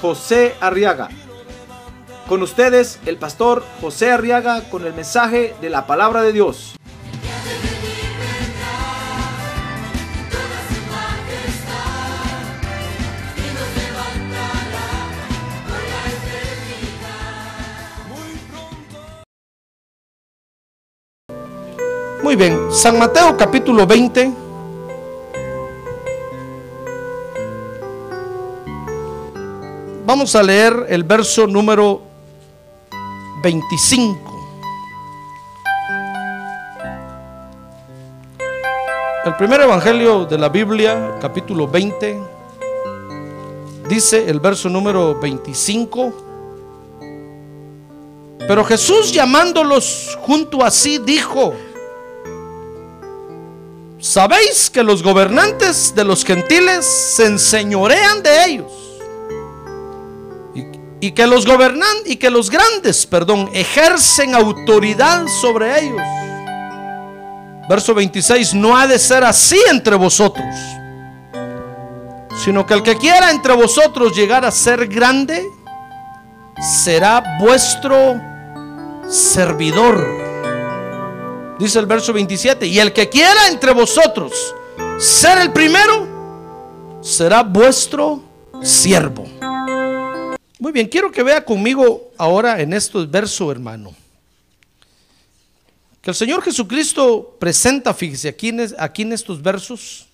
José 0.00 0.54
Arriaga. 0.60 1.08
Con 2.28 2.42
ustedes, 2.42 2.98
el 3.06 3.18
pastor 3.18 3.64
José 3.80 4.10
Arriaga 4.10 4.62
con 4.68 4.84
el 4.84 4.94
mensaje 4.94 5.54
de 5.60 5.70
la 5.70 5.86
palabra 5.86 6.22
de 6.22 6.32
Dios. 6.32 6.74
Muy 22.22 22.34
bien, 22.34 22.72
San 22.72 22.98
Mateo 22.98 23.36
capítulo 23.36 23.86
20. 23.86 24.45
Vamos 30.06 30.36
a 30.36 30.42
leer 30.44 30.86
el 30.88 31.02
verso 31.02 31.48
número 31.48 32.00
25. 33.42 34.16
El 39.24 39.34
primer 39.34 39.62
evangelio 39.62 40.24
de 40.24 40.38
la 40.38 40.48
Biblia, 40.48 41.16
capítulo 41.20 41.66
20, 41.66 42.20
dice 43.88 44.30
el 44.30 44.38
verso 44.38 44.68
número 44.68 45.18
25. 45.18 46.12
Pero 48.46 48.64
Jesús 48.64 49.10
llamándolos 49.10 50.16
junto 50.20 50.62
a 50.62 50.70
sí 50.70 50.98
dijo, 50.98 51.52
Sabéis 53.98 54.70
que 54.70 54.84
los 54.84 55.02
gobernantes 55.02 55.92
de 55.96 56.04
los 56.04 56.24
gentiles 56.24 56.86
se 56.86 57.26
enseñorean 57.26 58.22
de 58.22 58.44
ellos. 58.44 58.85
Y, 61.06 61.12
que 61.12 61.24
los 61.24 61.46
gobernan 61.46 61.96
y 62.04 62.16
que 62.16 62.30
los 62.30 62.50
grandes, 62.50 63.06
perdón, 63.06 63.48
ejercen 63.52 64.34
autoridad 64.34 65.24
sobre 65.40 65.78
ellos. 65.80 66.02
Verso 67.68 67.94
26, 67.94 68.54
no 68.54 68.76
ha 68.76 68.88
de 68.88 68.98
ser 68.98 69.22
así 69.22 69.56
entre 69.70 69.94
vosotros, 69.94 70.52
sino 72.44 72.66
que 72.66 72.74
el 72.74 72.82
que 72.82 72.96
quiera 72.96 73.30
entre 73.30 73.54
vosotros 73.54 74.16
llegar 74.16 74.44
a 74.44 74.50
ser 74.50 74.88
grande, 74.88 75.48
será 76.82 77.22
vuestro 77.38 78.20
servidor. 79.08 80.04
Dice 81.60 81.78
el 81.78 81.86
verso 81.86 82.12
27, 82.12 82.66
y 82.66 82.80
el 82.80 82.92
que 82.92 83.08
quiera 83.08 83.46
entre 83.46 83.72
vosotros 83.72 84.32
ser 84.98 85.38
el 85.38 85.52
primero, 85.52 86.98
será 87.00 87.44
vuestro 87.44 88.20
siervo. 88.60 89.35
Muy 90.58 90.72
bien, 90.72 90.88
quiero 90.88 91.12
que 91.12 91.22
vea 91.22 91.44
conmigo 91.44 92.12
ahora 92.16 92.60
en 92.62 92.72
este 92.72 93.04
verso, 93.04 93.52
hermano. 93.52 93.94
Que 96.00 96.10
el 96.10 96.16
Señor 96.16 96.42
Jesucristo 96.42 97.36
presenta, 97.38 97.92
fíjese 97.92 98.28
aquí 98.28 98.48
en, 98.48 98.74
aquí 98.78 99.02
en 99.02 99.12
estos 99.12 99.42
versos, 99.42 100.06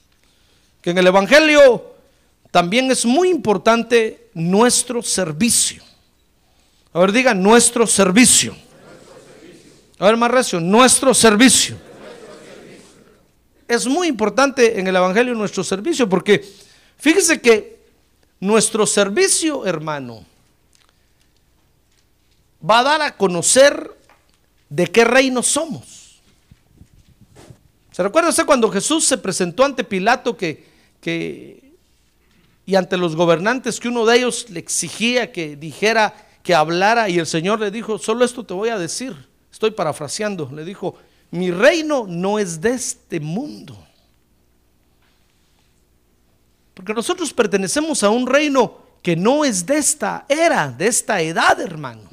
que 0.81 0.91
en 0.91 0.99
el 0.99 1.07
Evangelio 1.07 1.95
también 2.51 2.91
es 2.91 3.07
muy 3.07 3.31
importante 3.31 4.31
nuestro 4.35 5.01
servicio. 5.01 5.81
A 6.93 6.99
ver, 6.99 7.13
diga 7.13 7.35
nuestro 7.35 7.87
servicio. 7.87 8.57
A 10.01 10.07
ver, 10.07 10.17
más 10.17 10.31
recio, 10.31 10.59
nuestro 10.59 11.15
servicio. 11.15 11.77
Es 13.69 13.87
muy 13.87 14.09
importante 14.09 14.81
en 14.81 14.89
el 14.89 14.97
Evangelio 14.97 15.35
nuestro 15.35 15.63
servicio 15.63 16.09
porque 16.09 16.45
fíjese 16.99 17.41
que 17.41 17.79
nuestro 18.41 18.89
servicio, 18.89 19.65
hermano, 19.65 20.32
va 22.69 22.81
a 22.81 22.83
dar 22.83 23.03
a 23.03 23.17
conocer 23.17 23.97
de 24.69 24.87
qué 24.87 25.05
reino 25.05 25.43
somos. 25.43 26.21
¿Se 27.91 28.03
recuerda 28.03 28.31
usted 28.31 28.47
cuando 28.47 28.71
Jesús 28.71 29.05
se 29.05 29.19
presentó 29.19 29.65
ante 29.65 29.85
Pilato 29.85 30.37
que, 30.37 30.67
que, 31.01 31.75
y 32.65 32.75
ante 32.75 32.97
los 32.97 33.15
gobernantes 33.17 33.79
que 33.79 33.89
uno 33.89 34.07
de 34.07 34.17
ellos 34.17 34.49
le 34.49 34.61
exigía 34.61 35.31
que 35.31 35.57
dijera, 35.57 36.15
que 36.43 36.55
hablara 36.55 37.09
y 37.09 37.19
el 37.19 37.27
Señor 37.27 37.61
le 37.61 37.71
dijo, 37.71 37.99
solo 37.99 38.25
esto 38.25 38.45
te 38.45 38.55
voy 38.55 38.71
a 38.71 38.79
decir, 38.79 39.15
estoy 39.51 39.73
parafraseando, 39.73 40.51
le 40.53 40.65
dijo, 40.65 40.97
mi 41.31 41.51
reino 41.51 42.07
no 42.09 42.39
es 42.39 42.61
de 42.61 42.71
este 42.71 43.21
mundo. 43.21 43.79
Porque 46.75 46.95
nosotros 46.95 47.33
pertenecemos 47.33 48.03
a 48.03 48.11
un 48.11 48.27
reino 48.27 48.79
que 49.03 49.17
no 49.17 49.45
es 49.45 49.67
de 49.67 49.77
esta 49.79 50.25
era, 50.29 50.69
de 50.71 50.87
esta 50.87 51.21
edad, 51.21 51.61
hermano. 51.61 52.12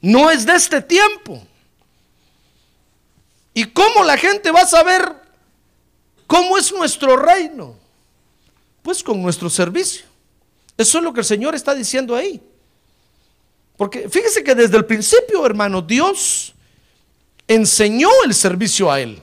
No 0.00 0.30
es 0.30 0.46
de 0.46 0.54
este 0.54 0.80
tiempo. 0.82 1.42
¿Y 3.54 3.64
cómo 3.64 4.04
la 4.04 4.16
gente 4.16 4.50
va 4.50 4.60
a 4.60 4.66
saber 4.66 5.14
cómo 6.26 6.58
es 6.58 6.72
nuestro 6.72 7.16
reino? 7.16 7.74
Pues 8.82 9.02
con 9.02 9.22
nuestro 9.22 9.48
servicio. 9.48 10.04
Eso 10.76 10.98
es 10.98 11.04
lo 11.04 11.12
que 11.12 11.20
el 11.20 11.26
Señor 11.26 11.54
está 11.54 11.74
diciendo 11.74 12.14
ahí. 12.14 12.40
Porque 13.76 14.08
fíjese 14.08 14.44
que 14.44 14.54
desde 14.54 14.76
el 14.76 14.84
principio, 14.84 15.44
hermano, 15.44 15.80
Dios 15.82 16.54
enseñó 17.48 18.10
el 18.24 18.34
servicio 18.34 18.90
a 18.90 19.00
él. 19.00 19.20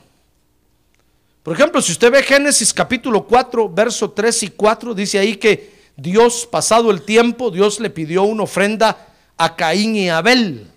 Por 1.43 1.53
ejemplo, 1.55 1.81
si 1.81 1.91
usted 1.91 2.11
ve 2.11 2.23
Génesis 2.23 2.73
capítulo 2.73 3.25
4, 3.27 3.69
verso 3.69 4.11
3 4.11 4.43
y 4.43 4.47
4, 4.49 4.93
dice 4.93 5.19
ahí 5.19 5.35
que 5.35 5.73
Dios, 5.95 6.47
pasado 6.49 6.89
el 6.89 7.03
tiempo, 7.03 7.51
Dios 7.51 7.79
le 7.79 7.89
pidió 7.89 8.23
una 8.23 8.43
ofrenda 8.43 9.12
a 9.43 9.55
Caín 9.57 9.95
y 9.95 10.09
Abel. 10.09 10.67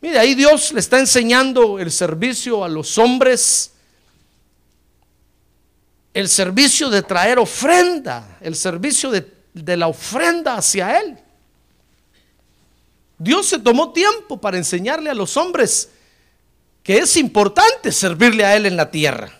Mire, 0.00 0.18
ahí 0.18 0.34
Dios 0.34 0.72
le 0.72 0.80
está 0.80 0.98
enseñando 0.98 1.78
el 1.78 1.90
servicio 1.90 2.64
a 2.64 2.68
los 2.68 2.96
hombres, 2.96 3.72
el 6.14 6.28
servicio 6.28 6.88
de 6.88 7.02
traer 7.02 7.38
ofrenda, 7.38 8.38
el 8.40 8.56
servicio 8.56 9.10
de, 9.10 9.76
la 9.76 9.88
ofrenda 9.88 10.56
hacia 10.56 10.98
Él. 11.00 11.18
Dios 13.18 13.46
se 13.46 13.58
tomó 13.58 13.92
tiempo 13.92 14.38
para 14.38 14.56
enseñarle 14.56 15.10
a 15.10 15.14
los 15.14 15.36
hombres 15.36 15.90
que 16.82 16.98
es 16.98 17.16
importante 17.16 17.92
servirle 17.92 18.44
a 18.44 18.56
Él 18.56 18.64
en 18.64 18.76
la 18.76 18.90
tierra. 18.90 19.30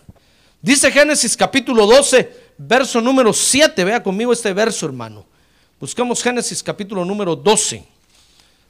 Dice 0.60 0.90
Génesis 0.90 1.36
capítulo 1.36 1.86
12, 1.86 2.52
verso 2.58 3.00
número 3.00 3.32
7. 3.32 3.82
Vea 3.84 4.02
conmigo 4.02 4.32
este 4.32 4.52
verso, 4.52 4.84
hermano. 4.84 5.24
Buscamos 5.80 6.22
Génesis 6.22 6.62
capítulo 6.62 7.04
número 7.04 7.36
12. 7.36 7.95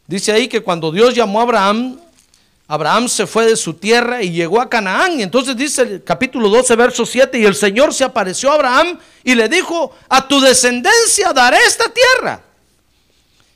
Dice 0.06 0.32
ahí 0.32 0.48
que 0.48 0.60
cuando 0.60 0.92
Dios 0.92 1.14
llamó 1.14 1.40
a 1.40 1.42
Abraham, 1.42 1.98
Abraham 2.68 3.08
se 3.08 3.26
fue 3.26 3.46
de 3.46 3.56
su 3.56 3.74
tierra 3.74 4.22
y 4.22 4.30
llegó 4.30 4.60
a 4.60 4.68
Canaán. 4.68 5.20
Entonces 5.20 5.56
dice 5.56 5.82
el 5.82 6.04
capítulo 6.04 6.48
12, 6.48 6.74
verso 6.76 7.06
7, 7.06 7.38
y 7.38 7.44
el 7.44 7.54
Señor 7.54 7.94
se 7.94 8.04
apareció 8.04 8.50
a 8.50 8.54
Abraham 8.54 8.98
y 9.22 9.34
le 9.34 9.48
dijo, 9.48 9.94
a 10.08 10.26
tu 10.26 10.40
descendencia 10.40 11.32
daré 11.32 11.58
esta 11.66 11.86
tierra. 11.92 12.42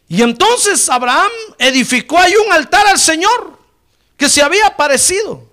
Y 0.09 0.23
entonces 0.23 0.89
Abraham 0.89 1.31
edificó 1.59 2.19
ahí 2.19 2.35
un 2.45 2.53
altar 2.53 2.87
al 2.87 2.99
Señor 2.99 3.59
que 4.17 4.29
se 4.29 4.43
había 4.43 4.67
aparecido. 4.67 5.49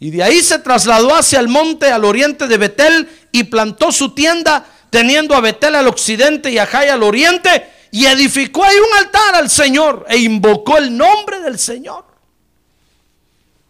Y 0.00 0.10
de 0.10 0.22
ahí 0.22 0.42
se 0.42 0.58
trasladó 0.58 1.14
hacia 1.14 1.38
el 1.38 1.48
monte 1.48 1.90
al 1.90 2.04
oriente 2.04 2.48
de 2.48 2.58
Betel 2.58 3.08
y 3.30 3.44
plantó 3.44 3.92
su 3.92 4.14
tienda, 4.14 4.66
teniendo 4.90 5.34
a 5.34 5.40
Betel 5.40 5.74
al 5.76 5.86
occidente 5.86 6.50
y 6.50 6.58
a 6.58 6.66
Jai 6.66 6.88
al 6.88 7.02
oriente, 7.02 7.66
y 7.94 8.06
edificó 8.06 8.64
ahí 8.64 8.74
un 8.74 9.04
altar 9.04 9.34
al 9.34 9.50
Señor 9.50 10.06
e 10.08 10.16
invocó 10.16 10.78
el 10.78 10.96
nombre 10.96 11.40
del 11.40 11.58
Señor. 11.58 12.06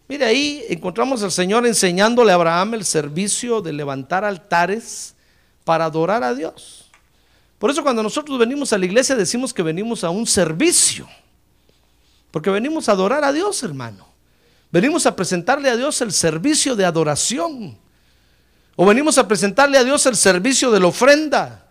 Mire, 0.06 0.26
ahí 0.26 0.64
encontramos 0.68 1.24
al 1.24 1.32
Señor 1.32 1.66
enseñándole 1.66 2.30
a 2.30 2.36
Abraham 2.36 2.74
el 2.74 2.84
servicio 2.84 3.60
de 3.60 3.72
levantar 3.72 4.24
altares 4.24 5.16
para 5.64 5.86
adorar 5.86 6.22
a 6.22 6.34
Dios. 6.34 6.88
Por 7.58 7.72
eso 7.72 7.82
cuando 7.82 8.00
nosotros 8.00 8.38
venimos 8.38 8.72
a 8.72 8.78
la 8.78 8.86
iglesia 8.86 9.16
decimos 9.16 9.52
que 9.52 9.62
venimos 9.64 10.04
a 10.04 10.10
un 10.10 10.24
servicio. 10.24 11.08
Porque 12.30 12.50
venimos 12.50 12.88
a 12.88 12.92
adorar 12.92 13.24
a 13.24 13.32
Dios, 13.32 13.60
hermano. 13.64 14.06
Venimos 14.70 15.04
a 15.04 15.16
presentarle 15.16 15.68
a 15.68 15.76
Dios 15.76 16.00
el 16.00 16.12
servicio 16.12 16.76
de 16.76 16.84
adoración. 16.84 17.76
O 18.76 18.86
venimos 18.86 19.18
a 19.18 19.26
presentarle 19.26 19.78
a 19.78 19.84
Dios 19.84 20.06
el 20.06 20.14
servicio 20.14 20.70
de 20.70 20.78
la 20.78 20.86
ofrenda. 20.86 21.61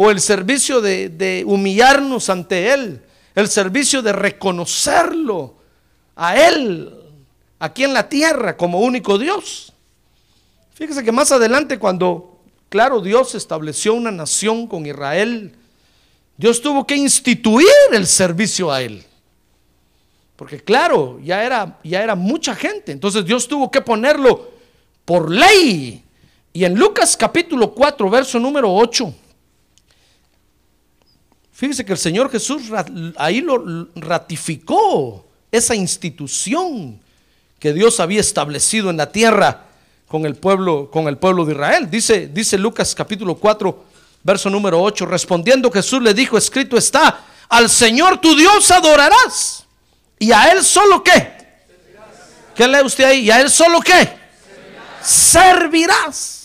O 0.00 0.12
el 0.12 0.20
servicio 0.20 0.80
de, 0.80 1.42
humillarnos 1.44 2.30
ante 2.30 2.72
Él, 2.72 3.02
el 3.34 3.48
servicio 3.48 4.00
de 4.00 4.12
reconocerlo 4.12 5.56
a 6.14 6.36
Él 6.36 6.94
aquí 7.58 7.82
en 7.82 7.92
la 7.92 8.08
tierra 8.08 8.56
como 8.56 8.78
único 8.78 9.18
Dios. 9.18 9.72
Fíjese 10.74 11.02
que 11.02 11.10
más 11.10 11.32
adelante 11.32 11.80
cuando, 11.80 12.38
claro, 12.68 13.00
Dios 13.00 13.34
estableció 13.34 13.92
una 13.94 14.12
nación 14.12 14.68
con 14.68 14.86
Israel, 14.86 15.56
Dios 16.36 16.62
tuvo 16.62 16.86
que 16.86 16.94
instituir 16.94 17.66
el 17.90 18.06
servicio 18.06 18.70
a 18.70 18.80
Él. 18.82 19.02
Porque 20.36 20.62
claro, 20.62 21.18
ya 21.24 21.42
era, 21.42 21.80
ya 21.82 22.04
era 22.04 22.14
mucha 22.14 22.54
gente. 22.54 22.92
Entonces 22.92 23.24
Dios 23.24 23.48
tuvo 23.48 23.68
que 23.68 23.80
ponerlo 23.80 24.48
por 25.04 25.28
ley. 25.28 26.04
Y 26.52 26.64
en 26.64 26.76
Lucas 26.76 27.16
capítulo 27.16 27.74
4, 27.74 28.08
verso 28.08 28.38
número 28.38 28.72
8. 28.72 29.12
Fíjese 31.58 31.84
que 31.84 31.90
el 31.90 31.98
Señor 31.98 32.30
Jesús 32.30 32.62
ahí 33.16 33.40
lo 33.40 33.88
ratificó 33.96 35.26
esa 35.50 35.74
institución 35.74 37.00
que 37.58 37.72
Dios 37.72 37.98
había 37.98 38.20
establecido 38.20 38.90
en 38.90 38.96
la 38.96 39.10
tierra 39.10 39.64
con 40.06 40.24
el 40.24 40.36
pueblo, 40.36 40.88
con 40.88 41.08
el 41.08 41.18
pueblo 41.18 41.44
de 41.44 41.54
Israel. 41.54 41.90
Dice, 41.90 42.28
dice 42.28 42.56
Lucas 42.56 42.94
capítulo 42.94 43.34
4, 43.34 43.84
verso 44.22 44.48
número 44.48 44.80
8, 44.80 45.04
respondiendo 45.06 45.68
Jesús 45.72 46.00
le 46.00 46.14
dijo, 46.14 46.38
escrito 46.38 46.76
está, 46.76 47.24
al 47.48 47.68
Señor 47.68 48.20
tu 48.20 48.36
Dios 48.36 48.70
adorarás. 48.70 49.64
¿Y 50.16 50.30
a 50.30 50.52
Él 50.52 50.62
solo 50.62 51.02
qué? 51.02 51.38
¿Qué 52.54 52.68
lee 52.68 52.84
usted 52.84 53.02
ahí? 53.02 53.18
¿Y 53.22 53.30
a 53.32 53.40
Él 53.40 53.50
solo 53.50 53.80
qué? 53.80 54.08
Servirás. 55.02 56.37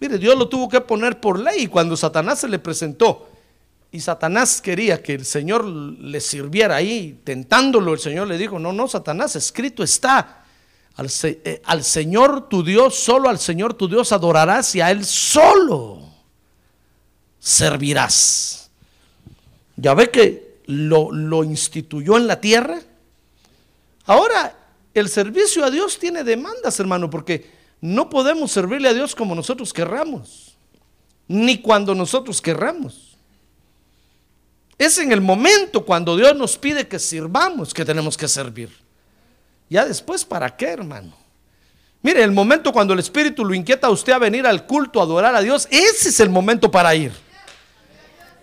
Mire, 0.00 0.16
Dios 0.18 0.36
lo 0.36 0.48
tuvo 0.48 0.68
que 0.68 0.80
poner 0.80 1.20
por 1.20 1.38
ley 1.38 1.66
cuando 1.66 1.96
Satanás 1.96 2.40
se 2.40 2.48
le 2.48 2.58
presentó. 2.58 3.28
Y 3.92 4.00
Satanás 4.00 4.62
quería 4.62 5.02
que 5.02 5.14
el 5.14 5.26
Señor 5.26 5.64
le 5.64 6.20
sirviera 6.20 6.76
ahí, 6.76 7.20
tentándolo. 7.22 7.92
El 7.92 7.98
Señor 7.98 8.26
le 8.26 8.38
dijo, 8.38 8.58
no, 8.58 8.72
no, 8.72 8.88
Satanás, 8.88 9.36
escrito 9.36 9.82
está. 9.82 10.44
Al, 10.96 11.08
eh, 11.22 11.62
Señor 11.82 12.48
tu 12.48 12.62
Dios, 12.62 12.94
solo 12.94 13.28
al 13.28 13.38
Señor 13.38 13.74
tu 13.74 13.88
Dios 13.88 14.12
adorarás 14.12 14.74
y 14.74 14.80
a 14.80 14.90
Él 14.90 15.04
solo 15.04 16.02
servirás. 17.38 18.70
Ya 19.76 19.94
ve 19.94 20.10
que 20.10 20.60
lo 20.66 21.44
instituyó 21.44 22.16
en 22.16 22.26
la 22.26 22.40
tierra. 22.40 22.80
Ahora, 24.06 24.56
el 24.94 25.08
servicio 25.08 25.64
a 25.64 25.70
Dios 25.70 25.98
tiene 25.98 26.24
demandas, 26.24 26.78
hermano, 26.80 27.10
porque 27.10 27.59
no 27.80 28.10
podemos 28.10 28.52
servirle 28.52 28.88
a 28.88 28.94
Dios 28.94 29.14
como 29.14 29.34
nosotros 29.34 29.72
querramos, 29.72 30.56
ni 31.28 31.58
cuando 31.58 31.94
nosotros 31.94 32.40
querramos. 32.40 33.16
Es 34.76 34.98
en 34.98 35.12
el 35.12 35.20
momento 35.20 35.84
cuando 35.84 36.16
Dios 36.16 36.34
nos 36.36 36.56
pide 36.56 36.88
que 36.88 36.98
sirvamos 36.98 37.74
que 37.74 37.84
tenemos 37.84 38.16
que 38.16 38.28
servir. 38.28 38.70
Ya 39.68 39.84
después, 39.84 40.24
¿para 40.24 40.56
qué, 40.56 40.68
hermano? 40.68 41.14
Mire, 42.02 42.22
el 42.22 42.32
momento 42.32 42.72
cuando 42.72 42.94
el 42.94 42.98
Espíritu 42.98 43.44
lo 43.44 43.54
inquieta 43.54 43.88
a 43.88 43.90
usted 43.90 44.12
a 44.12 44.18
venir 44.18 44.46
al 44.46 44.66
culto, 44.66 45.00
a 45.00 45.02
adorar 45.02 45.34
a 45.34 45.42
Dios, 45.42 45.68
ese 45.70 46.08
es 46.08 46.20
el 46.20 46.30
momento 46.30 46.70
para 46.70 46.94
ir. 46.94 47.12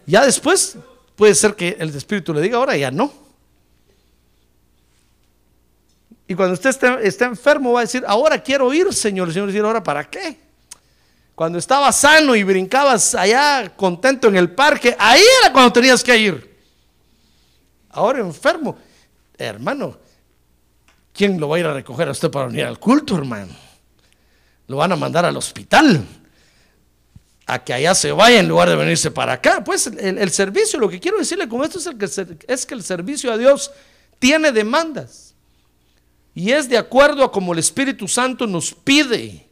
Ya 0.05 0.23
después 0.23 0.77
puede 1.15 1.33
ser 1.33 1.55
que 1.55 1.75
el 1.79 1.89
Espíritu 1.89 2.33
le 2.33 2.41
diga, 2.41 2.57
ahora 2.57 2.77
ya 2.77 2.91
no. 2.91 3.11
Y 6.27 6.35
cuando 6.35 6.53
usted 6.53 6.69
está, 7.03 7.25
enfermo 7.25 7.73
va 7.73 7.79
a 7.79 7.83
decir, 7.83 8.03
ahora 8.05 8.41
quiero 8.41 8.73
ir, 8.73 8.93
Señor. 8.93 9.29
El 9.29 9.33
Señor 9.33 9.47
dice, 9.47 9.59
ahora 9.59 9.81
para 9.81 10.09
qué? 10.09 10.37
Cuando 11.33 11.57
estabas 11.57 11.95
sano 11.95 12.35
y 12.35 12.43
brincabas 12.43 13.15
allá 13.15 13.71
contento 13.75 14.27
en 14.27 14.35
el 14.35 14.51
parque, 14.51 14.95
ahí 14.99 15.23
era 15.41 15.53
cuando 15.53 15.71
tenías 15.71 16.03
que 16.03 16.17
ir. 16.17 16.57
Ahora 17.91 18.19
enfermo, 18.19 18.77
hermano, 19.37 19.97
¿quién 21.13 21.39
lo 21.39 21.47
va 21.47 21.57
a 21.57 21.59
ir 21.59 21.65
a 21.65 21.73
recoger 21.73 22.09
a 22.09 22.11
usted 22.11 22.29
para 22.29 22.47
venir 22.47 22.65
al 22.65 22.79
culto, 22.79 23.15
hermano? 23.15 23.53
Lo 24.67 24.77
van 24.77 24.91
a 24.91 24.95
mandar 24.95 25.25
al 25.25 25.37
hospital 25.37 26.05
a 27.45 27.63
que 27.63 27.73
allá 27.73 27.95
se 27.95 28.11
vaya 28.11 28.39
en 28.39 28.49
lugar 28.49 28.69
de 28.69 28.75
venirse 28.75 29.11
para 29.11 29.33
acá. 29.33 29.63
Pues 29.63 29.87
el, 29.87 30.29
servicio, 30.31 30.77
lo 30.77 30.89
que 30.89 30.99
quiero 30.99 31.17
decirle 31.17 31.47
con 31.47 31.63
esto 31.63 31.79
es, 31.79 31.87
que, 31.87 32.37
es 32.47 32.65
que 32.65 32.73
el 32.73 32.83
servicio 32.83 33.31
a 33.31 33.37
Dios 33.37 33.71
tiene 34.19 34.51
demandas. 34.51 35.26
Y 36.37 36.51
es 36.51 36.69
de 36.69 36.77
acuerdo 36.77 37.23
a 37.23 37.31
como 37.31 37.51
el 37.51 37.57
Espíritu 37.57 38.07
Santo 38.07 38.45
nos 38.45 38.71
pide 38.71 39.47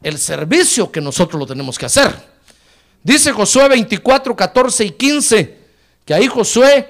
el 0.00 0.18
servicio 0.18 0.88
que 0.88 1.00
nosotros 1.00 1.36
lo 1.36 1.48
tenemos 1.48 1.76
que 1.76 1.86
hacer. 1.86 2.14
Dice 3.02 3.32
Josué 3.32 3.68
24, 3.68 4.36
14 4.36 4.84
y 4.84 4.90
15, 4.92 5.58
que 6.04 6.14
ahí 6.14 6.28
Josué 6.28 6.88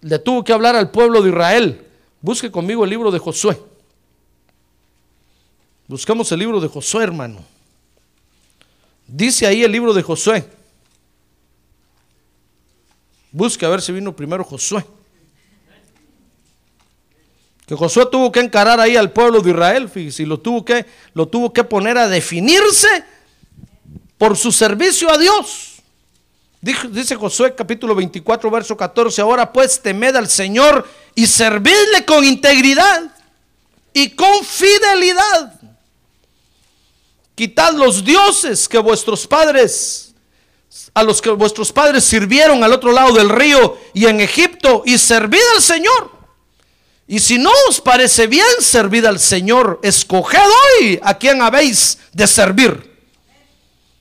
le 0.00 0.20
tuvo 0.20 0.44
que 0.44 0.52
hablar 0.52 0.76
al 0.76 0.92
pueblo 0.92 1.20
de 1.20 1.30
Israel. 1.30 1.86
Busque 2.20 2.52
conmigo 2.52 2.84
el 2.84 2.90
libro 2.90 3.10
de 3.10 3.18
Josué. 3.18 3.60
Buscamos 5.88 6.30
el 6.30 6.38
libro 6.38 6.60
de 6.60 6.68
Josué, 6.68 7.02
hermano. 7.02 7.44
Dice 9.08 9.44
ahí 9.44 9.64
el 9.64 9.72
libro 9.72 9.92
de 9.92 10.04
Josué. 10.04 10.48
Busque 13.32 13.66
a 13.66 13.70
ver 13.70 13.82
si 13.82 13.90
vino 13.90 14.14
primero 14.14 14.44
Josué 14.44 14.84
que 17.68 17.76
Josué 17.76 18.06
tuvo 18.10 18.32
que 18.32 18.40
encarar 18.40 18.80
ahí 18.80 18.96
al 18.96 19.12
pueblo 19.12 19.42
de 19.42 19.50
Israel, 19.50 19.90
y 19.94 20.24
lo 20.24 20.40
tuvo 20.40 20.64
que, 20.64 20.86
lo 21.12 21.28
tuvo 21.28 21.52
que 21.52 21.62
poner 21.64 21.98
a 21.98 22.08
definirse 22.08 22.88
por 24.16 24.38
su 24.38 24.50
servicio 24.50 25.12
a 25.12 25.18
Dios. 25.18 25.74
Dice 26.62 27.14
Josué 27.14 27.54
capítulo 27.54 27.94
24, 27.94 28.50
verso 28.50 28.74
14, 28.74 29.20
ahora 29.20 29.52
pues 29.52 29.82
temed 29.82 30.16
al 30.16 30.30
Señor 30.30 30.88
y 31.14 31.26
servidle 31.26 32.06
con 32.06 32.24
integridad 32.24 33.14
y 33.92 34.10
con 34.12 34.42
fidelidad. 34.46 35.60
Quitad 37.34 37.74
los 37.74 38.02
dioses 38.02 38.66
que 38.66 38.78
vuestros 38.78 39.26
padres, 39.26 40.14
a 40.94 41.02
los 41.02 41.20
que 41.20 41.28
vuestros 41.28 41.70
padres 41.70 42.02
sirvieron 42.04 42.64
al 42.64 42.72
otro 42.72 42.92
lado 42.92 43.12
del 43.12 43.28
río 43.28 43.76
y 43.92 44.06
en 44.06 44.22
Egipto, 44.22 44.84
y 44.86 44.96
servid 44.96 45.38
al 45.54 45.60
Señor. 45.60 46.17
Y 47.10 47.20
si 47.20 47.38
no 47.38 47.50
os 47.70 47.80
parece 47.80 48.26
bien 48.26 48.44
servir 48.60 49.06
al 49.06 49.18
Señor, 49.18 49.80
escoged 49.82 50.38
hoy 50.38 51.00
a 51.02 51.16
quien 51.16 51.40
habéis 51.40 51.98
de 52.12 52.26
servir. 52.26 52.98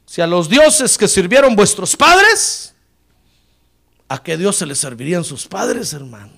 Si 0.06 0.19
a 0.19 0.27
los 0.27 0.50
dioses 0.50 0.98
que 0.98 1.07
sirvieron 1.07 1.56
vuestros 1.56 1.95
padres, 1.95 2.74
¿a 4.10 4.22
qué 4.22 4.36
Dios 4.36 4.58
se 4.58 4.65
les 4.65 4.77
servirían 4.77 5.24
sus 5.24 5.48
padres, 5.48 5.93
hermano? 5.93 6.34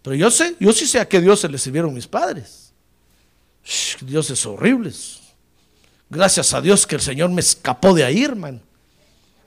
Pero 0.00 0.16
yo 0.16 0.30
sé, 0.30 0.56
yo 0.58 0.72
sí 0.72 0.86
sé 0.86 1.00
a 1.00 1.06
qué 1.06 1.20
Dios 1.20 1.40
se 1.40 1.50
les 1.50 1.60
sirvieron 1.60 1.92
mis 1.92 2.06
padres. 2.06 2.72
dioses 4.00 4.46
horribles. 4.46 5.18
Gracias 6.08 6.54
a 6.54 6.62
Dios 6.62 6.86
que 6.86 6.94
el 6.94 7.02
Señor 7.02 7.28
me 7.28 7.42
escapó 7.42 7.92
de 7.92 8.04
ahí, 8.04 8.24
hermano. 8.24 8.60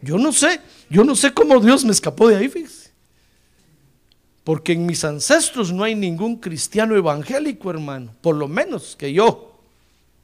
Yo 0.01 0.19
no 0.19 0.31
sé, 0.33 0.61
yo 0.87 1.03
no 1.03 1.15
sé 1.15 1.33
cómo 1.33 1.59
Dios 1.59 1.83
me 1.83 1.91
escapó 1.91 2.27
de 2.27 2.35
ahí, 2.35 2.47
fíjese. 2.47 2.78
Porque 4.43 4.73
en 4.73 4.85
mis 4.85 5.03
ancestros 5.03 5.71
no 5.71 5.83
hay 5.83 5.95
ningún 5.95 6.37
cristiano 6.37 6.95
evangélico, 6.95 7.69
hermano. 7.69 8.13
Por 8.21 8.35
lo 8.35 8.47
menos 8.47 8.95
que 8.95 9.11
yo 9.13 9.59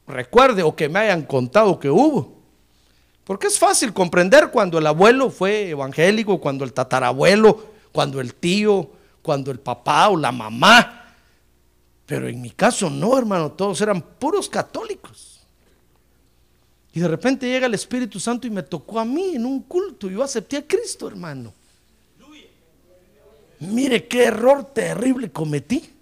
recuerde 0.06 0.62
o 0.62 0.74
que 0.74 0.88
me 0.88 1.00
hayan 1.00 1.22
contado 1.22 1.78
que 1.78 1.90
hubo. 1.90 2.36
Porque 3.24 3.48
es 3.48 3.58
fácil 3.58 3.92
comprender 3.92 4.50
cuando 4.50 4.78
el 4.78 4.86
abuelo 4.86 5.30
fue 5.30 5.70
evangélico, 5.70 6.40
cuando 6.40 6.64
el 6.64 6.72
tatarabuelo, 6.72 7.72
cuando 7.92 8.20
el 8.20 8.34
tío, 8.34 8.88
cuando 9.20 9.50
el 9.50 9.58
papá 9.58 10.08
o 10.08 10.16
la 10.16 10.30
mamá. 10.30 11.12
Pero 12.06 12.28
en 12.28 12.40
mi 12.40 12.50
caso 12.50 12.88
no, 12.88 13.18
hermano, 13.18 13.50
todos 13.52 13.80
eran 13.80 14.00
puros 14.00 14.48
católicos. 14.48 15.40
Y 16.92 17.00
de 17.00 17.08
repente 17.08 17.46
llega 17.46 17.66
el 17.66 17.74
Espíritu 17.74 18.18
Santo 18.18 18.46
y 18.46 18.50
me 18.50 18.62
tocó 18.62 19.00
a 19.00 19.04
mí 19.04 19.34
en 19.34 19.44
un 19.44 19.60
culto. 19.64 20.08
Yo 20.08 20.22
acepté 20.22 20.56
a 20.56 20.66
Cristo, 20.66 21.08
hermano. 21.08 21.52
Mire 23.60 24.06
qué 24.06 24.24
error 24.24 24.72
terrible 24.72 25.30
cometí. 25.30 25.92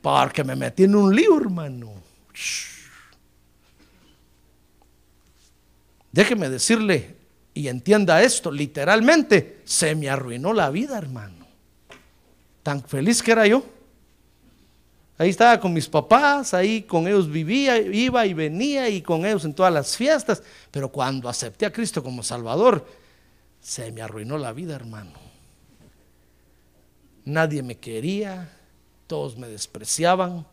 Porque 0.00 0.44
me 0.44 0.56
metí 0.56 0.84
en 0.84 0.94
un 0.94 1.14
lío, 1.14 1.36
hermano. 1.36 1.92
Déjeme 6.12 6.48
decirle 6.48 7.16
y 7.52 7.68
entienda 7.68 8.22
esto, 8.22 8.50
literalmente 8.50 9.62
se 9.64 9.94
me 9.94 10.08
arruinó 10.08 10.52
la 10.52 10.70
vida, 10.70 10.96
hermano. 10.96 11.46
Tan 12.62 12.82
feliz 12.82 13.22
que 13.22 13.32
era 13.32 13.46
yo. 13.46 13.64
Ahí 15.18 15.30
estaba 15.30 15.58
con 15.58 15.72
mis 15.72 15.88
papás, 15.88 16.54
ahí 16.54 16.82
con 16.82 17.08
ellos 17.08 17.30
vivía, 17.30 17.78
iba 17.78 18.26
y 18.26 18.34
venía 18.34 18.88
y 18.88 19.02
con 19.02 19.26
ellos 19.26 19.44
en 19.44 19.54
todas 19.54 19.72
las 19.72 19.96
fiestas. 19.96 20.42
Pero 20.70 20.90
cuando 20.90 21.28
acepté 21.28 21.66
a 21.66 21.72
Cristo 21.72 22.02
como 22.02 22.22
Salvador, 22.22 22.86
se 23.60 23.90
me 23.92 24.02
arruinó 24.02 24.38
la 24.38 24.52
vida, 24.52 24.74
hermano 24.74 25.25
nadie 27.26 27.62
me 27.62 27.76
quería, 27.76 28.48
todos 29.06 29.36
me 29.36 29.48
despreciaban, 29.48 30.46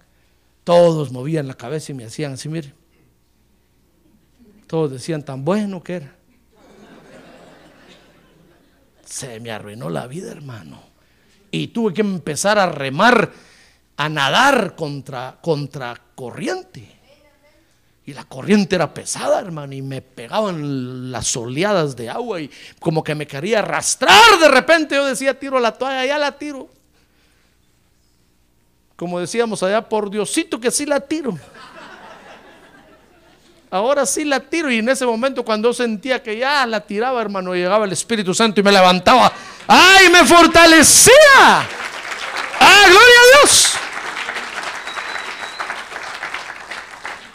todos 0.66 1.12
movían 1.12 1.48
la 1.48 1.54
cabeza 1.54 1.94
y 1.94 1.96
me 1.96 2.04
hacían 2.04 2.34
así, 2.34 2.50
mire. 2.50 2.74
Todos 4.68 4.92
decían 4.92 5.24
tan 5.24 5.46
bueno 5.46 5.82
que 5.82 5.96
era. 5.96 6.16
Se 9.06 9.40
me 9.40 9.52
arruinó 9.52 9.90
la 9.90 10.08
vida, 10.08 10.32
hermano. 10.32 10.82
Y 11.52 11.68
tuve 11.68 11.94
que 11.94 12.02
empezar 12.02 12.58
a 12.58 12.66
remar, 12.66 13.32
a 13.96 14.10
nadar 14.10 14.76
contra, 14.76 15.38
contra 15.42 16.02
corriente. 16.16 17.03
Y 18.06 18.14
la 18.14 18.26
corriente 18.26 18.76
era 18.76 18.94
pesada, 18.94 19.40
hermano, 19.40 19.74
y 19.74 19.82
me 19.82 20.02
pegaban 20.02 21.10
las 21.12 21.36
oleadas 21.38 21.96
de 21.96 22.10
agua 22.10 22.42
y 22.42 22.52
como 22.80 23.02
que 23.02 23.16
me 23.16 23.26
quería 23.26 23.60
arrastrar. 23.60 24.40
De 24.42 24.50
repente 24.50 24.96
yo 24.96 25.06
decía, 25.06 25.40
tiro 25.40 25.58
la 25.60 25.72
toalla, 25.72 26.06
ya 26.06 26.18
la 26.18 26.34
tiro. 26.34 26.68
Como 28.98 29.20
decíamos 29.20 29.64
allá, 29.64 29.88
por 29.88 30.10
Diosito 30.10 30.60
que 30.60 30.70
sí 30.70 30.86
la 30.86 31.00
tiro. 31.00 31.38
Ahora 33.72 34.06
sí 34.06 34.24
la 34.24 34.40
tiro 34.40 34.70
y 34.70 34.80
en 34.80 34.90
ese 34.90 35.06
momento 35.06 35.44
cuando 35.44 35.70
yo 35.70 35.74
sentía 35.74 36.22
que 36.22 36.38
ya 36.38 36.66
la 36.68 36.82
tiraba, 36.82 37.22
hermano, 37.22 37.56
llegaba 37.56 37.86
el 37.86 37.92
Espíritu 37.94 38.34
Santo 38.34 38.60
y 38.60 38.64
me 38.64 38.72
levantaba. 38.72 39.32
¡Ay, 39.66 40.10
me 40.10 40.24
fortalecía! 40.26 41.14
¡Ah, 42.60 42.84
gloria 42.86 42.98
a 43.00 43.40
Dios! 43.42 43.74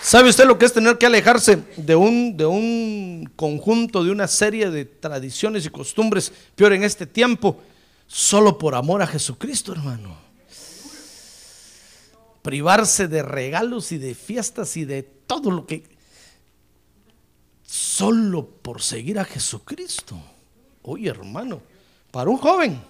¿Sabe 0.09 0.31
usted 0.31 0.47
lo 0.47 0.59
que 0.59 0.65
es 0.65 0.73
tener 0.73 0.97
que 0.97 1.05
alejarse 1.05 1.62
de 1.77 1.95
un, 1.95 2.35
de 2.35 2.47
un 2.47 3.31
conjunto, 3.37 4.03
de 4.03 4.11
una 4.11 4.27
serie 4.27 4.71
de 4.71 4.87
tradiciones 4.87 5.67
y 5.67 5.69
costumbres, 5.69 6.33
peor 6.57 6.73
en 6.73 6.83
este 6.83 7.07
tiempo, 7.07 7.61
solo 8.07 8.57
por 8.57 8.75
amor 8.75 9.03
a 9.03 9.07
Jesucristo, 9.07 9.71
hermano? 9.71 10.17
Privarse 12.41 13.07
de 13.07 13.23
regalos 13.23 13.93
y 13.93 13.99
de 13.99 14.15
fiestas 14.15 14.79
y 14.79 14.87
de 14.87 15.03
todo 15.03 15.50
lo 15.50 15.67
que... 15.67 15.85
Solo 17.67 18.47
por 18.47 18.81
seguir 18.81 19.19
a 19.19 19.27
Jesucristo. 19.27 20.19
Oye, 20.85 21.11
hermano, 21.11 21.61
para 22.11 22.31
un 22.31 22.38
joven, 22.38 22.81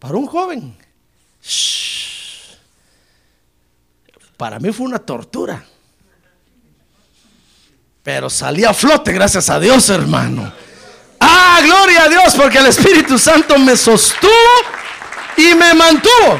para 0.00 0.16
un 0.16 0.26
joven, 0.26 0.76
para 4.36 4.58
mí 4.58 4.72
fue 4.72 4.86
una 4.86 4.98
tortura. 4.98 5.64
Pero 8.06 8.30
salí 8.30 8.62
a 8.62 8.72
flote, 8.72 9.12
gracias 9.12 9.50
a 9.50 9.58
Dios, 9.58 9.90
hermano. 9.90 10.52
Ah, 11.18 11.58
gloria 11.60 12.04
a 12.04 12.08
Dios, 12.08 12.36
porque 12.36 12.58
el 12.58 12.66
Espíritu 12.66 13.18
Santo 13.18 13.58
me 13.58 13.76
sostuvo 13.76 14.30
y 15.36 15.52
me 15.56 15.74
mantuvo. 15.74 16.38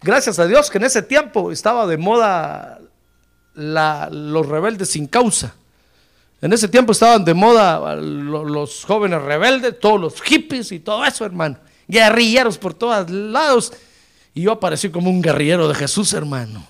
Gracias 0.00 0.38
a 0.38 0.46
Dios 0.46 0.70
que 0.70 0.78
en 0.78 0.84
ese 0.84 1.02
tiempo 1.02 1.50
estaba 1.50 1.84
de 1.88 1.96
moda 1.96 2.78
los 3.54 4.46
rebeldes 4.46 4.90
sin 4.90 5.08
causa. 5.08 5.52
En 6.40 6.52
ese 6.52 6.68
tiempo 6.68 6.92
estaban 6.92 7.24
de 7.24 7.34
moda 7.34 7.96
lo- 7.96 8.44
los 8.44 8.84
jóvenes 8.84 9.20
rebeldes, 9.20 9.80
todos 9.80 10.00
los 10.00 10.22
hippies 10.22 10.70
y 10.70 10.78
todo 10.78 11.04
eso, 11.04 11.24
hermano. 11.24 11.58
Guerrilleros 11.88 12.56
por 12.56 12.72
todos 12.74 13.10
lados. 13.10 13.72
Y 14.32 14.42
yo 14.42 14.52
aparecí 14.52 14.90
como 14.90 15.10
un 15.10 15.20
guerrillero 15.20 15.66
de 15.66 15.74
Jesús, 15.74 16.12
hermano. 16.12 16.64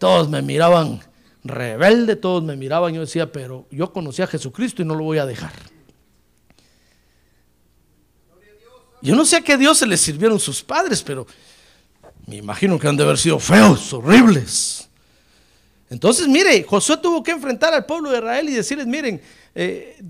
Todos 0.00 0.30
me 0.30 0.40
miraban 0.40 0.98
rebelde, 1.44 2.16
todos 2.16 2.42
me 2.42 2.56
miraban. 2.56 2.94
Yo 2.94 3.02
decía, 3.02 3.30
pero 3.30 3.66
yo 3.70 3.92
conocí 3.92 4.22
a 4.22 4.26
Jesucristo 4.26 4.80
y 4.80 4.86
no 4.86 4.94
lo 4.94 5.04
voy 5.04 5.18
a 5.18 5.26
dejar. 5.26 5.52
Yo 9.02 9.14
no 9.14 9.26
sé 9.26 9.36
a 9.36 9.40
qué 9.42 9.58
Dios 9.58 9.76
se 9.76 9.86
les 9.86 10.00
sirvieron 10.00 10.40
sus 10.40 10.62
padres, 10.62 11.02
pero 11.02 11.26
me 12.26 12.36
imagino 12.36 12.78
que 12.78 12.88
han 12.88 12.96
de 12.96 13.02
haber 13.02 13.18
sido 13.18 13.38
feos, 13.38 13.92
horribles. 13.92 14.88
Entonces, 15.90 16.26
mire, 16.26 16.62
Josué 16.62 16.96
tuvo 16.96 17.22
que 17.22 17.32
enfrentar 17.32 17.74
al 17.74 17.84
pueblo 17.84 18.10
de 18.10 18.20
Israel 18.20 18.48
y 18.48 18.54
decirles, 18.54 18.86
miren, 18.86 19.20
eh, 19.54 20.02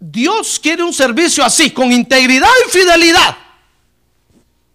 Dios 0.00 0.58
quiere 0.58 0.82
un 0.82 0.92
servicio 0.92 1.44
así, 1.44 1.70
con 1.70 1.92
integridad 1.92 2.50
y 2.66 2.70
fidelidad. 2.72 3.36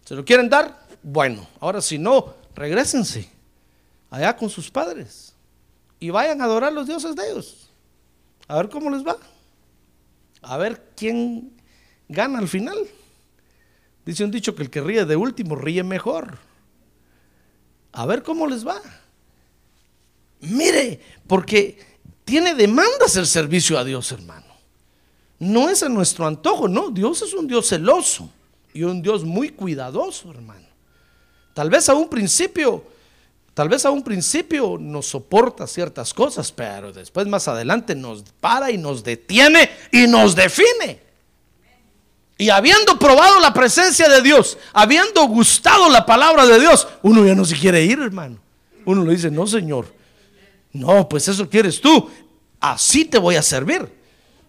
¿Se 0.06 0.16
lo 0.16 0.24
quieren 0.24 0.48
dar? 0.48 0.86
Bueno, 1.04 1.46
ahora 1.60 1.82
si 1.82 1.98
no, 1.98 2.34
regresense 2.56 3.33
allá 4.14 4.38
con 4.38 4.48
sus 4.48 4.70
padres 4.70 5.34
y 6.00 6.12
vayan 6.12 6.40
a 6.40 6.44
adorar 6.44 6.72
los 6.72 6.86
dioses 6.86 7.16
de 7.16 7.32
ellos. 7.32 7.68
A 8.48 8.58
ver 8.58 8.70
cómo 8.70 8.92
les 8.92 9.04
va. 9.04 9.18
A 10.44 10.56
ver 10.58 10.92
quién 10.96 11.52
gana 12.08 12.38
al 12.38 12.48
final. 12.48 12.78
Dice 14.06 14.24
un 14.24 14.30
dicho 14.30 14.54
que 14.54 14.62
el 14.62 14.70
que 14.70 14.82
ríe 14.82 15.06
de 15.06 15.16
último 15.16 15.56
ríe 15.56 15.84
mejor. 15.84 16.38
A 17.92 18.06
ver 18.06 18.22
cómo 18.22 18.46
les 18.46 18.68
va. 18.68 18.80
Mire, 20.42 21.02
porque 21.26 21.98
tiene 22.24 22.54
demandas 22.54 23.16
el 23.16 23.26
servicio 23.26 23.80
a 23.80 23.84
Dios, 23.84 24.12
hermano. 24.12 24.54
No 25.40 25.70
es 25.70 25.82
a 25.82 25.90
nuestro 25.90 26.28
antojo, 26.28 26.68
no. 26.68 26.92
Dios 26.92 27.24
es 27.24 27.34
un 27.34 27.48
Dios 27.48 27.68
celoso 27.68 28.30
y 28.76 28.84
un 28.84 29.02
Dios 29.02 29.24
muy 29.24 29.50
cuidadoso, 29.50 30.30
hermano. 30.30 30.68
Tal 31.56 31.72
vez 31.72 31.90
a 31.90 31.96
un 31.96 32.08
principio, 32.08 32.93
tal 33.54 33.70
vez 33.70 33.86
a 33.86 33.92
un 33.92 34.04
principio 34.04 34.78
nos 34.80 35.08
soporta 35.08 35.68
ciertas 35.68 36.14
cosas, 36.14 36.52
pero 36.52 36.92
después 36.92 37.28
más 37.28 37.48
adelante 37.48 37.96
nos 37.96 38.24
para 38.40 38.72
y 38.72 38.78
nos 38.78 39.04
detiene 39.04 39.70
y 39.92 40.08
nos 40.08 40.36
define. 40.36 41.02
Y 42.38 42.50
habiendo 42.50 42.98
probado 42.98 43.40
la 43.40 43.54
presencia 43.54 44.10
de 44.10 44.22
Dios, 44.22 44.58
habiendo 44.74 45.26
gustado 45.28 45.90
la 45.90 46.06
palabra 46.06 46.46
de 46.46 46.60
Dios, 46.60 46.88
uno 47.04 47.26
ya 47.26 47.36
no 47.36 47.46
se 47.46 47.56
quiere 47.56 47.84
ir, 47.84 48.00
hermano. 48.00 48.38
Uno 48.86 49.06
le 49.06 49.14
dice, 49.14 49.30
no, 49.32 49.46
Señor. 49.48 49.94
No, 50.74 51.08
pues 51.08 51.28
eso 51.28 51.48
quieres 51.48 51.80
tú. 51.80 52.10
Así 52.60 53.06
te 53.06 53.20
voy 53.20 53.36
a 53.36 53.44
servir. 53.44 53.88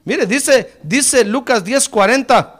Mire, 0.05 0.27
dice, 0.27 0.79
dice 0.83 1.25
Lucas 1.25 1.63
10:40. 1.65 2.53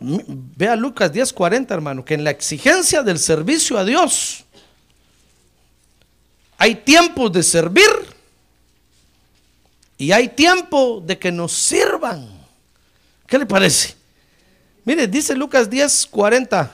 M- 0.00 0.24
Vea 0.28 0.76
Lucas 0.76 1.12
10:40, 1.12 1.70
hermano, 1.70 2.04
que 2.04 2.14
en 2.14 2.24
la 2.24 2.30
exigencia 2.30 3.02
del 3.02 3.18
servicio 3.18 3.78
a 3.78 3.84
Dios 3.84 4.44
hay 6.62 6.76
tiempos 6.76 7.32
de 7.32 7.42
servir 7.42 7.90
y 9.98 10.12
hay 10.12 10.28
tiempo 10.28 11.02
de 11.04 11.18
que 11.18 11.32
nos 11.32 11.52
sirvan. 11.52 12.30
¿Qué 13.26 13.36
le 13.36 13.46
parece? 13.46 13.96
Mire, 14.84 15.08
dice 15.08 15.34
Lucas 15.34 15.68
10:40. 15.68 16.70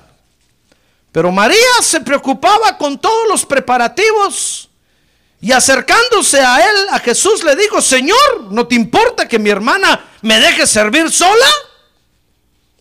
Pero 1.10 1.32
María 1.32 1.56
se 1.80 2.02
preocupaba 2.02 2.76
con 2.76 2.98
todos 3.00 3.28
los 3.30 3.46
preparativos 3.46 4.68
y 5.40 5.52
acercándose 5.52 6.38
a 6.38 6.58
él, 6.58 6.76
a 6.90 6.98
Jesús, 6.98 7.42
le 7.42 7.56
dijo, 7.56 7.80
Señor, 7.80 8.50
¿no 8.50 8.66
te 8.68 8.74
importa 8.74 9.26
que 9.26 9.38
mi 9.38 9.48
hermana 9.48 10.04
me 10.20 10.38
deje 10.38 10.66
servir 10.66 11.10
sola? 11.10 11.48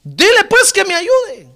Dile 0.03 0.43
pues 0.49 0.73
que 0.73 0.83
me 0.83 0.93
ayude. 0.93 1.46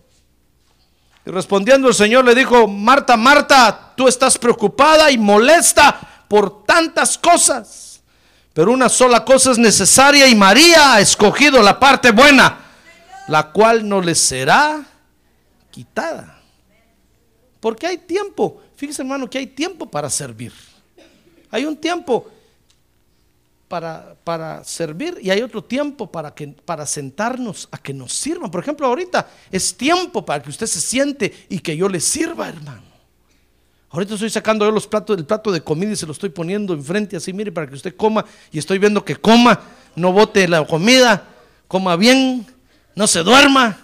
Y 1.25 1.29
respondiendo 1.29 1.87
el 1.87 1.93
Señor 1.93 2.25
le 2.25 2.33
dijo, 2.33 2.67
Marta, 2.67 3.15
Marta, 3.15 3.93
tú 3.95 4.07
estás 4.07 4.37
preocupada 4.37 5.11
y 5.11 5.17
molesta 5.17 6.25
por 6.27 6.63
tantas 6.63 7.17
cosas, 7.17 8.01
pero 8.53 8.71
una 8.71 8.89
sola 8.89 9.23
cosa 9.23 9.51
es 9.51 9.57
necesaria 9.57 10.27
y 10.27 10.35
María 10.35 10.95
ha 10.95 11.01
escogido 11.01 11.61
la 11.61 11.79
parte 11.79 12.11
buena, 12.11 12.59
la 13.27 13.51
cual 13.51 13.87
no 13.87 14.01
le 14.01 14.15
será 14.15 14.83
quitada. 15.69 16.39
Porque 17.59 17.85
hay 17.85 17.97
tiempo, 17.99 18.61
fíjese 18.75 19.03
hermano 19.03 19.29
que 19.29 19.37
hay 19.37 19.47
tiempo 19.47 19.89
para 19.89 20.09
servir. 20.09 20.51
Hay 21.51 21.65
un 21.65 21.77
tiempo 21.77 22.27
para, 23.71 24.63
servir 24.65 25.17
y 25.21 25.29
hay 25.29 25.41
otro 25.41 25.63
tiempo 25.63 26.11
para, 26.11 26.35
que, 26.35 26.47
para 26.49 26.85
sentarnos 26.85 27.69
a 27.71 27.77
que 27.77 27.93
nos 27.93 28.11
sirvan. 28.11 28.51
Por 28.51 28.61
ejemplo, 28.61 28.85
ahorita 28.85 29.27
es 29.49 29.75
tiempo 29.77 30.25
para 30.25 30.43
que 30.43 30.49
usted 30.49 30.67
se 30.67 30.81
siente 30.81 31.45
y 31.47 31.59
que 31.59 31.77
yo 31.77 31.87
le 31.87 32.01
sirva, 32.01 32.49
hermano. 32.49 32.81
Ahorita 33.89 34.15
estoy 34.15 34.29
sacando 34.29 34.65
yo 34.65 34.71
los 34.71 34.87
platos, 34.87 35.17
el 35.17 35.25
plato 35.25 35.51
de 35.51 35.61
comida 35.61 35.91
y 35.91 35.95
se 35.95 36.05
lo 36.05 36.11
estoy 36.11 36.29
poniendo 36.29 36.73
enfrente 36.73 37.15
así, 37.15 37.31
mire, 37.31 37.51
para 37.51 37.67
que 37.67 37.75
usted 37.75 37.95
coma 37.95 38.25
y 38.51 38.59
estoy 38.59 38.77
viendo 38.77 39.03
que 39.05 39.15
coma, 39.15 39.59
no 39.95 40.11
bote 40.11 40.47
la 40.47 40.65
comida, 40.65 41.25
coma 41.67 41.95
bien, 41.95 42.45
no 42.95 43.07
se 43.07 43.23
duerma. 43.23 43.77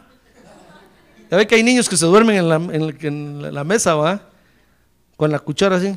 Ya 1.31 1.37
ve 1.37 1.47
que 1.47 1.55
hay 1.55 1.63
niños 1.63 1.87
que 1.87 1.95
se 1.97 2.05
duermen 2.05 2.37
en 2.37 2.49
la, 2.49 2.55
en 2.55 2.87
la- 2.87 2.95
en 3.07 3.53
la 3.53 3.63
mesa, 3.63 3.95
¿va? 3.95 4.21
Con 5.15 5.31
la 5.31 5.39
cuchara 5.39 5.77
así. 5.77 5.95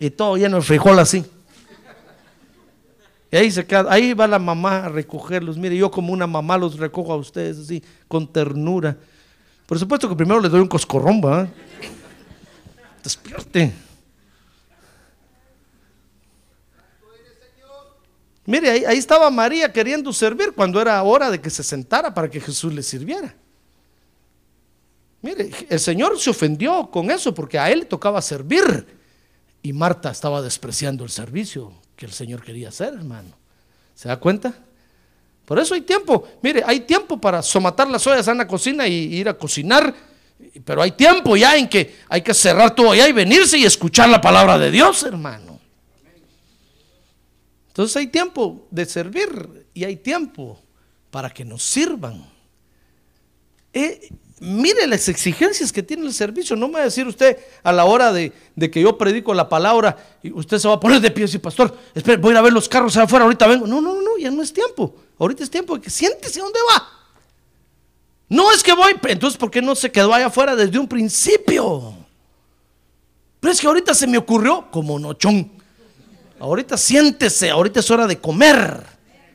Y 0.00 0.10
todo 0.10 0.36
lleno 0.36 0.56
de 0.56 0.62
frijol 0.62 0.98
así. 0.98 1.24
Y 3.32 3.36
ahí, 3.36 3.50
se 3.50 3.64
queda, 3.64 3.86
ahí 3.88 4.12
va 4.12 4.26
la 4.26 4.38
mamá 4.38 4.84
a 4.84 4.88
recogerlos. 4.90 5.56
Mire, 5.56 5.74
yo 5.74 5.90
como 5.90 6.12
una 6.12 6.26
mamá 6.26 6.58
los 6.58 6.78
recojo 6.78 7.14
a 7.14 7.16
ustedes 7.16 7.58
así, 7.58 7.82
con 8.06 8.30
ternura. 8.30 8.94
Por 9.64 9.78
supuesto 9.78 10.06
que 10.06 10.14
primero 10.14 10.38
les 10.38 10.50
doy 10.50 10.60
un 10.60 10.68
coscorrón, 10.68 11.18
¿va? 11.24 11.48
Despierte. 13.02 13.72
Mire, 18.44 18.68
ahí, 18.68 18.84
ahí 18.84 18.98
estaba 18.98 19.30
María 19.30 19.72
queriendo 19.72 20.12
servir 20.12 20.52
cuando 20.54 20.78
era 20.78 21.02
hora 21.02 21.30
de 21.30 21.40
que 21.40 21.48
se 21.48 21.62
sentara 21.62 22.12
para 22.12 22.28
que 22.28 22.38
Jesús 22.38 22.74
le 22.74 22.82
sirviera. 22.82 23.34
Mire, 25.22 25.50
el 25.70 25.80
Señor 25.80 26.20
se 26.20 26.28
ofendió 26.28 26.90
con 26.90 27.10
eso 27.10 27.32
porque 27.32 27.58
a 27.58 27.70
él 27.70 27.78
le 27.78 27.84
tocaba 27.86 28.20
servir 28.20 28.86
y 29.62 29.72
Marta 29.72 30.10
estaba 30.10 30.42
despreciando 30.42 31.02
el 31.02 31.10
servicio 31.10 31.72
que 31.96 32.06
el 32.06 32.12
Señor 32.12 32.42
quería 32.42 32.68
hacer, 32.68 32.94
hermano. 32.94 33.30
¿Se 33.94 34.08
da 34.08 34.18
cuenta? 34.18 34.54
Por 35.44 35.58
eso 35.58 35.74
hay 35.74 35.82
tiempo. 35.82 36.26
Mire, 36.42 36.62
hay 36.64 36.80
tiempo 36.80 37.20
para 37.20 37.42
somatar 37.42 37.88
las 37.88 38.06
ollas 38.06 38.26
en 38.28 38.38
la 38.38 38.46
cocina 38.46 38.86
y 38.86 39.14
ir 39.14 39.28
a 39.28 39.34
cocinar, 39.34 39.94
pero 40.64 40.82
hay 40.82 40.92
tiempo 40.92 41.36
ya 41.36 41.56
en 41.56 41.68
que 41.68 42.00
hay 42.08 42.22
que 42.22 42.34
cerrar 42.34 42.74
todo 42.74 42.92
allá 42.92 43.08
y 43.08 43.12
venirse 43.12 43.58
y 43.58 43.64
escuchar 43.64 44.08
la 44.08 44.20
palabra 44.20 44.58
de 44.58 44.70
Dios, 44.70 45.02
hermano. 45.02 45.60
Entonces 47.68 47.96
hay 47.96 48.08
tiempo 48.08 48.66
de 48.70 48.84
servir 48.84 49.66
y 49.72 49.84
hay 49.84 49.96
tiempo 49.96 50.60
para 51.10 51.30
que 51.30 51.44
nos 51.44 51.62
sirvan. 51.62 52.24
Eh, 53.72 54.10
mire 54.42 54.88
las 54.88 55.08
exigencias 55.08 55.72
que 55.72 55.82
tiene 55.82 56.04
el 56.04 56.12
servicio. 56.12 56.56
No 56.56 56.66
me 56.66 56.74
va 56.74 56.80
a 56.80 56.84
decir 56.84 57.06
usted 57.06 57.38
a 57.62 57.72
la 57.72 57.84
hora 57.84 58.12
de, 58.12 58.32
que 58.70 58.80
yo 58.80 58.98
predico 58.98 59.32
la 59.32 59.48
palabra 59.48 59.96
y 60.22 60.32
usted 60.32 60.58
se 60.58 60.66
va 60.66 60.74
a 60.74 60.80
poner 60.80 61.00
de 61.00 61.10
pie 61.12 61.22
y 61.22 61.26
decir, 61.26 61.40
pastor, 61.40 61.76
espere, 61.94 62.16
voy 62.16 62.30
a 62.30 62.32
ir 62.32 62.38
a 62.38 62.42
ver 62.42 62.52
los 62.52 62.68
carros 62.68 62.96
allá 62.96 63.04
afuera, 63.04 63.24
ahorita 63.24 63.46
vengo. 63.46 63.66
No, 63.66 63.80
no, 63.80 64.02
no, 64.02 64.18
ya 64.18 64.30
no 64.30 64.42
es 64.42 64.52
tiempo. 64.52 64.94
Ahorita 65.18 65.44
es 65.44 65.50
tiempo 65.50 65.76
de 65.76 65.82
que 65.82 65.90
siéntese 65.90 66.40
dónde 66.40 66.58
va. 66.70 66.88
No 68.28 68.50
es 68.50 68.62
que 68.62 68.72
voy, 68.72 68.96
entonces 69.04 69.38
¿por 69.38 69.50
qué 69.50 69.62
no 69.62 69.74
se 69.74 69.92
quedó 69.92 70.12
allá 70.12 70.26
afuera 70.26 70.56
desde 70.56 70.78
un 70.78 70.88
principio? 70.88 71.94
Pero 73.38 73.52
es 73.52 73.60
que 73.60 73.66
ahorita 73.66 73.94
se 73.94 74.06
me 74.06 74.18
ocurrió 74.18 74.68
como 74.72 74.98
nochón. 74.98 75.52
Ahorita 76.40 76.76
siéntese, 76.76 77.50
ahorita 77.50 77.78
es 77.78 77.90
hora 77.90 78.08
de 78.08 78.18
comer. 78.18 78.84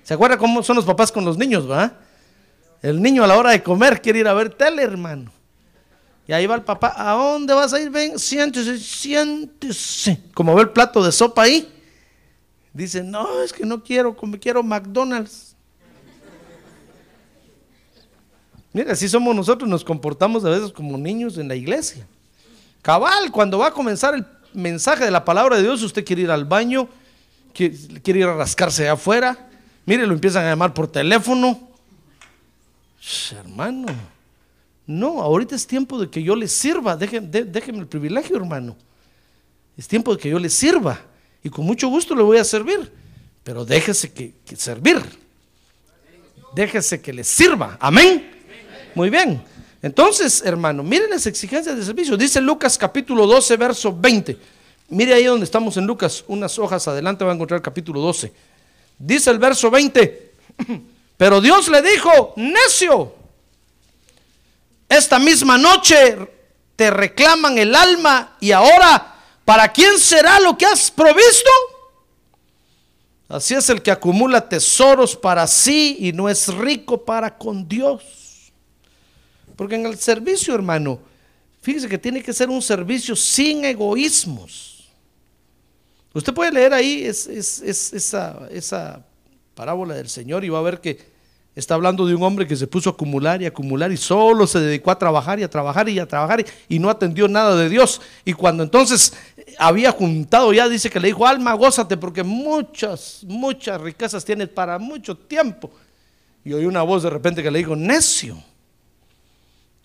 ¿Se 0.04 0.14
acuerda 0.14 0.38
cómo 0.38 0.64
son 0.64 0.76
los 0.76 0.86
papás 0.86 1.12
con 1.12 1.24
los 1.24 1.38
niños, 1.38 1.70
va? 1.70 1.94
El 2.82 3.02
niño 3.02 3.24
a 3.24 3.28
la 3.28 3.38
hora 3.38 3.52
de 3.52 3.64
comer 3.64 4.02
quiere 4.02 4.20
ir 4.20 4.28
a 4.28 4.34
ver 4.34 4.54
tele, 4.54 4.84
hermano. 4.84 5.32
Y 6.28 6.34
ahí 6.34 6.46
va 6.46 6.56
el 6.56 6.64
papá, 6.64 6.94
¿a 6.96 7.14
dónde 7.14 7.54
vas 7.54 7.74
a 7.74 7.80
ir? 7.80 7.90
Ven, 7.90 8.20
siéntese, 8.20 8.78
siéntese. 8.78 10.22
Como 10.34 10.54
ve 10.56 10.64
el 10.64 10.70
plato 10.70 11.04
de 11.04 11.12
sopa 11.12 11.44
ahí. 11.44 11.74
Dice, 12.74 13.02
no, 13.02 13.42
es 13.42 13.54
que 13.54 13.66
no 13.66 13.82
quiero, 13.82 14.16
como 14.16 14.38
quiero 14.38 14.62
McDonald's. 14.62 15.56
Mira, 18.74 18.92
así 18.92 19.08
somos 19.08 19.36
nosotros, 19.36 19.68
nos 19.70 19.84
comportamos 19.84 20.46
a 20.46 20.50
veces 20.50 20.72
como 20.72 20.98
niños 20.98 21.38
en 21.38 21.48
la 21.48 21.56
iglesia. 21.56 22.06
Cabal, 22.82 23.32
cuando 23.32 23.58
va 23.58 23.68
a 23.68 23.72
comenzar 23.72 24.14
el 24.14 24.26
mensaje 24.54 25.06
de 25.06 25.12
la 25.12 25.26
palabra 25.26 25.56
de 25.56 25.64
Dios, 25.64 25.82
usted 25.82 26.06
quiere 26.06 26.24
ir 26.24 26.32
al 26.32 26.46
baño, 26.46 26.88
quiere, 27.54 27.76
ir 28.06 28.26
a 28.26 28.36
rascarse 28.36 28.88
afuera. 28.88 29.50
Mire, 29.86 30.06
lo 30.06 30.14
empiezan 30.14 30.46
a 30.46 30.50
llamar 30.50 30.74
por 30.74 30.92
teléfono 30.92 31.67
hermano, 33.32 33.88
no, 34.86 35.22
ahorita 35.22 35.56
es 35.56 35.68
tiempo 35.68 36.00
de 36.00 36.10
que 36.10 36.24
yo 36.24 36.36
le 36.36 36.48
sirva. 36.48 36.96
Déjeme, 36.96 37.80
el 37.80 37.88
privilegio, 37.88 38.38
hermano. 38.38 38.76
Es 39.78 39.88
tiempo 39.88 40.16
de 40.16 40.22
que 40.22 40.30
yo 40.30 40.40
le 40.40 40.50
sirva. 40.50 41.00
Y 41.44 41.50
con 41.50 41.66
mucho 41.66 41.90
gusto 41.90 42.16
le 42.16 42.24
voy 42.24 42.38
a 42.38 42.44
servir. 42.44 42.92
Pero 43.44 43.66
déjese 43.66 44.12
que, 44.12 44.34
servir. 44.56 45.02
Déjese 46.56 47.02
que 47.02 47.12
le 47.12 47.24
sirva. 47.24 47.78
Amén. 47.82 48.32
Muy 48.96 49.10
bien. 49.10 49.44
Entonces, 49.82 50.42
hermano, 50.46 50.84
miren 50.84 51.10
las 51.10 51.28
exigencias 51.28 51.76
de 51.76 51.84
servicio. 51.84 52.16
Dice 52.18 52.42
Lucas 52.42 52.78
capítulo 52.78 53.28
12, 53.28 53.58
verso 53.58 53.96
20. 53.96 54.38
Mire 54.90 55.14
ahí 55.14 55.26
donde 55.26 55.44
estamos 55.44 55.76
en 55.76 55.86
Lucas, 55.86 56.24
unas 56.28 56.58
hojas 56.58 56.88
adelante 56.88 57.26
va 57.26 57.32
a 57.32 57.36
encontrar 57.36 57.58
el 57.58 57.62
capítulo 57.62 58.00
12. 58.00 58.32
Dice 58.98 59.30
el 59.30 59.38
verso 59.38 59.70
20. 59.70 60.32
Pero 61.18 61.42
Dios 61.42 61.68
le 61.68 61.82
dijo, 61.82 62.34
necio, 62.36 63.16
esta 64.88 65.18
misma 65.18 65.58
noche 65.58 66.16
te 66.76 66.92
reclaman 66.92 67.58
el 67.58 67.76
alma 67.76 68.38
y 68.40 68.52
ahora, 68.52 69.16
¿para 69.44 69.74
quién 69.74 69.98
será 69.98 70.40
lo 70.40 70.56
que 70.56 70.68
has 70.68 70.92
provisto? 70.92 71.50
Así 73.28 73.56
es 73.56 73.70
el 73.70 73.82
que 73.82 73.92
acumula 73.92 74.48
tesoros 74.48 75.16
para 75.16 75.46
sí 75.48 75.98
y 76.00 76.14
no 76.14 76.30
es 76.30 76.48
rico 76.54 77.04
para 77.04 77.36
con 77.36 77.68
Dios. 77.68 78.04
Porque 79.56 79.76
en 79.76 79.88
el 79.88 79.98
servicio, 79.98 80.54
hermano, 80.54 81.00
fíjese 81.62 81.90
que 81.90 81.98
tiene 81.98 82.22
que 82.22 82.32
ser 82.32 82.48
un 82.48 82.62
servicio 82.62 83.16
sin 83.16 83.66
egoísmos. 83.66 84.88
Usted 86.14 86.34
puede 86.34 86.52
leer 86.52 86.74
ahí 86.74 87.04
esa, 87.06 88.48
esa 88.50 89.06
parábola 89.58 89.96
del 89.96 90.08
Señor 90.08 90.46
y 90.46 90.50
va 90.50 90.60
a 90.60 90.62
ver 90.62 90.80
que 90.80 91.00
está 91.56 91.74
hablando 91.74 92.06
de 92.06 92.14
un 92.14 92.22
hombre 92.22 92.46
que 92.46 92.56
se 92.56 92.68
puso 92.68 92.92
a 92.92 92.94
acumular 92.94 93.42
y 93.42 93.48
acumular 93.48 93.92
y 93.92 93.98
solo 93.98 94.46
se 94.46 94.60
dedicó 94.60 94.92
a 94.92 95.00
trabajar 95.00 95.40
y 95.40 95.44
a 95.44 95.50
trabajar 95.50 95.90
y 95.90 95.98
a 95.98 96.08
trabajar 96.08 96.46
y 96.70 96.78
no 96.78 96.92
atendió 96.92 97.28
nada 97.28 97.56
de 97.56 97.68
Dios. 97.68 98.00
Y 98.24 98.34
cuando 98.34 98.62
entonces 98.62 99.14
había 99.58 99.92
juntado 99.92 100.54
ya, 100.54 100.70
dice 100.70 100.92
que 100.92 101.00
le 101.00 101.08
dijo, 101.08 101.26
alma, 101.26 101.56
gózate 101.56 101.98
porque 101.98 102.22
muchas, 102.22 103.24
muchas 103.24 103.82
riquezas 103.82 104.24
tienes 104.24 104.50
para 104.50 104.78
mucho 104.78 105.18
tiempo. 105.18 105.72
Y 106.46 106.54
oí 106.54 106.66
una 106.66 106.84
voz 106.84 107.02
de 107.02 107.10
repente 107.10 107.42
que 107.42 107.50
le 107.50 107.58
dijo, 107.58 107.76
necio, 107.76 108.38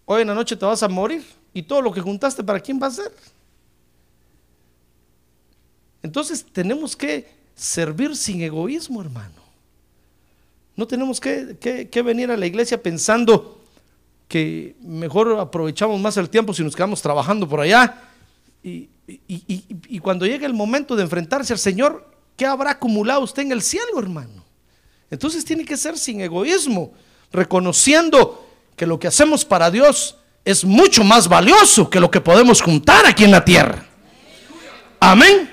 hoy 0.05 0.21
en 0.21 0.29
la 0.29 0.35
noche 0.35 0.55
te 0.55 0.67
vas 0.67 0.83
a 0.83 0.89
morir 0.89 1.25
y 1.55 1.63
todo 1.63 1.81
lo 1.81 1.91
que 1.91 2.03
juntaste, 2.03 2.45
¿para 2.45 2.61
quién 2.61 2.79
va 2.81 2.89
a 2.89 2.91
ser? 2.91 3.11
Entonces 6.03 6.45
tenemos 6.53 6.95
que 6.95 7.27
servir 7.55 8.15
sin 8.15 8.43
egoísmo, 8.43 9.01
hermano. 9.01 9.42
No 10.77 10.87
tenemos 10.87 11.21
que, 11.21 12.03
venir 12.05 12.31
a 12.31 12.37
la 12.37 12.47
iglesia 12.47 12.83
pensando 12.83 13.61
que 14.27 14.75
mejor 14.81 15.39
aprovechamos 15.39 16.01
más 16.01 16.17
el 16.17 16.31
tiempo 16.31 16.55
si 16.55 16.65
nos 16.65 16.75
quedamos 16.75 17.03
trabajando 17.03 17.47
por 17.47 17.61
allá. 17.61 18.01
Y, 18.63 18.89
y, 19.07 19.99
cuando 19.99 20.25
llegue 20.25 20.47
el 20.47 20.55
momento 20.55 20.97
de 20.97 21.03
enfrentarse 21.03 21.53
al 21.53 21.59
Señor, 21.59 22.09
¿qué 22.37 22.47
habrá 22.47 22.71
acumulado 22.71 23.21
usted 23.21 23.43
en 23.43 23.53
el 23.53 23.61
cielo, 23.61 23.99
hermano? 23.99 24.45
Entonces 25.11 25.45
tiene 25.45 25.65
que 25.65 25.77
ser 25.77 25.99
sin 25.99 26.23
egoísmo, 26.23 26.93
reconociendo 27.31 28.47
que 28.75 28.87
lo 28.87 28.99
que 28.99 29.09
hacemos 29.09 29.45
para 29.45 29.71
Dios 29.71 30.17
es 30.45 30.65
mucho 30.65 31.05
más 31.05 31.29
valioso 31.29 31.91
que 31.91 32.01
lo 32.01 32.11
que 32.11 32.21
podemos 32.21 32.63
juntar 32.63 33.05
aquí 33.05 33.25
en 33.25 33.31
la 33.33 33.45
tierra. 33.45 33.85
Amén. 34.99 35.53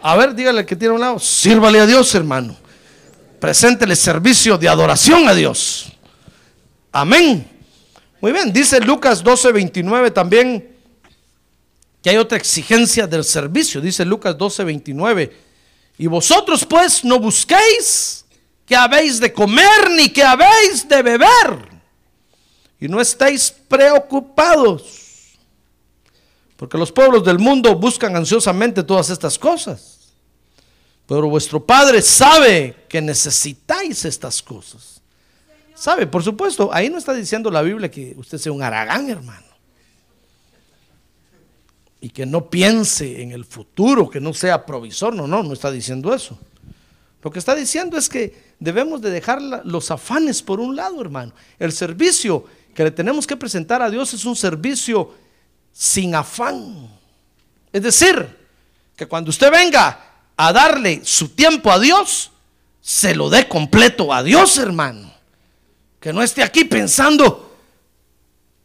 A 0.00 0.14
ver, 0.14 0.34
dígale 0.34 0.64
que 0.64 0.76
tiene 0.76 0.92
a 0.92 0.94
un 0.94 1.00
lado, 1.00 1.18
sírvale 1.18 1.80
a 1.80 1.86
Dios, 1.86 2.14
hermano 2.14 2.65
preséntele 3.38 3.96
servicio 3.96 4.58
de 4.58 4.68
adoración 4.68 5.28
a 5.28 5.34
Dios. 5.34 5.92
Amén. 6.92 7.48
Muy 8.20 8.32
bien, 8.32 8.52
dice 8.52 8.80
Lucas 8.80 9.22
12, 9.22 9.52
29 9.52 10.10
también 10.10 10.76
que 12.02 12.10
hay 12.10 12.16
otra 12.16 12.38
exigencia 12.38 13.06
del 13.06 13.24
servicio. 13.24 13.80
Dice 13.80 14.04
Lucas 14.04 14.38
12, 14.38 14.64
29. 14.64 15.36
Y 15.98 16.06
vosotros 16.06 16.64
pues 16.64 17.04
no 17.04 17.18
busquéis 17.18 18.24
que 18.64 18.76
habéis 18.76 19.18
de 19.20 19.32
comer 19.32 19.90
ni 19.90 20.08
que 20.10 20.22
habéis 20.22 20.88
de 20.88 21.02
beber. 21.02 21.68
Y 22.80 22.88
no 22.88 23.00
estéis 23.00 23.50
preocupados. 23.50 25.36
Porque 26.56 26.78
los 26.78 26.92
pueblos 26.92 27.24
del 27.24 27.38
mundo 27.38 27.74
buscan 27.74 28.16
ansiosamente 28.16 28.82
todas 28.82 29.10
estas 29.10 29.38
cosas. 29.38 29.95
Pero 31.06 31.28
vuestro 31.28 31.64
Padre 31.64 32.02
sabe 32.02 32.84
que 32.88 33.00
necesitáis 33.00 34.04
estas 34.04 34.42
cosas. 34.42 35.00
¿Sabe? 35.74 36.06
Por 36.06 36.22
supuesto, 36.22 36.70
ahí 36.72 36.88
no 36.90 36.98
está 36.98 37.12
diciendo 37.12 37.50
la 37.50 37.62
Biblia 37.62 37.90
que 37.90 38.14
usted 38.16 38.38
sea 38.38 38.50
un 38.50 38.62
aragán, 38.62 39.08
hermano. 39.08 39.46
Y 42.00 42.08
que 42.10 42.26
no 42.26 42.50
piense 42.50 43.22
en 43.22 43.30
el 43.30 43.44
futuro, 43.44 44.08
que 44.08 44.20
no 44.20 44.34
sea 44.34 44.64
provisor. 44.66 45.14
No, 45.14 45.26
no, 45.26 45.42
no 45.42 45.52
está 45.52 45.70
diciendo 45.70 46.12
eso. 46.12 46.38
Lo 47.22 47.30
que 47.30 47.38
está 47.38 47.54
diciendo 47.54 47.96
es 47.98 48.08
que 48.08 48.54
debemos 48.58 49.00
de 49.00 49.10
dejar 49.10 49.40
los 49.64 49.90
afanes 49.90 50.42
por 50.42 50.60
un 50.60 50.74
lado, 50.74 51.00
hermano. 51.00 51.32
El 51.58 51.72
servicio 51.72 52.44
que 52.74 52.84
le 52.84 52.90
tenemos 52.90 53.26
que 53.26 53.36
presentar 53.36 53.82
a 53.82 53.90
Dios 53.90 54.12
es 54.14 54.24
un 54.24 54.36
servicio 54.36 55.12
sin 55.72 56.14
afán. 56.14 56.88
Es 57.72 57.82
decir, 57.82 58.26
que 58.96 59.06
cuando 59.06 59.30
usted 59.30 59.50
venga 59.50 60.05
a 60.36 60.52
darle 60.52 61.00
su 61.04 61.30
tiempo 61.30 61.70
a 61.70 61.78
Dios, 61.78 62.30
se 62.80 63.14
lo 63.14 63.30
dé 63.30 63.48
completo 63.48 64.12
a 64.12 64.22
Dios, 64.22 64.58
hermano. 64.58 65.12
Que 65.98 66.12
no 66.12 66.22
esté 66.22 66.42
aquí 66.42 66.64
pensando, 66.64 67.56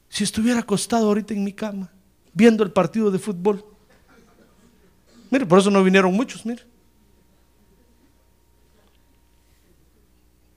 si 0.10 0.24
estuviera 0.24 0.60
acostado 0.60 1.08
ahorita 1.08 1.34
en 1.34 1.44
mi 1.44 1.54
cama, 1.54 1.90
viendo 2.34 2.64
el 2.64 2.72
partido 2.72 3.10
de 3.10 3.20
fútbol. 3.20 3.66
Mire, 5.30 5.46
por 5.46 5.60
eso 5.60 5.72
no 5.72 5.84
vinieron 5.84 6.14
muchos, 6.14 6.46
mire. 6.46 6.64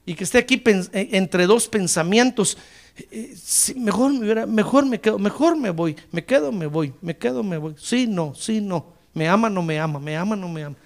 Y 0.07 0.15
que 0.15 0.25
esté 0.25 0.39
aquí 0.39 0.63
eh, 0.67 1.09
entre 1.13 1.47
dos 1.47 1.69
pensamientos. 1.69 2.59
Eh, 3.11 3.35
mejor, 3.77 4.13
me 4.13 4.47
mejor 4.47 4.85
me 4.85 5.01
quedo, 5.01 5.19
mejor 5.19 5.57
me 5.57 5.71
voy, 5.71 5.97
me 6.13 6.25
quedo, 6.25 6.53
me 6.53 6.67
voy, 6.67 6.93
me 7.01 7.17
quedo, 7.17 7.43
me 7.43 7.57
voy. 7.57 7.75
Sí, 7.79 8.07
no, 8.07 8.35
sí, 8.35 8.61
no. 8.61 8.93
Me 9.15 9.29
ama, 9.29 9.49
no 9.49 9.63
me 9.63 9.79
ama, 9.79 9.99
me 9.99 10.17
ama, 10.17 10.37
no 10.37 10.49
me 10.49 10.65
ama. 10.65 10.77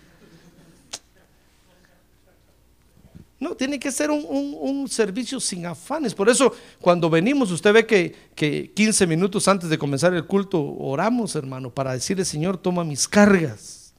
No, 3.41 3.55
tiene 3.55 3.79
que 3.79 3.93
ser 3.93 4.11
un, 4.11 4.89
servicio 4.89 5.39
sin 5.39 5.65
afanes. 5.65 6.13
Por 6.13 6.29
eso, 6.29 6.53
cuando 6.81 7.09
venimos, 7.09 7.53
usted 7.53 7.73
ve 7.73 7.87
que, 7.87 8.15
que 8.35 8.73
15 8.75 9.07
minutos 9.07 9.47
antes 9.47 9.71
de 9.71 9.79
comenzar 9.79 10.13
el 10.13 10.27
culto 10.27 10.61
oramos, 10.61 11.37
hermano, 11.37 11.71
para 11.71 11.93
decirle, 11.93 12.25
Señor, 12.25 12.57
toma 12.57 12.83
mis 12.83 13.07
cargas. 13.07 13.93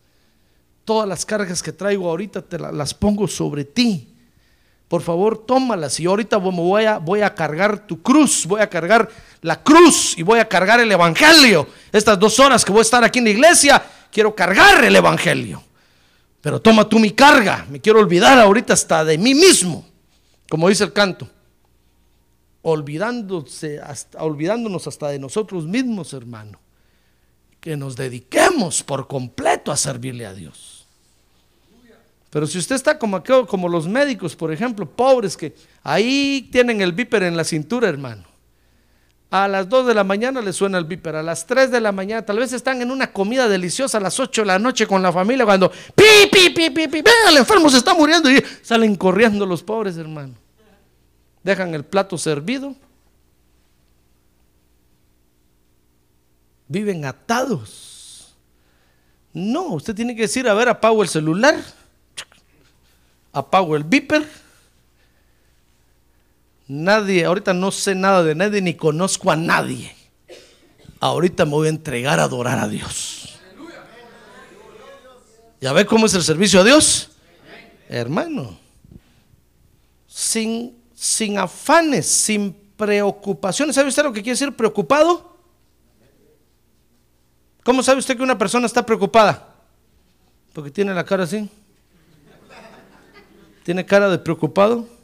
Todas 0.84 1.08
las 1.08 1.26
cargas 1.26 1.64
que 1.64 1.72
traigo 1.72 2.10
ahorita 2.10 2.42
te 2.42 2.60
la- 2.60 2.72
las 2.74 2.94
pongo 2.94 3.28
sobre 3.30 3.64
ti. 3.64 4.10
Por 4.90 5.02
favor, 5.04 5.38
tómalas. 5.46 6.00
Y 6.00 6.06
ahorita 6.08 6.38
voy 6.38 7.22
a 7.22 7.34
cargar 7.36 7.86
tu 7.88 8.02
cruz, 8.02 8.46
voy 8.46 8.60
a 8.60 8.68
cargar 8.70 9.08
la 9.42 9.64
cruz 9.64 10.18
y 10.18 10.24
voy 10.24 10.40
a 10.40 10.50
cargar 10.50 10.80
el 10.82 10.92
evangelio. 10.92 11.68
Estas 11.94 12.20
dos 12.20 12.40
horas 12.40 12.66
que 12.66 12.72
voy 12.72 12.80
a 12.80 12.82
estar 12.82 13.04
aquí 13.04 13.20
en 13.20 13.26
la 13.26 13.32
iglesia, 13.32 13.82
quiero 14.12 14.34
cargar 14.36 14.84
el 14.84 14.96
evangelio. 14.96 15.64
Pero 16.42 16.62
toma 16.62 16.88
tú 16.88 17.00
mi 17.00 17.12
carga. 17.12 17.66
Me 17.70 17.80
quiero 17.80 18.00
olvidar 18.00 18.40
ahorita 18.40 18.74
hasta 18.74 19.04
de 19.04 19.18
mí 19.18 19.34
mismo. 19.34 19.86
Como 20.50 20.70
dice 20.70 20.84
el 20.84 20.94
canto. 20.94 21.28
Olvidándose 22.62 23.80
hasta, 23.80 24.24
olvidándonos 24.24 24.88
hasta 24.88 25.10
de 25.10 25.20
nosotros 25.20 25.66
mismos, 25.66 26.14
hermano. 26.14 26.60
Que 27.60 27.76
nos 27.76 27.96
dediquemos 27.96 28.84
por 28.84 29.08
completo 29.08 29.72
a 29.72 29.78
servirle 29.78 30.26
a 30.26 30.34
Dios. 30.34 30.80
Pero 32.30 32.46
si 32.46 32.60
usted 32.60 32.76
está 32.76 33.00
como, 33.00 33.24
como 33.48 33.68
los 33.68 33.88
médicos, 33.88 34.36
por 34.36 34.54
ejemplo, 34.54 34.90
pobres 34.90 35.36
que 35.36 35.56
ahí 35.84 36.48
tienen 36.52 36.80
el 36.82 36.94
viper 36.94 37.24
en 37.24 37.36
la 37.36 37.44
cintura, 37.44 37.90
hermano. 37.90 38.29
A 39.32 39.48
las 39.48 39.70
2 39.70 39.86
de 39.86 39.94
la 39.94 40.04
mañana 40.04 40.42
les 40.42 40.56
suena 40.56 40.80
el 40.80 40.86
viper, 40.86 41.16
a 41.16 41.22
las 41.22 41.46
3 41.46 41.70
de 41.70 41.80
la 41.80 41.92
mañana, 41.92 42.26
tal 42.26 42.40
vez 42.40 42.52
están 42.52 42.82
en 42.82 42.90
una 42.90 43.12
comida 43.14 43.48
deliciosa 43.48 44.00
a 44.00 44.02
las 44.02 44.20
8 44.20 44.42
de 44.42 44.48
la 44.48 44.58
noche 44.58 44.88
con 44.88 45.04
la 45.04 45.14
familia 45.14 45.46
cuando 45.46 45.70
pi, 45.70 46.28
pi, 46.32 46.50
pi, 46.50 46.72
pi, 46.72 46.88
pi, 46.88 47.04
el 47.30 47.38
enfermo 47.38 47.70
se 47.70 47.78
está 47.78 47.94
muriendo 47.94 48.32
y 48.32 48.44
salen 48.64 48.96
corriendo 48.96 49.46
los 49.46 49.62
pobres, 49.62 49.98
hermano. 49.98 50.34
Dejan 51.44 51.76
el 51.76 51.86
plato 51.86 52.18
servido. 52.18 52.76
Viven 56.68 57.06
atados. 57.06 58.36
No, 59.32 59.68
usted 59.74 59.94
tiene 59.94 60.16
que 60.16 60.24
decir, 60.24 60.48
a 60.50 60.56
ver, 60.56 60.70
apago 60.70 61.04
el 61.04 61.10
celular, 61.10 61.56
apago 63.32 63.76
el 63.76 63.84
viper. 63.84 64.28
Nadie, 66.70 67.26
ahorita 67.26 67.52
no 67.52 67.72
sé 67.72 67.96
nada 67.96 68.22
de 68.22 68.36
nadie 68.36 68.62
ni 68.62 68.76
conozco 68.76 69.32
a 69.32 69.36
nadie. 69.36 69.96
Ahorita 71.00 71.44
me 71.46 71.52
voy 71.52 71.66
a 71.66 71.72
entregar 71.72 72.20
a 72.20 72.26
adorar 72.26 72.60
a 72.60 72.68
Dios. 72.68 73.40
¿Ya 75.60 75.74
ve 75.74 75.88
cómo 75.88 76.06
es 76.06 76.14
el 76.14 76.22
servicio 76.22 76.62
a 76.62 76.64
Dios? 76.64 77.10
Hermano, 77.90 78.56
sin, 80.06 80.78
sin 80.94 81.40
afanes, 81.40 82.06
sin 82.06 82.54
preocupaciones. 82.78 83.74
¿Sabe 83.74 83.90
usted 83.90 84.04
lo 84.04 84.14
que 84.14 84.22
quiere 84.22 84.38
decir 84.38 84.56
preocupado? 84.56 85.40
¿Cómo 87.64 87.82
sabe 87.82 87.98
usted 87.98 88.16
que 88.16 88.22
una 88.22 88.38
persona 88.38 88.68
está 88.68 88.86
preocupada? 88.86 89.56
Porque 90.54 90.70
tiene 90.70 90.94
la 90.94 91.04
cara 91.04 91.24
así. 91.24 91.50
¿Tiene 93.64 93.84
cara 93.84 94.08
de 94.08 94.20
preocupado? 94.20 94.99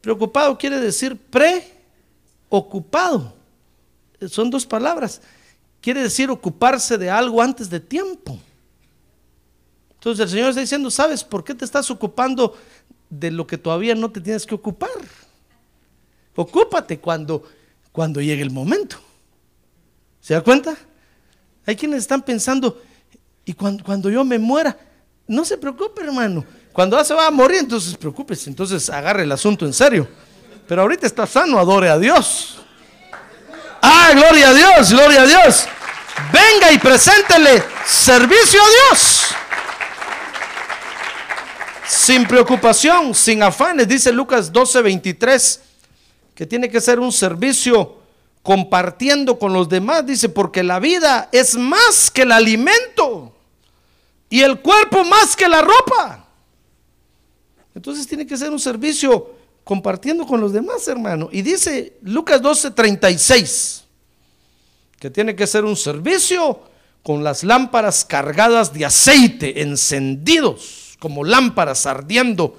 Preocupado 0.00 0.56
quiere 0.56 0.80
decir 0.80 1.18
preocupado. 2.48 3.34
Son 4.28 4.50
dos 4.50 4.64
palabras. 4.66 5.20
Quiere 5.80 6.02
decir 6.02 6.30
ocuparse 6.30 6.98
de 6.98 7.10
algo 7.10 7.40
antes 7.40 7.70
de 7.70 7.80
tiempo. 7.80 8.38
Entonces 9.94 10.24
el 10.24 10.30
Señor 10.30 10.48
está 10.50 10.60
diciendo, 10.60 10.90
¿sabes 10.90 11.24
por 11.24 11.42
qué 11.42 11.54
te 11.54 11.64
estás 11.64 11.90
ocupando 11.90 12.56
de 13.10 13.30
lo 13.30 13.46
que 13.46 13.58
todavía 13.58 13.94
no 13.94 14.10
te 14.10 14.20
tienes 14.20 14.46
que 14.46 14.54
ocupar? 14.54 14.90
Ocúpate 16.36 17.00
cuando, 17.00 17.42
cuando 17.90 18.20
llegue 18.20 18.42
el 18.42 18.50
momento. 18.50 18.96
¿Se 20.20 20.34
da 20.34 20.40
cuenta? 20.40 20.76
Hay 21.66 21.74
quienes 21.74 21.98
están 21.98 22.22
pensando, 22.22 22.80
y 23.44 23.52
cuando, 23.52 23.82
cuando 23.82 24.08
yo 24.08 24.24
me 24.24 24.38
muera, 24.38 24.78
no 25.26 25.44
se 25.44 25.58
preocupe, 25.58 26.02
hermano. 26.02 26.44
Cuando 26.78 26.96
ya 26.96 27.04
se 27.04 27.12
va 27.12 27.26
a 27.26 27.30
morir, 27.32 27.58
entonces 27.58 27.96
preocúpese, 27.96 28.48
entonces 28.48 28.88
agarre 28.88 29.24
el 29.24 29.32
asunto 29.32 29.66
en 29.66 29.72
serio. 29.72 30.06
Pero 30.68 30.82
ahorita 30.82 31.08
está 31.08 31.26
sano, 31.26 31.58
adore 31.58 31.88
a 31.88 31.98
Dios. 31.98 32.60
Ah, 33.82 34.12
gloria 34.14 34.50
a 34.50 34.54
Dios, 34.54 34.92
gloria 34.92 35.22
a 35.22 35.26
Dios. 35.26 35.66
Venga 36.32 36.70
y 36.70 36.78
preséntele 36.78 37.64
servicio 37.84 38.62
a 38.62 38.66
Dios. 38.68 39.24
Sin 41.84 42.28
preocupación, 42.28 43.12
sin 43.12 43.42
afanes, 43.42 43.88
dice 43.88 44.12
Lucas 44.12 44.52
12:23, 44.52 45.60
que 46.32 46.46
tiene 46.46 46.70
que 46.70 46.80
ser 46.80 47.00
un 47.00 47.10
servicio 47.10 47.98
compartiendo 48.44 49.36
con 49.36 49.52
los 49.52 49.68
demás, 49.68 50.06
dice, 50.06 50.28
porque 50.28 50.62
la 50.62 50.78
vida 50.78 51.28
es 51.32 51.56
más 51.56 52.08
que 52.08 52.22
el 52.22 52.30
alimento 52.30 53.34
y 54.30 54.42
el 54.42 54.60
cuerpo 54.60 55.02
más 55.02 55.34
que 55.34 55.48
la 55.48 55.60
ropa. 55.60 56.26
Entonces 57.78 58.08
tiene 58.08 58.26
que 58.26 58.36
ser 58.36 58.50
un 58.50 58.58
servicio 58.58 59.36
compartiendo 59.62 60.26
con 60.26 60.40
los 60.40 60.52
demás, 60.52 60.88
hermano. 60.88 61.28
Y 61.30 61.42
dice 61.42 61.96
Lucas 62.02 62.42
12:36, 62.42 63.82
que 64.98 65.10
tiene 65.10 65.36
que 65.36 65.46
ser 65.46 65.64
un 65.64 65.76
servicio 65.76 66.60
con 67.04 67.22
las 67.22 67.44
lámparas 67.44 68.04
cargadas 68.04 68.72
de 68.72 68.84
aceite, 68.84 69.62
encendidos, 69.62 70.96
como 70.98 71.22
lámparas 71.22 71.86
ardiendo. 71.86 72.58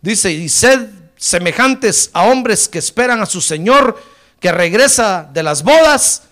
Dice, 0.00 0.30
y 0.30 0.48
sed 0.48 0.90
semejantes 1.16 2.10
a 2.12 2.26
hombres 2.26 2.68
que 2.68 2.78
esperan 2.78 3.20
a 3.20 3.26
su 3.26 3.40
Señor, 3.40 4.00
que 4.38 4.52
regresa 4.52 5.28
de 5.32 5.42
las 5.42 5.64
bodas, 5.64 6.22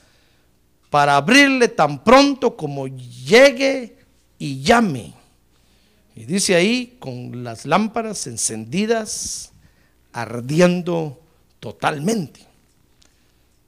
para 0.89 1.17
abrirle 1.17 1.67
tan 1.67 2.05
pronto 2.05 2.57
como 2.57 2.87
llegue 2.87 3.97
y 4.39 4.63
llame. 4.63 5.20
Y 6.21 6.27
dice 6.27 6.55
ahí, 6.55 6.97
con 6.99 7.43
las 7.43 7.65
lámparas 7.65 8.27
encendidas, 8.27 9.53
ardiendo 10.13 11.19
totalmente. 11.61 12.47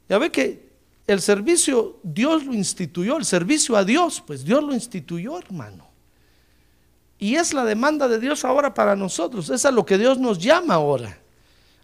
Ya 0.06 0.18
ve 0.18 0.30
que 0.30 0.68
el 1.06 1.22
servicio, 1.22 1.98
Dios 2.02 2.44
lo 2.44 2.52
instituyó, 2.52 3.16
el 3.16 3.24
servicio 3.24 3.74
a 3.74 3.84
Dios, 3.84 4.22
pues 4.26 4.44
Dios 4.44 4.62
lo 4.62 4.74
instituyó, 4.74 5.38
hermano. 5.38 5.86
Y 7.18 7.36
es 7.36 7.54
la 7.54 7.64
demanda 7.64 8.06
de 8.06 8.18
Dios 8.18 8.44
ahora 8.44 8.74
para 8.74 8.94
nosotros, 8.96 9.48
es 9.48 9.64
a 9.64 9.70
lo 9.70 9.86
que 9.86 9.96
Dios 9.96 10.18
nos 10.18 10.38
llama 10.38 10.74
ahora, 10.74 11.18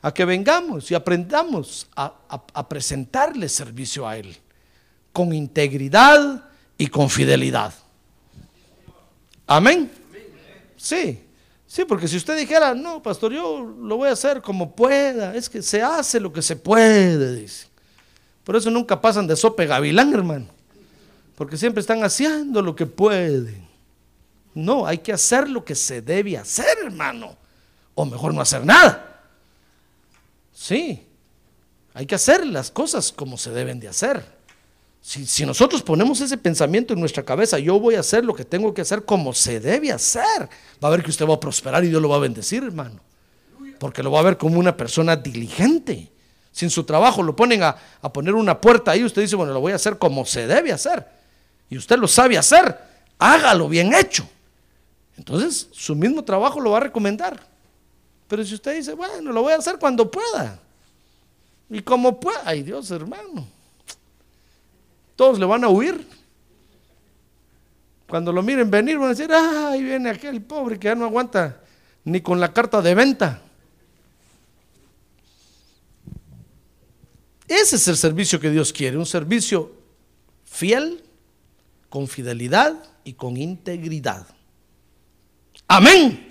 a 0.02 0.12
que 0.12 0.26
vengamos 0.26 0.90
y 0.90 0.94
aprendamos 0.94 1.86
a, 1.96 2.12
a- 2.28 2.42
a 2.52 2.68
presentarle 2.68 3.48
servicio 3.48 4.06
a 4.06 4.18
Él, 4.18 4.36
con 5.14 5.32
integridad 5.32 6.44
y 6.76 6.88
con 6.88 7.08
fidelidad. 7.08 7.72
Amén. 9.46 9.90
Sí, 10.78 11.20
sí, 11.66 11.84
porque 11.84 12.08
si 12.08 12.16
usted 12.16 12.38
dijera, 12.38 12.72
no, 12.74 13.02
pastor, 13.02 13.32
yo 13.32 13.60
lo 13.60 13.96
voy 13.96 14.08
a 14.08 14.12
hacer 14.12 14.40
como 14.40 14.74
pueda, 14.74 15.34
es 15.34 15.50
que 15.50 15.60
se 15.60 15.82
hace 15.82 16.20
lo 16.20 16.32
que 16.32 16.40
se 16.40 16.56
puede, 16.56 17.34
dice. 17.34 17.66
Por 18.44 18.56
eso 18.56 18.70
nunca 18.70 18.98
pasan 18.98 19.26
de 19.26 19.36
sope 19.36 19.66
gavilán, 19.66 20.14
hermano, 20.14 20.46
porque 21.36 21.58
siempre 21.58 21.80
están 21.80 22.02
haciendo 22.02 22.62
lo 22.62 22.74
que 22.74 22.86
pueden. 22.86 23.68
No, 24.54 24.86
hay 24.86 24.98
que 24.98 25.12
hacer 25.12 25.50
lo 25.50 25.64
que 25.64 25.74
se 25.74 26.00
debe 26.00 26.38
hacer, 26.38 26.78
hermano, 26.84 27.36
o 27.94 28.04
mejor 28.06 28.32
no 28.32 28.40
hacer 28.40 28.64
nada. 28.64 29.22
Sí, 30.54 31.06
hay 31.92 32.06
que 32.06 32.14
hacer 32.14 32.46
las 32.46 32.70
cosas 32.70 33.12
como 33.12 33.36
se 33.36 33.50
deben 33.50 33.80
de 33.80 33.88
hacer. 33.88 34.37
Si, 35.00 35.26
si 35.26 35.46
nosotros 35.46 35.82
ponemos 35.82 36.20
ese 36.20 36.36
pensamiento 36.36 36.92
en 36.92 37.00
nuestra 37.00 37.22
cabeza, 37.22 37.58
yo 37.58 37.78
voy 37.78 37.94
a 37.94 38.00
hacer 38.00 38.24
lo 38.24 38.34
que 38.34 38.44
tengo 38.44 38.74
que 38.74 38.82
hacer 38.82 39.04
como 39.04 39.32
se 39.32 39.60
debe 39.60 39.90
hacer, 39.90 40.48
va 40.82 40.88
a 40.88 40.90
ver 40.90 41.02
que 41.02 41.10
usted 41.10 41.26
va 41.26 41.34
a 41.34 41.40
prosperar 41.40 41.84
y 41.84 41.88
Dios 41.88 42.02
lo 42.02 42.08
va 42.08 42.16
a 42.16 42.20
bendecir, 42.20 42.62
hermano. 42.62 43.00
Porque 43.78 44.02
lo 44.02 44.10
va 44.10 44.20
a 44.20 44.24
ver 44.24 44.36
como 44.36 44.58
una 44.58 44.76
persona 44.76 45.16
diligente. 45.16 46.10
Sin 46.50 46.70
su 46.70 46.84
trabajo 46.84 47.22
lo 47.22 47.36
ponen 47.36 47.62
a, 47.62 47.76
a 48.02 48.12
poner 48.12 48.34
una 48.34 48.60
puerta 48.60 48.90
ahí, 48.90 49.04
usted 49.04 49.22
dice, 49.22 49.36
bueno, 49.36 49.52
lo 49.52 49.60
voy 49.60 49.72
a 49.72 49.76
hacer 49.76 49.96
como 49.98 50.24
se 50.24 50.46
debe 50.46 50.72
hacer. 50.72 51.06
Y 51.70 51.78
usted 51.78 51.98
lo 51.98 52.08
sabe 52.08 52.36
hacer, 52.36 52.76
hágalo 53.18 53.68
bien 53.68 53.94
hecho. 53.94 54.28
Entonces, 55.16 55.68
su 55.72 55.94
mismo 55.94 56.24
trabajo 56.24 56.60
lo 56.60 56.70
va 56.70 56.78
a 56.78 56.80
recomendar. 56.80 57.40
Pero 58.28 58.44
si 58.44 58.54
usted 58.54 58.76
dice, 58.76 58.92
bueno, 58.92 59.32
lo 59.32 59.42
voy 59.42 59.52
a 59.52 59.56
hacer 59.56 59.78
cuando 59.78 60.10
pueda. 60.10 60.60
Y 61.70 61.82
como 61.82 62.18
pueda, 62.20 62.42
ay 62.44 62.62
Dios, 62.62 62.90
hermano. 62.90 63.46
Todos 65.18 65.36
le 65.40 65.46
van 65.46 65.64
a 65.64 65.68
huir. 65.68 66.06
Cuando 68.08 68.32
lo 68.32 68.40
miren 68.40 68.70
venir, 68.70 68.98
van 68.98 69.06
a 69.06 69.14
decir, 69.14 69.28
ay, 69.32 69.82
viene 69.82 70.10
aquel 70.10 70.40
pobre 70.42 70.78
que 70.78 70.84
ya 70.84 70.94
no 70.94 71.06
aguanta 71.06 71.60
ni 72.04 72.20
con 72.20 72.38
la 72.38 72.52
carta 72.52 72.80
de 72.80 72.94
venta. 72.94 73.42
Ese 77.48 77.74
es 77.74 77.88
el 77.88 77.96
servicio 77.96 78.38
que 78.38 78.48
Dios 78.48 78.72
quiere, 78.72 78.96
un 78.96 79.06
servicio 79.06 79.72
fiel, 80.44 81.02
con 81.88 82.06
fidelidad 82.06 82.80
y 83.02 83.14
con 83.14 83.36
integridad. 83.36 84.24
Amén. 85.66 86.28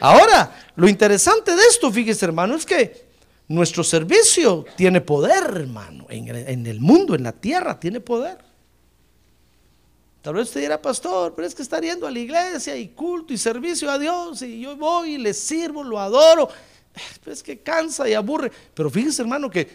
Ahora, 0.00 0.72
lo 0.76 0.88
interesante 0.88 1.54
de 1.54 1.62
esto, 1.68 1.92
fíjese 1.92 2.24
hermano, 2.24 2.54
es 2.54 2.64
que 2.64 3.09
nuestro 3.50 3.82
servicio 3.82 4.64
tiene 4.76 5.00
poder, 5.00 5.42
hermano. 5.42 6.06
En 6.08 6.66
el, 6.66 6.80
mundo, 6.80 7.16
en 7.16 7.24
la 7.24 7.32
tierra, 7.32 7.80
tiene 7.80 7.98
poder. 7.98 8.38
Tal 10.22 10.34
vez 10.34 10.46
usted 10.46 10.60
dirá, 10.60 10.80
pastor, 10.80 11.34
pero 11.34 11.48
es 11.48 11.54
que 11.54 11.62
está 11.62 11.80
yendo 11.80 12.06
a 12.06 12.12
la 12.12 12.18
iglesia 12.20 12.76
y 12.76 12.90
culto 12.90 13.32
y 13.32 13.38
servicio 13.38 13.90
a 13.90 13.98
Dios 13.98 14.42
y 14.42 14.60
yo 14.60 14.76
voy 14.76 15.14
y 15.14 15.18
le 15.18 15.34
sirvo, 15.34 15.82
lo 15.82 15.98
adoro. 15.98 16.48
Es 17.26 17.42
que 17.42 17.58
cansa 17.58 18.08
y 18.08 18.14
aburre. 18.14 18.52
Pero 18.72 18.88
fíjese, 18.88 19.22
hermano, 19.22 19.50
que 19.50 19.68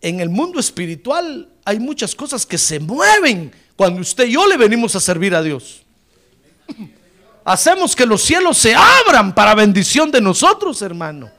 en 0.00 0.18
el 0.18 0.28
mundo 0.28 0.58
espiritual 0.58 1.48
hay 1.64 1.78
muchas 1.78 2.16
cosas 2.16 2.44
que 2.44 2.58
se 2.58 2.80
mueven 2.80 3.52
cuando 3.76 4.00
usted 4.00 4.26
y 4.26 4.32
yo 4.32 4.44
le 4.46 4.56
venimos 4.56 4.96
a 4.96 5.00
servir 5.00 5.36
a 5.36 5.42
Dios. 5.42 5.82
Hacemos 7.44 7.94
que 7.94 8.06
los 8.06 8.22
cielos 8.22 8.58
se 8.58 8.74
abran 8.74 9.32
para 9.36 9.54
bendición 9.54 10.10
de 10.10 10.20
nosotros, 10.20 10.82
hermano. 10.82 11.35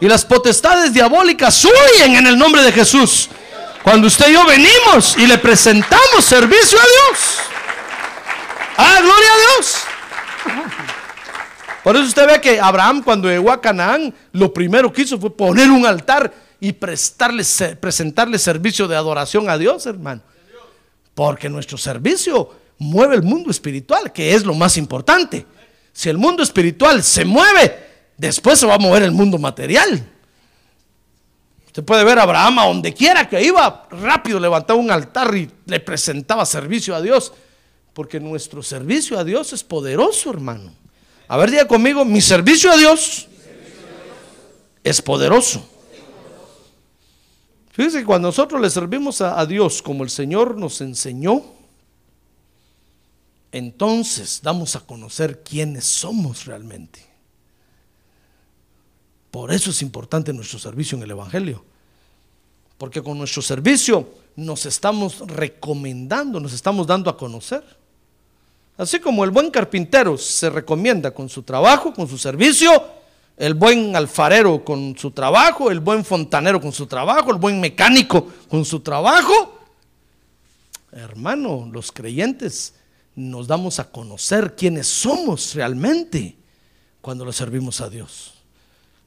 Y 0.00 0.08
las 0.08 0.24
potestades 0.24 0.92
diabólicas 0.92 1.64
huyen 1.64 2.16
en 2.16 2.26
el 2.26 2.36
nombre 2.36 2.62
de 2.62 2.72
Jesús. 2.72 3.28
Cuando 3.82 4.06
usted 4.06 4.30
y 4.30 4.32
yo 4.32 4.46
venimos 4.46 5.16
y 5.18 5.26
le 5.26 5.38
presentamos 5.38 6.24
servicio 6.24 6.78
a 6.78 6.82
Dios. 6.82 7.18
Ah, 8.76 8.98
gloria 9.00 9.28
a 9.32 9.38
Dios. 9.38 9.76
Por 11.82 11.96
eso 11.96 12.06
usted 12.06 12.26
ve 12.26 12.40
que 12.40 12.58
Abraham 12.58 13.02
cuando 13.02 13.28
llegó 13.28 13.52
a 13.52 13.60
Canaán, 13.60 14.14
lo 14.32 14.52
primero 14.54 14.90
que 14.90 15.02
hizo 15.02 15.20
fue 15.20 15.36
poner 15.36 15.70
un 15.70 15.84
altar 15.84 16.32
y 16.58 16.72
prestarle, 16.72 17.44
presentarle 17.78 18.38
servicio 18.38 18.88
de 18.88 18.96
adoración 18.96 19.50
a 19.50 19.58
Dios, 19.58 19.84
hermano. 19.84 20.22
Porque 21.14 21.50
nuestro 21.50 21.76
servicio 21.76 22.50
mueve 22.78 23.16
el 23.16 23.22
mundo 23.22 23.50
espiritual, 23.50 24.12
que 24.12 24.34
es 24.34 24.44
lo 24.44 24.54
más 24.54 24.78
importante. 24.78 25.44
Si 25.92 26.08
el 26.08 26.16
mundo 26.16 26.42
espiritual 26.42 27.02
se 27.02 27.26
mueve, 27.26 27.83
después 28.16 28.58
se 28.58 28.66
va 28.66 28.74
a 28.74 28.78
mover 28.78 29.02
el 29.02 29.12
mundo 29.12 29.38
material. 29.38 30.10
Usted 31.66 31.84
puede 31.84 32.04
ver 32.04 32.20
a 32.20 32.22
Abraham 32.22 32.58
a 32.60 32.66
donde 32.66 32.94
quiera 32.94 33.28
que 33.28 33.42
iba, 33.42 33.88
rápido 33.90 34.38
levantaba 34.38 34.78
un 34.78 34.92
altar 34.92 35.34
y 35.36 35.50
le 35.66 35.80
presentaba 35.80 36.46
servicio 36.46 36.94
a 36.94 37.02
Dios. 37.02 37.32
Porque 37.92 38.20
nuestro 38.20 38.62
servicio 38.62 39.18
a 39.18 39.24
Dios 39.24 39.52
es 39.52 39.64
poderoso, 39.64 40.30
hermano. 40.30 40.72
A 41.26 41.36
ver, 41.36 41.50
diga 41.50 41.66
conmigo, 41.66 42.04
mi 42.04 42.20
servicio 42.20 42.70
a 42.70 42.76
Dios 42.76 43.28
es 44.84 45.02
poderoso. 45.02 45.68
Fíjese 47.72 48.00
que 48.00 48.04
cuando 48.04 48.28
nosotros 48.28 48.60
le 48.60 48.70
servimos 48.70 49.20
a, 49.20 49.40
a 49.40 49.46
Dios 49.46 49.82
como 49.82 50.04
el 50.04 50.10
Señor 50.10 50.56
nos 50.56 50.80
enseñó, 50.80 51.42
entonces 53.50 54.40
damos 54.42 54.76
a 54.76 54.80
conocer 54.80 55.42
quiénes 55.42 55.84
somos 55.84 56.44
realmente. 56.44 57.13
Por 59.34 59.52
eso 59.52 59.70
es 59.70 59.82
importante 59.82 60.32
nuestro 60.32 60.60
servicio 60.60 60.96
en 60.96 61.02
el 61.02 61.10
Evangelio. 61.10 61.64
Porque 62.78 63.02
con 63.02 63.18
nuestro 63.18 63.42
servicio 63.42 64.08
nos 64.36 64.64
estamos 64.64 65.26
recomendando, 65.26 66.38
nos 66.38 66.52
estamos 66.52 66.86
dando 66.86 67.10
a 67.10 67.16
conocer. 67.16 67.64
Así 68.78 69.00
como 69.00 69.24
el 69.24 69.32
buen 69.32 69.50
carpintero 69.50 70.16
se 70.16 70.50
recomienda 70.50 71.10
con 71.10 71.28
su 71.28 71.42
trabajo, 71.42 71.92
con 71.92 72.06
su 72.06 72.16
servicio, 72.16 72.70
el 73.36 73.54
buen 73.54 73.96
alfarero 73.96 74.64
con 74.64 74.96
su 74.96 75.10
trabajo, 75.10 75.68
el 75.68 75.80
buen 75.80 76.04
fontanero 76.04 76.60
con 76.60 76.70
su 76.70 76.86
trabajo, 76.86 77.32
el 77.32 77.38
buen 77.38 77.58
mecánico 77.58 78.28
con 78.48 78.64
su 78.64 78.78
trabajo. 78.78 79.58
Hermano, 80.92 81.68
los 81.72 81.90
creyentes 81.90 82.74
nos 83.16 83.48
damos 83.48 83.80
a 83.80 83.90
conocer 83.90 84.54
quiénes 84.54 84.86
somos 84.86 85.56
realmente 85.56 86.36
cuando 87.00 87.24
le 87.24 87.32
servimos 87.32 87.80
a 87.80 87.90
Dios. 87.90 88.33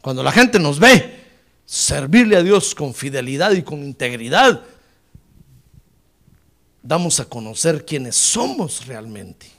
Cuando 0.07 0.23
la 0.23 0.31
gente 0.31 0.57
nos 0.57 0.79
ve 0.79 1.19
servirle 1.65 2.37
a 2.37 2.41
Dios 2.41 2.73
con 2.73 2.93
fidelidad 2.93 3.51
y 3.51 3.61
con 3.61 3.83
integridad, 3.83 4.61
damos 6.81 7.19
a 7.19 7.25
conocer 7.25 7.85
quiénes 7.85 8.15
somos 8.15 8.87
realmente. 8.87 9.51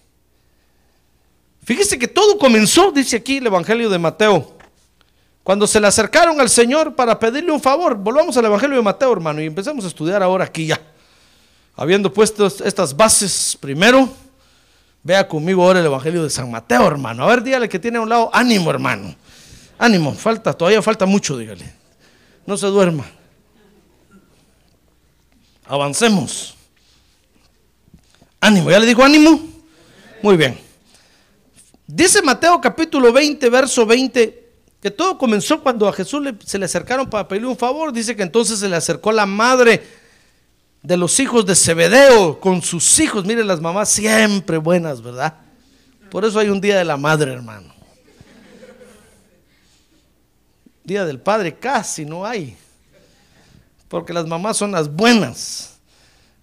Fíjese 1.62 1.98
que 1.98 2.08
todo 2.08 2.38
comenzó, 2.38 2.90
dice 2.90 3.16
aquí 3.16 3.36
el 3.36 3.48
Evangelio 3.48 3.90
de 3.90 3.98
Mateo, 3.98 4.56
cuando 5.44 5.66
se 5.66 5.78
le 5.82 5.86
acercaron 5.86 6.40
al 6.40 6.48
Señor 6.48 6.94
para 6.94 7.18
pedirle 7.18 7.52
un 7.52 7.60
favor. 7.60 7.94
Volvamos 7.94 8.34
al 8.38 8.46
Evangelio 8.46 8.76
de 8.76 8.82
Mateo, 8.82 9.12
hermano, 9.12 9.42
y 9.42 9.44
empezamos 9.44 9.84
a 9.84 9.88
estudiar 9.88 10.22
ahora 10.22 10.46
aquí 10.46 10.64
ya. 10.64 10.80
Habiendo 11.76 12.10
puesto 12.10 12.46
estas 12.46 12.96
bases 12.96 13.54
primero, 13.60 14.08
vea 15.02 15.28
conmigo 15.28 15.62
ahora 15.62 15.80
el 15.80 15.84
Evangelio 15.84 16.22
de 16.24 16.30
San 16.30 16.50
Mateo, 16.50 16.86
hermano. 16.86 17.24
A 17.24 17.26
ver, 17.26 17.42
dígale 17.42 17.68
que 17.68 17.78
tiene 17.78 17.98
a 17.98 18.00
un 18.00 18.08
lado 18.08 18.30
ánimo, 18.32 18.70
hermano. 18.70 19.14
Ánimo, 19.78 20.12
falta, 20.12 20.52
todavía 20.52 20.82
falta 20.82 21.06
mucho, 21.06 21.38
dígale. 21.38 21.72
No 22.44 22.56
se 22.56 22.66
duerma. 22.66 23.06
Avancemos. 25.66 26.56
Ánimo, 28.40 28.70
¿ya 28.70 28.78
le 28.78 28.86
digo 28.86 29.04
ánimo? 29.04 29.40
Muy 30.22 30.36
bien. 30.36 30.58
Dice 31.86 32.22
Mateo 32.22 32.60
capítulo 32.60 33.12
20, 33.12 33.48
verso 33.48 33.86
20, 33.86 34.48
que 34.80 34.90
todo 34.90 35.16
comenzó 35.16 35.62
cuando 35.62 35.88
a 35.88 35.92
Jesús 35.92 36.22
se 36.44 36.58
le 36.58 36.64
acercaron 36.64 37.08
para 37.08 37.26
pedirle 37.28 37.48
un 37.48 37.56
favor. 37.56 37.92
Dice 37.92 38.16
que 38.16 38.22
entonces 38.22 38.58
se 38.58 38.68
le 38.68 38.76
acercó 38.76 39.12
la 39.12 39.26
madre 39.26 39.82
de 40.82 40.96
los 40.96 41.18
hijos 41.20 41.46
de 41.46 41.54
Zebedeo 41.54 42.40
con 42.40 42.62
sus 42.62 42.98
hijos. 42.98 43.24
Mire, 43.24 43.44
las 43.44 43.60
mamás 43.60 43.88
siempre 43.90 44.58
buenas, 44.58 45.02
¿verdad? 45.02 45.34
Por 46.10 46.24
eso 46.24 46.38
hay 46.38 46.48
un 46.48 46.60
día 46.60 46.78
de 46.78 46.84
la 46.84 46.96
madre, 46.96 47.32
hermano. 47.32 47.77
Día 50.88 51.04
del 51.04 51.20
padre 51.20 51.54
casi 51.54 52.04
no 52.04 52.26
hay. 52.26 52.56
Porque 53.86 54.12
las 54.12 54.26
mamás 54.26 54.56
son 54.56 54.72
las 54.72 54.90
buenas. 54.92 55.74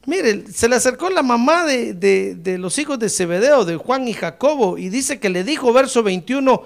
Mire, 0.05 0.45
se 0.53 0.69
le 0.69 0.75
acercó 0.75 1.09
la 1.09 1.23
mamá 1.23 1.65
de, 1.65 1.93
de- 1.93 2.57
los 2.57 2.77
hijos 2.77 2.97
de 2.99 3.09
Zebedeo, 3.09 3.65
de 3.65 3.75
Juan 3.75 4.07
y 4.07 4.13
Jacobo, 4.13 4.77
y 4.77 4.89
dice 4.89 5.19
que 5.19 5.29
le 5.29 5.43
dijo, 5.43 5.73
verso 5.73 6.03
21, 6.03 6.63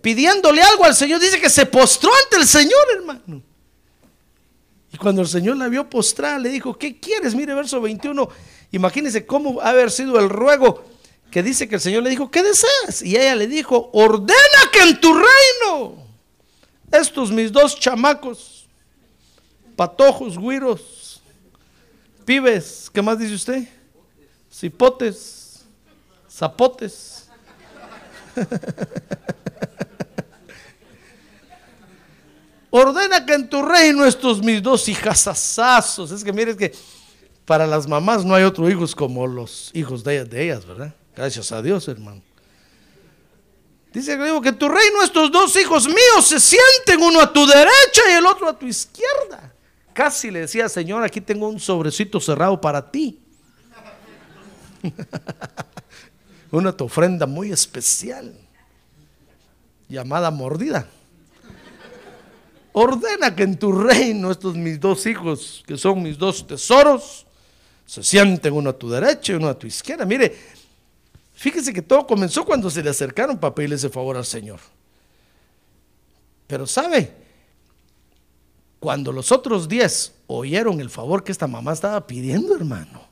pidiéndole 0.00 0.62
algo 0.62 0.84
al 0.84 0.94
Señor, 0.94 1.20
dice 1.20 1.38
que 1.40 1.50
se 1.50 1.66
postró 1.66 2.10
ante 2.24 2.36
el 2.38 2.46
Señor, 2.46 2.80
hermano. 2.96 3.42
Y 4.92 4.96
cuando 4.96 5.20
el 5.22 5.28
Señor 5.28 5.56
la 5.58 5.68
vio 5.68 5.88
postrada, 5.88 6.38
le 6.38 6.48
dijo, 6.48 6.76
¿qué 6.76 6.98
quieres? 6.98 7.34
Mire, 7.34 7.54
verso 7.54 7.80
21, 7.82 8.28
imagínense 8.72 9.26
cómo 9.26 9.60
ha 9.60 9.68
haber 9.68 9.90
sido 9.90 10.18
el 10.18 10.28
ruego 10.30 10.84
que 11.30 11.42
dice 11.42 11.68
que 11.68 11.76
el 11.76 11.80
Señor 11.80 12.02
le 12.02 12.10
dijo, 12.10 12.30
¿qué 12.30 12.42
deseas? 12.42 13.02
Y 13.02 13.16
ella 13.16 13.36
le 13.36 13.46
dijo, 13.46 13.90
ordena 13.92 14.36
que 14.72 14.82
en 14.82 15.00
tu 15.00 15.12
reino 15.14 16.09
estos 16.90 17.30
mis 17.30 17.52
dos 17.52 17.78
chamacos, 17.78 18.66
patojos, 19.76 20.36
güiros, 20.38 21.22
pibes, 22.24 22.90
¿qué 22.92 23.02
más 23.02 23.18
dice 23.18 23.34
usted? 23.34 23.68
Cipotes, 24.52 25.64
zapotes. 26.30 27.28
Ordena 32.70 33.26
que 33.26 33.34
en 33.34 33.48
tu 33.48 33.62
reino 33.62 34.04
estos 34.06 34.40
mis 34.42 34.62
dos 34.62 34.88
hijasazazos. 34.88 36.12
Es 36.12 36.22
que 36.22 36.32
mire, 36.32 36.52
es 36.52 36.56
que 36.56 36.72
para 37.44 37.66
las 37.66 37.88
mamás 37.88 38.24
no 38.24 38.34
hay 38.34 38.44
otros 38.44 38.70
hijos 38.70 38.94
como 38.94 39.26
los 39.26 39.72
hijos 39.74 40.04
de 40.04 40.14
ellas, 40.14 40.30
de 40.30 40.44
ellas, 40.44 40.64
¿verdad? 40.64 40.94
Gracias 41.16 41.50
a 41.50 41.60
Dios, 41.62 41.88
hermano. 41.88 42.22
Dice 43.92 44.16
que 44.16 44.24
digo 44.24 44.40
que 44.40 44.52
tu 44.52 44.68
reino 44.68 45.02
estos 45.02 45.32
dos 45.32 45.56
hijos 45.56 45.88
míos 45.88 46.24
se 46.26 46.38
sienten 46.38 47.02
uno 47.02 47.20
a 47.20 47.32
tu 47.32 47.44
derecha 47.44 48.02
y 48.08 48.12
el 48.12 48.26
otro 48.26 48.48
a 48.48 48.56
tu 48.56 48.66
izquierda. 48.66 49.52
Casi 49.92 50.30
le 50.30 50.40
decía, 50.40 50.68
Señor, 50.68 51.02
aquí 51.02 51.20
tengo 51.20 51.48
un 51.48 51.58
sobrecito 51.58 52.20
cerrado 52.20 52.60
para 52.60 52.90
ti. 52.90 53.20
Una 56.52 56.72
tu 56.72 56.84
ofrenda 56.84 57.26
muy 57.26 57.50
especial, 57.52 58.34
llamada 59.88 60.30
mordida. 60.30 60.86
Ordena 62.72 63.34
que 63.34 63.42
en 63.42 63.58
tu 63.58 63.72
reino 63.72 64.30
estos 64.30 64.54
mis 64.54 64.78
dos 64.78 65.04
hijos, 65.06 65.64
que 65.66 65.76
son 65.76 66.02
mis 66.02 66.16
dos 66.16 66.46
tesoros, 66.46 67.26
se 67.84 68.04
sienten 68.04 68.52
uno 68.52 68.70
a 68.70 68.72
tu 68.72 68.88
derecha 68.88 69.32
y 69.32 69.36
uno 69.36 69.48
a 69.48 69.58
tu 69.58 69.66
izquierda. 69.66 70.04
Mire, 70.04 70.38
fíjese 71.40 71.72
que 71.72 71.80
todo 71.80 72.06
comenzó 72.06 72.44
cuando 72.44 72.68
se 72.68 72.82
le 72.82 72.90
acercaron 72.90 73.38
para 73.38 73.54
pedirle 73.54 73.76
ese 73.76 73.88
favor 73.88 74.14
al 74.14 74.26
Señor. 74.26 74.60
Pero 76.46 76.66
sabe, 76.66 77.14
cuando 78.78 79.10
los 79.10 79.32
otros 79.32 79.66
diez 79.66 80.12
oyeron 80.26 80.80
el 80.80 80.90
favor 80.90 81.24
que 81.24 81.32
esta 81.32 81.46
mamá 81.46 81.72
estaba 81.72 82.06
pidiendo, 82.06 82.54
hermano, 82.54 83.08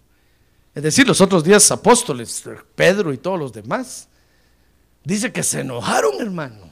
es 0.75 0.83
decir, 0.83 1.09
los 1.09 1.23
otros 1.23 1.43
diez 1.43 1.71
apóstoles, 1.71 2.45
Pedro 2.75 3.14
y 3.14 3.17
todos 3.17 3.38
los 3.38 3.51
demás, 3.51 4.09
dice 5.03 5.33
que 5.33 5.43
se 5.43 5.61
enojaron, 5.61 6.21
hermano. 6.21 6.71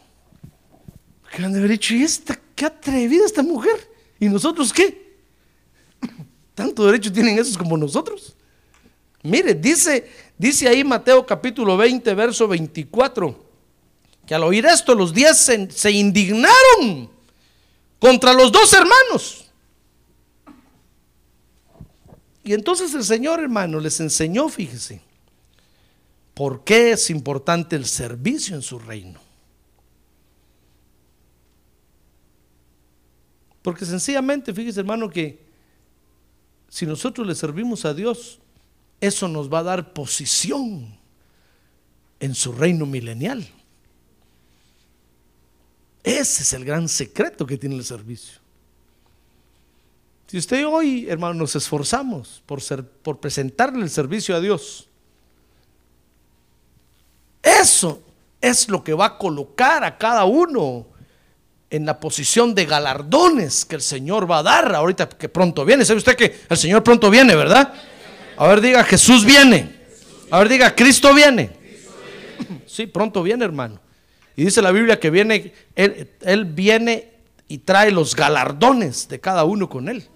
Que 1.35 1.42
han 1.42 1.55
de 1.55 1.59
haber 1.59 1.71
dicho, 1.71 1.95
¿y 1.95 2.03
esta, 2.03 2.38
qué 2.55 2.66
atrevida 2.66 3.25
esta 3.25 3.42
mujer? 3.42 3.90
¿Y 4.21 4.29
nosotros 4.29 4.75
qué? 4.75 5.16
¿Tanto 6.55 6.85
derecho 6.85 7.11
tienen 7.11 7.38
esos 7.38 7.57
como 7.57 7.79
nosotros? 7.79 8.37
Mire, 9.23 9.55
dice, 9.55 10.09
dice 10.38 10.68
ahí 10.68 10.85
Mateo 10.85 11.25
capítulo 11.27 11.77
20, 11.77 12.14
verso 12.14 12.49
24, 12.49 13.44
que 14.27 14.35
al 14.35 14.42
oír 14.42 14.66
esto 14.66 14.94
los 14.94 15.12
diez 15.12 15.37
se, 15.37 15.70
se 15.70 15.90
indignaron 15.90 17.11
contra 17.99 18.33
los 18.33 18.53
dos 18.53 18.72
hermanos. 18.72 19.46
Y 22.42 22.53
entonces 22.53 22.94
el 22.94 23.03
Señor, 23.03 23.40
hermano, 23.40 23.81
les 23.81 23.99
enseñó, 23.99 24.49
fíjese, 24.49 25.01
por 26.33 26.62
qué 26.62 26.92
es 26.92 27.11
importante 27.11 27.75
el 27.75 27.87
servicio 27.87 28.55
en 28.55 28.62
su 28.62 28.79
reino. 28.79 29.18
Porque 33.62 33.85
sencillamente, 33.85 34.55
fíjese, 34.55 34.79
hermano, 34.79 35.11
que 35.11 35.44
si 36.68 36.87
nosotros 36.87 37.27
le 37.27 37.35
servimos 37.35 37.85
a 37.85 37.94
Dios, 37.94 38.38
eso 39.00 39.28
nos 39.28 39.52
va 39.52 39.61
a 39.61 39.64
dar 39.64 39.92
posición 39.92 40.98
en 42.20 42.35
su 42.35 42.52
reino 42.52 42.87
milenial. 42.87 43.46
Ese 46.02 46.42
es 46.42 46.52
el 46.52 46.64
gran 46.64 46.88
secreto 46.88 47.46
que 47.46 47.59
tiene 47.59 47.76
el 47.76 47.85
servicio. 47.85 48.38
Si 50.28 50.38
usted 50.38 50.66
hoy, 50.66 51.06
hermano, 51.09 51.35
nos 51.35 51.54
esforzamos 51.56 52.42
por, 52.46 52.61
ser, 52.61 52.85
por 52.85 53.18
presentarle 53.18 53.82
el 53.82 53.90
servicio 53.90 54.35
a 54.35 54.40
Dios, 54.40 54.88
eso 57.42 58.02
es 58.40 58.68
lo 58.68 58.82
que 58.82 58.92
va 58.92 59.06
a 59.06 59.18
colocar 59.18 59.85
a 59.85 59.98
cada 59.98 60.24
uno 60.24 60.87
en 61.70 61.85
la 61.85 61.98
posición 61.98 62.54
de 62.54 62.64
galardones 62.64 63.64
que 63.64 63.76
el 63.76 63.82
Señor 63.82 64.30
va 64.30 64.38
a 64.38 64.42
dar 64.42 64.74
ahorita 64.74 65.09
que 65.09 65.28
pronto 65.28 65.64
viene. 65.64 65.85
¿Sabe 65.85 65.98
usted 65.98 66.16
que 66.16 66.40
el 66.48 66.56
Señor 66.56 66.82
pronto 66.82 67.11
viene, 67.11 67.35
verdad? 67.35 67.72
A 68.37 68.46
ver, 68.49 68.61
diga, 68.61 68.85
Jesús 68.85 69.25
viene. 69.25 69.75
A 70.31 70.38
ver, 70.38 70.49
diga, 70.49 70.75
Cristo 70.75 71.14
viene. 71.14 71.51
Sí, 72.66 72.87
pronto 72.87 73.22
viene, 73.22 73.44
hermano. 73.44 73.81
Y 74.37 74.44
dice 74.44 74.61
la 74.61 74.70
Biblia 74.70 75.01
que 75.01 75.09
viene, 75.09 75.53
él, 75.75 76.44
viene 76.44 77.11
y 77.49 77.59
trae 77.59 77.90
los 77.90 78.14
galardones 78.14 79.09
de 79.09 79.18
cada 79.18 79.44
uno 79.44 79.68
con 79.68 79.88
él. 79.88 80.07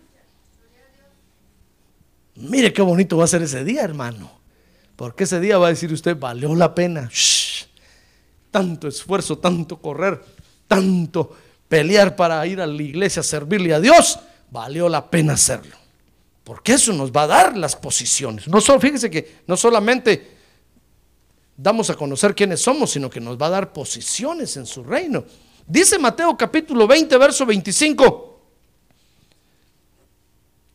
Mire 2.35 2.73
qué 2.73 2.83
bonito 2.83 3.17
va 3.17 3.25
a 3.25 3.29
ser 3.29 3.43
ese 3.43 3.65
día, 3.65 3.83
hermano. 3.83 4.31
Porque 4.97 5.25
ese 5.25 5.41
día 5.41 5.57
va 5.57 5.69
a 5.69 5.71
decir 5.71 5.91
usted, 5.93 6.19
valió 6.19 6.55
la 6.55 6.75
pena. 6.75 7.11
Tanto 8.51 8.89
esfuerzo, 8.89 9.39
tanto 9.39 9.79
correr, 9.81 10.23
tanto 10.69 11.35
pelear 11.69 12.17
para 12.17 12.47
ir 12.47 12.61
a 12.61 12.67
la 12.67 12.83
iglesia 12.83 13.21
a 13.21 13.23
servirle 13.23 13.73
a 13.73 13.81
Dios, 13.81 14.19
valió 14.51 14.89
la 14.91 15.09
pena 15.09 15.35
hacerlo. 15.35 15.80
Porque 16.45 16.73
eso 16.73 16.93
nos 16.93 17.13
va 17.13 17.23
a 17.23 17.27
dar 17.27 17.57
las 17.57 17.77
posiciones. 17.77 18.49
No 18.49 18.61
solo, 18.61 18.81
fíjese 18.81 19.11
que 19.11 19.43
no 19.47 19.57
solamente 19.57 20.39
damos 21.57 21.91
a 21.91 21.95
conocer 21.95 22.35
quiénes 22.35 22.61
somos, 22.61 22.91
sino 22.91 23.11
que 23.11 23.21
nos 23.21 23.37
va 23.37 23.47
a 23.47 23.51
dar 23.51 23.73
posiciones 23.73 24.57
en 24.57 24.67
su 24.67 24.83
reino. 24.83 25.25
Dice 25.67 25.99
Mateo 25.99 26.37
capítulo 26.37 26.87
20, 26.87 27.17
verso 27.19 27.47
25 27.47 28.31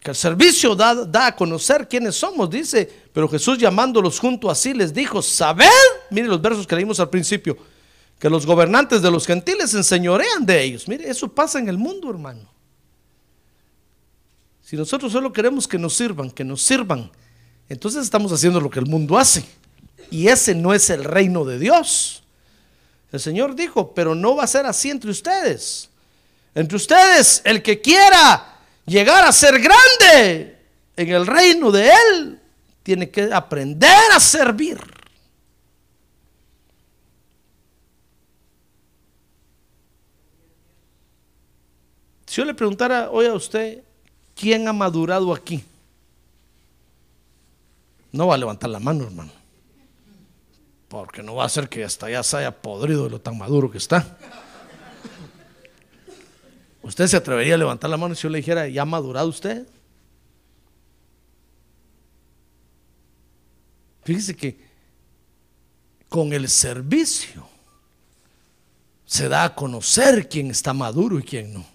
que 0.06 0.12
el 0.12 0.16
servicio 0.16 0.76
da, 0.76 0.94
da, 0.94 1.26
a 1.26 1.36
conocer 1.36 1.88
quiénes 1.88 2.16
somos, 2.16 2.48
dice, 2.48 2.88
pero 3.12 3.28
Jesús 3.28 3.58
llamándolos 3.58 4.20
junto 4.20 4.52
así 4.52 4.72
les 4.72 4.94
dijo, 4.94 5.20
sabed, 5.20 5.66
mire 6.12 6.28
los 6.28 6.40
versos 6.40 6.68
que 6.68 6.76
leímos 6.76 7.00
al 7.00 7.10
principio, 7.10 7.58
que 8.20 8.30
los 8.30 8.46
gobernantes 8.46 9.02
de 9.02 9.10
los 9.10 9.26
gentiles 9.26 9.72
se 9.72 9.78
enseñorean 9.78 10.46
de 10.46 10.62
ellos. 10.62 10.88
Mire, 10.88 11.10
eso 11.10 11.28
pasa 11.28 11.58
en 11.58 11.70
el 11.70 11.80
mundo, 11.80 12.08
hermano. 12.12 12.55
Si 14.66 14.76
nosotros 14.76 15.12
solo 15.12 15.32
queremos 15.32 15.68
que 15.68 15.78
nos 15.78 15.94
sirvan, 15.94 16.32
que 16.32 16.44
nos 16.44 16.60
sirvan, 16.64 17.12
entonces 17.70 18.02
estamos 18.02 18.32
haciendo 18.32 18.60
lo 18.60 18.72
que 18.72 18.80
el 18.80 18.88
mundo 18.88 19.16
hace. 19.16 19.46
Y 20.10 20.28
ese 20.28 20.56
no 20.56 20.74
es 20.74 20.90
el 20.90 21.04
reino 21.04 21.46
de 21.46 21.60
Dios. 21.60 22.24
El 23.12 23.20
Señor 23.20 23.54
dijo, 23.54 23.94
pero 23.94 24.16
no 24.16 24.36
va 24.36 24.44
a 24.46 24.48
ser 24.48 24.66
así 24.66 24.90
entre 24.90 25.12
ustedes. 25.12 25.88
Entre 26.56 26.78
ustedes, 26.78 27.44
el 27.46 27.62
que 27.62 27.80
quiera 27.80 28.58
llegar 28.88 29.24
a 29.24 29.32
ser 29.32 29.62
grande 29.62 30.58
en 30.96 31.10
el 31.10 31.28
reino 31.28 31.72
de 31.72 31.92
Él, 31.92 32.40
tiene 32.82 33.12
que 33.12 33.32
aprender 33.32 34.12
a 34.16 34.20
servir. 34.20 34.80
Si 42.26 42.38
yo 42.38 42.46
le 42.46 42.56
preguntara 42.56 43.12
hoy 43.12 43.28
a 43.28 43.34
usted, 43.36 43.84
¿quién 44.36 44.68
ha 44.68 44.74
madurado 44.74 45.34
aquí? 45.34 45.64
No 48.12 48.28
va 48.28 48.36
a 48.36 48.38
levantar 48.38 48.70
la 48.70 48.80
mano, 48.80 49.06
hermano. 49.06 49.32
Porque 50.88 51.24
no 51.24 51.36
va 51.36 51.46
a 51.46 51.50
ser 51.50 51.68
que 51.68 51.84
hasta 51.84 52.10
ya 52.10 52.22
se 52.24 52.38
haya 52.38 52.52
podrido 52.52 53.06
de 53.06 53.10
lo 53.10 53.20
tan 53.20 53.38
maduro 53.38 53.72
que 53.72 53.78
está. 53.78 54.18
¿Usted 56.84 57.08
se 57.08 57.18
atrevería 57.18 57.56
a 57.56 57.58
levantar 57.58 57.90
la 57.90 57.98
mano 57.98 58.14
si 58.14 58.24
yo 58.24 58.30
le 58.30 58.38
dijera, 58.38 58.68
¿ya 58.68 58.84
ha 58.84 58.86
madurado 58.86 59.28
usted? 59.28 59.68
Fíjese 64.04 64.36
que 64.36 64.64
con 66.08 66.32
el 66.32 66.48
servicio 66.48 67.50
se 69.06 69.28
da 69.28 69.46
a 69.46 69.56
conocer 69.56 70.30
quién 70.30 70.52
está 70.52 70.74
maduro 70.74 71.20
y 71.20 71.24
quién 71.24 71.54
no. 71.56 71.75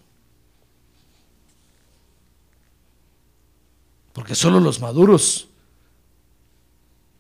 Porque 4.21 4.35
solo 4.35 4.61
los 4.61 4.81
maduros 4.81 5.49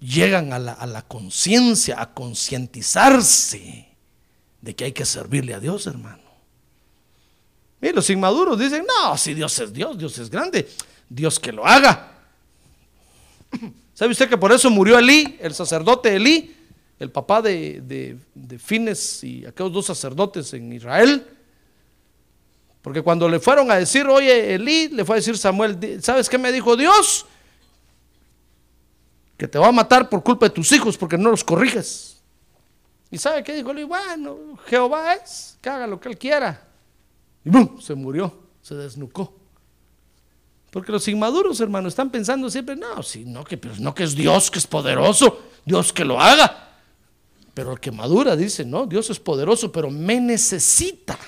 llegan 0.00 0.52
a 0.52 0.58
la, 0.58 0.72
a 0.74 0.86
la 0.86 1.00
conciencia, 1.00 1.98
a 1.98 2.12
concientizarse 2.12 3.88
de 4.60 4.76
que 4.76 4.84
hay 4.84 4.92
que 4.92 5.06
servirle 5.06 5.54
a 5.54 5.60
Dios, 5.60 5.86
hermano. 5.86 6.20
Mire, 7.80 7.94
los 7.94 8.10
inmaduros 8.10 8.58
dicen, 8.58 8.84
no, 8.86 9.16
si 9.16 9.32
Dios 9.32 9.58
es 9.60 9.72
Dios, 9.72 9.96
Dios 9.96 10.18
es 10.18 10.28
grande, 10.28 10.68
Dios 11.08 11.40
que 11.40 11.52
lo 11.52 11.66
haga. 11.66 12.18
¿Sabe 13.94 14.12
usted 14.12 14.28
que 14.28 14.36
por 14.36 14.52
eso 14.52 14.68
murió 14.68 14.98
Elí, 14.98 15.38
el 15.40 15.54
sacerdote 15.54 16.14
Elí, 16.14 16.54
el 16.98 17.10
papá 17.10 17.40
de, 17.40 17.80
de, 17.80 18.18
de 18.34 18.58
Fines 18.58 19.24
y 19.24 19.46
aquellos 19.46 19.72
dos 19.72 19.86
sacerdotes 19.86 20.52
en 20.52 20.70
Israel? 20.70 21.26
Porque 22.82 23.02
cuando 23.02 23.28
le 23.28 23.40
fueron 23.40 23.70
a 23.70 23.76
decir, 23.76 24.06
oye, 24.06 24.54
Elí, 24.54 24.88
le 24.88 25.04
fue 25.04 25.16
a 25.16 25.18
decir 25.18 25.36
Samuel, 25.36 26.02
¿sabes 26.02 26.28
qué 26.28 26.38
me 26.38 26.50
dijo 26.50 26.76
Dios? 26.76 27.26
Que 29.36 29.46
te 29.46 29.58
va 29.58 29.68
a 29.68 29.72
matar 29.72 30.08
por 30.08 30.22
culpa 30.22 30.46
de 30.46 30.50
tus 30.50 30.72
hijos 30.72 30.96
porque 30.96 31.18
no 31.18 31.30
los 31.30 31.44
corriges. 31.44 32.20
¿Y 33.10 33.18
sabe 33.18 33.42
qué 33.42 33.54
dijo 33.54 33.70
Elí? 33.72 33.84
Bueno, 33.84 34.58
Jehová 34.66 35.14
es, 35.14 35.58
que 35.60 35.68
haga 35.68 35.86
lo 35.86 36.00
que 36.00 36.08
él 36.08 36.16
quiera. 36.18 36.68
Y 37.44 37.50
¡bum! 37.50 37.80
Se 37.80 37.94
murió, 37.94 38.34
se 38.62 38.74
desnucó. 38.74 39.34
Porque 40.70 40.92
los 40.92 41.06
inmaduros, 41.08 41.60
hermano, 41.60 41.88
están 41.88 42.10
pensando 42.10 42.48
siempre, 42.48 42.76
no, 42.76 43.02
sí, 43.02 43.24
no, 43.26 43.44
que, 43.44 43.58
pero 43.58 43.74
no 43.78 43.94
que 43.94 44.04
es 44.04 44.14
Dios, 44.14 44.50
que 44.50 44.60
es 44.60 44.66
poderoso, 44.66 45.40
Dios 45.64 45.92
que 45.92 46.04
lo 46.04 46.20
haga. 46.20 46.68
Pero 47.52 47.72
el 47.72 47.80
que 47.80 47.90
madura 47.90 48.36
dice, 48.36 48.64
no, 48.64 48.86
Dios 48.86 49.10
es 49.10 49.18
poderoso, 49.18 49.72
pero 49.72 49.90
me 49.90 50.20
necesita 50.20 51.18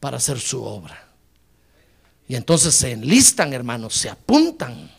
para 0.00 0.16
hacer 0.16 0.40
su 0.40 0.64
obra. 0.64 1.08
Y 2.26 2.34
entonces 2.34 2.74
se 2.74 2.92
enlistan, 2.92 3.52
hermanos, 3.52 3.94
se 3.94 4.08
apuntan. 4.08 4.90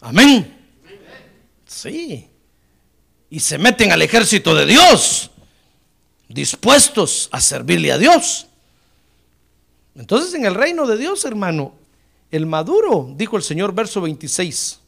Amén. 0.00 0.58
Sí. 1.66 2.26
Y 3.30 3.40
se 3.40 3.58
meten 3.58 3.92
al 3.92 4.02
ejército 4.02 4.54
de 4.54 4.66
Dios 4.66 5.30
dispuestos 6.30 7.28
a 7.32 7.40
servirle 7.40 7.92
a 7.92 7.98
Dios. 7.98 8.46
Entonces 9.94 10.32
en 10.34 10.46
el 10.46 10.54
reino 10.54 10.86
de 10.86 10.96
Dios, 10.96 11.24
hermano, 11.24 11.74
el 12.30 12.46
maduro, 12.46 13.12
dijo 13.16 13.36
el 13.36 13.42
Señor, 13.42 13.74
verso 13.74 14.00
26, 14.00 14.80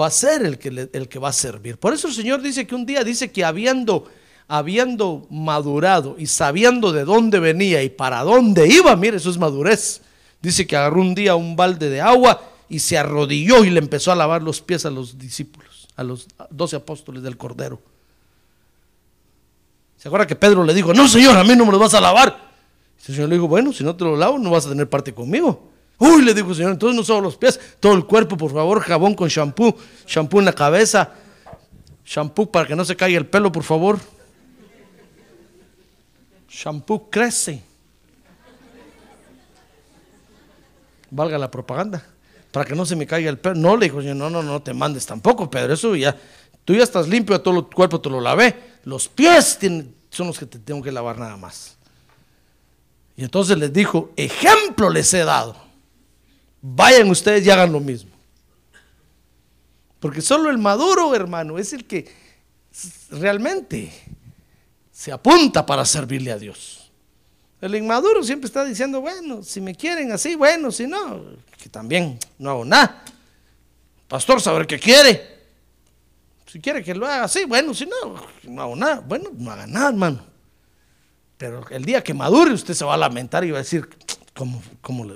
va 0.00 0.06
a 0.06 0.10
ser 0.10 0.44
el 0.44 0.58
que, 0.58 0.88
el 0.92 1.08
que 1.08 1.18
va 1.18 1.28
a 1.28 1.32
servir. 1.32 1.78
Por 1.78 1.94
eso 1.94 2.08
el 2.08 2.14
Señor 2.14 2.42
dice 2.42 2.66
que 2.66 2.74
un 2.74 2.84
día 2.84 3.04
dice 3.04 3.30
que 3.30 3.44
habiendo, 3.44 4.10
habiendo 4.48 5.26
madurado 5.30 6.16
y 6.18 6.26
sabiendo 6.26 6.92
de 6.92 7.04
dónde 7.04 7.38
venía 7.38 7.82
y 7.82 7.88
para 7.88 8.22
dónde 8.22 8.68
iba, 8.68 8.94
mire, 8.96 9.16
eso 9.16 9.30
es 9.30 9.38
madurez. 9.38 10.02
Dice 10.40 10.66
que 10.66 10.76
agarró 10.76 11.00
un 11.00 11.14
día 11.14 11.34
un 11.34 11.56
balde 11.56 11.88
de 11.88 12.00
agua 12.00 12.42
y 12.68 12.78
se 12.78 12.98
arrodilló 12.98 13.64
y 13.64 13.70
le 13.70 13.78
empezó 13.78 14.12
a 14.12 14.16
lavar 14.16 14.42
los 14.42 14.60
pies 14.60 14.84
a 14.86 14.90
los 14.90 15.18
discípulos, 15.18 15.88
a 15.96 16.02
los 16.02 16.26
doce 16.50 16.76
apóstoles 16.76 17.22
del 17.22 17.36
Cordero. 17.36 17.80
¿Se 19.96 20.08
acuerda 20.08 20.26
que 20.26 20.34
Pedro 20.34 20.64
le 20.64 20.74
dijo, 20.74 20.92
no 20.92 21.06
señor, 21.06 21.36
a 21.36 21.44
mí 21.44 21.54
no 21.54 21.64
me 21.64 21.72
lo 21.72 21.78
vas 21.78 21.94
a 21.94 22.00
lavar? 22.00 22.52
El 23.06 23.14
Señor 23.14 23.28
le 23.28 23.34
dijo, 23.34 23.48
bueno, 23.48 23.72
si 23.72 23.82
no 23.82 23.96
te 23.96 24.04
lo 24.04 24.16
lavo, 24.16 24.38
no 24.38 24.50
vas 24.50 24.66
a 24.66 24.68
tener 24.68 24.88
parte 24.88 25.12
conmigo. 25.12 25.70
Uy, 25.98 26.22
le 26.22 26.34
dijo 26.34 26.50
el 26.50 26.56
Señor, 26.56 26.72
entonces 26.72 26.96
no 26.96 27.04
solo 27.04 27.20
los 27.20 27.36
pies, 27.36 27.58
todo 27.78 27.94
el 27.94 28.04
cuerpo, 28.04 28.36
por 28.36 28.52
favor, 28.52 28.80
jabón 28.80 29.14
con 29.14 29.28
shampoo, 29.28 29.76
shampoo 30.06 30.40
en 30.40 30.46
la 30.46 30.52
cabeza, 30.52 31.10
shampoo 32.04 32.50
para 32.50 32.66
que 32.66 32.74
no 32.74 32.84
se 32.84 32.96
caiga 32.96 33.18
el 33.18 33.26
pelo, 33.26 33.52
por 33.52 33.62
favor. 33.64 33.98
Shampoo 36.52 37.08
crece. 37.08 37.62
Valga 41.10 41.38
la 41.38 41.50
propaganda. 41.50 42.06
para 42.50 42.66
que 42.66 42.74
no 42.74 42.84
se 42.84 42.94
me 42.94 43.06
caiga 43.06 43.30
el 43.30 43.38
pelo. 43.38 43.54
No, 43.54 43.76
le 43.78 43.86
dijo, 43.86 44.02
no, 44.02 44.28
no, 44.28 44.42
no 44.42 44.62
te 44.62 44.74
mandes 44.74 45.06
tampoco, 45.06 45.50
Pedro, 45.50 45.72
eso 45.72 45.96
ya, 45.96 46.14
tú 46.66 46.74
ya 46.74 46.82
estás 46.82 47.08
limpio, 47.08 47.40
todo 47.40 47.60
el 47.60 47.64
cuerpo 47.64 47.98
te 47.98 48.10
lo 48.10 48.20
lavé. 48.20 48.54
Los 48.84 49.08
pies 49.08 49.58
son 50.10 50.26
los 50.26 50.38
que 50.38 50.44
te 50.44 50.58
tengo 50.58 50.82
que 50.82 50.92
lavar 50.92 51.18
nada 51.18 51.38
más. 51.38 51.78
Y 53.16 53.24
entonces 53.24 53.56
les 53.56 53.72
dijo, 53.72 54.12
ejemplo 54.16 54.90
les 54.90 55.12
he 55.14 55.24
dado. 55.24 55.56
Vayan 56.60 57.08
ustedes 57.08 57.46
y 57.46 57.50
hagan 57.50 57.72
lo 57.72 57.80
mismo. 57.80 58.10
Porque 59.98 60.20
solo 60.20 60.50
el 60.50 60.58
maduro, 60.58 61.14
hermano, 61.14 61.58
es 61.58 61.72
el 61.72 61.86
que 61.86 62.12
realmente 63.10 63.90
se 64.92 65.10
apunta 65.10 65.64
para 65.64 65.84
servirle 65.84 66.30
a 66.30 66.38
Dios. 66.38 66.90
El 67.60 67.74
inmaduro 67.74 68.22
siempre 68.22 68.46
está 68.46 68.64
diciendo, 68.64 69.00
bueno, 69.00 69.42
si 69.42 69.60
me 69.60 69.74
quieren 69.74 70.12
así, 70.12 70.34
bueno, 70.34 70.70
si 70.70 70.86
no, 70.86 71.22
que 71.60 71.68
también 71.68 72.18
no 72.38 72.50
hago 72.50 72.64
nada. 72.64 73.04
Pastor, 74.08 74.40
saber 74.40 74.66
qué 74.66 74.78
quiere. 74.78 75.32
Si 76.46 76.60
quiere 76.60 76.84
que 76.84 76.94
lo 76.94 77.06
haga 77.06 77.24
así, 77.24 77.44
bueno, 77.44 77.72
si 77.72 77.86
no, 77.86 78.22
no 78.42 78.62
hago 78.62 78.76
nada. 78.76 79.00
Bueno, 79.00 79.30
no 79.32 79.50
haga 79.50 79.66
nada, 79.66 79.88
hermano. 79.88 80.26
Pero 81.38 81.64
el 81.70 81.84
día 81.84 82.04
que 82.04 82.12
madure, 82.12 82.52
usted 82.52 82.74
se 82.74 82.84
va 82.84 82.94
a 82.94 82.98
lamentar 82.98 83.44
y 83.44 83.52
va 83.52 83.58
a 83.58 83.62
decir, 83.62 83.88
¿cómo, 84.34 84.62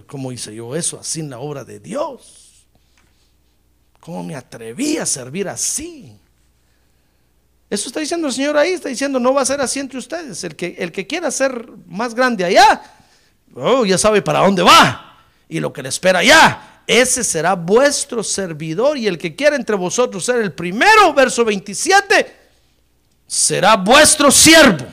cómo 0.06 0.32
hice 0.32 0.54
yo 0.54 0.74
eso 0.74 0.98
así 0.98 1.20
en 1.20 1.30
la 1.30 1.40
obra 1.40 1.64
de 1.64 1.78
Dios? 1.78 2.66
¿Cómo 4.00 4.22
me 4.22 4.36
atreví 4.36 4.98
a 4.98 5.04
servir 5.04 5.48
así? 5.48 6.16
Eso 7.68 7.88
está 7.88 8.00
diciendo 8.00 8.28
el 8.28 8.32
Señor 8.32 8.56
ahí, 8.56 8.70
está 8.70 8.88
diciendo, 8.88 9.18
no 9.18 9.34
va 9.34 9.42
a 9.42 9.46
ser 9.46 9.60
así 9.60 9.80
entre 9.80 9.98
ustedes. 9.98 10.42
El 10.44 10.54
que, 10.54 10.76
el 10.78 10.92
que 10.92 11.06
quiera 11.06 11.30
ser 11.30 11.68
más 11.86 12.14
grande 12.14 12.44
allá, 12.44 12.82
oh, 13.54 13.84
ya 13.84 13.98
sabe 13.98 14.22
para 14.22 14.40
dónde 14.40 14.62
va 14.62 15.18
y 15.48 15.60
lo 15.60 15.72
que 15.72 15.82
le 15.82 15.88
espera 15.88 16.20
allá. 16.20 16.82
Ese 16.86 17.24
será 17.24 17.54
vuestro 17.54 18.22
servidor 18.22 18.96
y 18.96 19.08
el 19.08 19.18
que 19.18 19.34
quiera 19.34 19.56
entre 19.56 19.74
vosotros 19.74 20.24
ser 20.24 20.40
el 20.40 20.52
primero, 20.52 21.12
verso 21.12 21.44
27, 21.44 22.34
será 23.26 23.76
vuestro 23.76 24.30
siervo. 24.30 24.86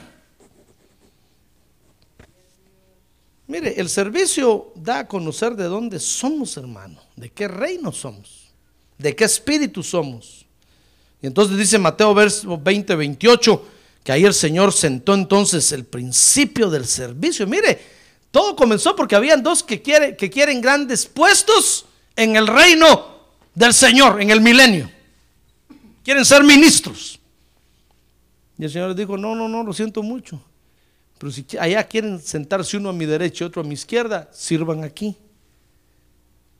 Mire, 3.45 3.79
el 3.79 3.89
servicio 3.89 4.71
da 4.75 4.99
a 4.99 5.07
conocer 5.07 5.55
de 5.55 5.65
dónde 5.65 5.99
somos, 5.99 6.57
hermano, 6.57 6.99
de 7.15 7.29
qué 7.29 7.47
reino 7.47 7.91
somos 7.91 8.43
de 8.97 9.15
qué 9.15 9.25
espíritu 9.25 9.83
somos. 9.83 10.42
Y 11.23 11.27
entonces 11.27 11.57
dice 11.57 11.79
Mateo 11.79 12.13
verso 12.13 12.57
20, 12.57 12.95
28, 12.95 13.67
que 14.03 14.11
ahí 14.11 14.25
el 14.25 14.33
Señor 14.33 14.73
sentó 14.73 15.15
entonces 15.15 15.71
el 15.71 15.85
principio 15.85 16.69
del 16.69 16.85
servicio. 16.85 17.47
Mire, 17.47 17.79
todo 18.29 18.55
comenzó 18.55 18.95
porque 18.95 19.15
habían 19.15 19.41
dos 19.41 19.63
que, 19.63 19.81
que 19.81 20.29
quieren 20.29 20.61
grandes 20.61 21.07
puestos 21.07 21.85
en 22.15 22.35
el 22.35 22.45
reino 22.45 23.07
del 23.55 23.73
Señor, 23.73 24.21
en 24.21 24.29
el 24.29 24.41
milenio. 24.41 24.91
Quieren 26.03 26.25
ser 26.25 26.43
ministros. 26.43 27.19
Y 28.59 28.65
el 28.65 28.69
Señor 28.69 28.89
les 28.89 28.97
dijo, 28.97 29.17
no, 29.17 29.33
no, 29.33 29.47
no, 29.47 29.63
lo 29.63 29.73
siento 29.73 30.03
mucho. 30.03 30.39
Pero 31.17 31.31
si 31.31 31.45
allá 31.57 31.83
quieren 31.87 32.19
sentarse 32.21 32.77
uno 32.77 32.89
a 32.89 32.93
mi 32.93 33.05
derecha 33.05 33.45
y 33.45 33.47
otro 33.47 33.61
a 33.61 33.65
mi 33.65 33.73
izquierda, 33.73 34.29
sirvan 34.33 34.83
aquí. 34.83 35.15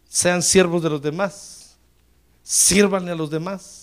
Sean 0.07 0.41
siervos 0.41 0.82
de 0.82 0.89
los 0.89 1.01
demás 1.01 1.64
sírvanle 2.43 3.11
a 3.11 3.16
los 3.16 3.32
demás. 3.32 3.82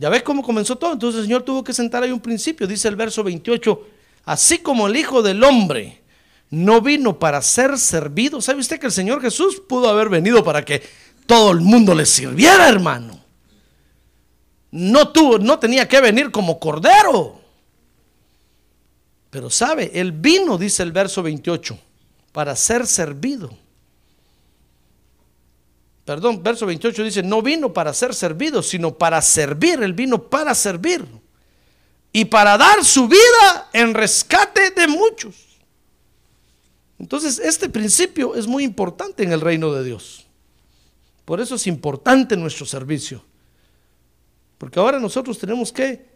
Ya 0.00 0.08
ves 0.08 0.22
cómo 0.22 0.42
comenzó 0.42 0.76
todo. 0.76 0.94
Entonces 0.94 1.18
el 1.18 1.26
Señor 1.26 1.42
tuvo 1.42 1.62
que 1.62 1.74
sentar 1.74 2.02
ahí 2.02 2.10
un 2.10 2.20
principio. 2.20 2.66
Dice 2.66 2.88
el 2.88 2.96
verso 2.96 3.22
28, 3.22 3.86
así 4.24 4.58
como 4.58 4.88
el 4.88 4.96
Hijo 4.96 5.20
del 5.20 5.44
Hombre 5.44 6.00
no 6.48 6.80
vino 6.80 7.18
para 7.18 7.42
ser 7.42 7.78
servido. 7.78 8.40
¿Sabe 8.40 8.60
usted 8.60 8.80
que 8.80 8.86
el 8.86 8.92
Señor 8.92 9.20
Jesús 9.20 9.62
pudo 9.68 9.90
haber 9.90 10.08
venido 10.08 10.42
para 10.42 10.64
que 10.64 10.82
todo 11.26 11.52
el 11.52 11.60
mundo 11.60 11.94
le 11.94 12.06
sirviera, 12.06 12.66
hermano? 12.66 13.22
No 14.70 15.10
tuvo, 15.10 15.38
no 15.38 15.58
tenía 15.58 15.86
que 15.86 16.00
venir 16.00 16.30
como 16.30 16.58
cordero. 16.58 17.38
Pero 19.28 19.50
sabe, 19.50 19.90
él 19.92 20.12
vino, 20.12 20.56
dice 20.56 20.82
el 20.82 20.92
verso 20.92 21.22
28, 21.22 21.78
para 22.32 22.56
ser 22.56 22.86
servido 22.86 23.50
perdón, 26.10 26.42
verso 26.42 26.66
28 26.66 27.04
dice, 27.04 27.22
no 27.22 27.40
vino 27.40 27.72
para 27.72 27.94
ser 27.94 28.16
servido, 28.16 28.64
sino 28.64 28.98
para 28.98 29.22
servir, 29.22 29.80
él 29.80 29.92
vino 29.92 30.20
para 30.20 30.56
servir 30.56 31.06
y 32.12 32.24
para 32.24 32.58
dar 32.58 32.84
su 32.84 33.06
vida 33.06 33.70
en 33.72 33.94
rescate 33.94 34.72
de 34.72 34.88
muchos. 34.88 35.36
Entonces, 36.98 37.38
este 37.38 37.68
principio 37.68 38.34
es 38.34 38.48
muy 38.48 38.64
importante 38.64 39.22
en 39.22 39.30
el 39.30 39.40
reino 39.40 39.72
de 39.72 39.84
Dios. 39.84 40.26
Por 41.24 41.40
eso 41.40 41.54
es 41.54 41.68
importante 41.68 42.36
nuestro 42.36 42.66
servicio. 42.66 43.24
Porque 44.58 44.80
ahora 44.80 44.98
nosotros 44.98 45.38
tenemos 45.38 45.70
que 45.70 46.08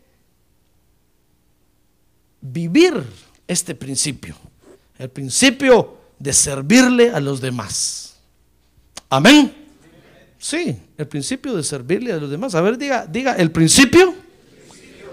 vivir 2.40 3.00
este 3.46 3.76
principio. 3.76 4.34
El 4.98 5.10
principio 5.10 5.98
de 6.18 6.32
servirle 6.32 7.10
a 7.10 7.20
los 7.20 7.40
demás. 7.40 8.16
Amén. 9.08 9.62
Sí, 10.44 10.78
el 10.98 11.08
principio 11.08 11.56
de 11.56 11.62
servirle 11.62 12.12
a 12.12 12.18
los 12.18 12.28
demás. 12.28 12.54
A 12.54 12.60
ver, 12.60 12.76
diga, 12.76 13.06
diga, 13.06 13.32
el 13.32 13.50
principio 13.50 14.14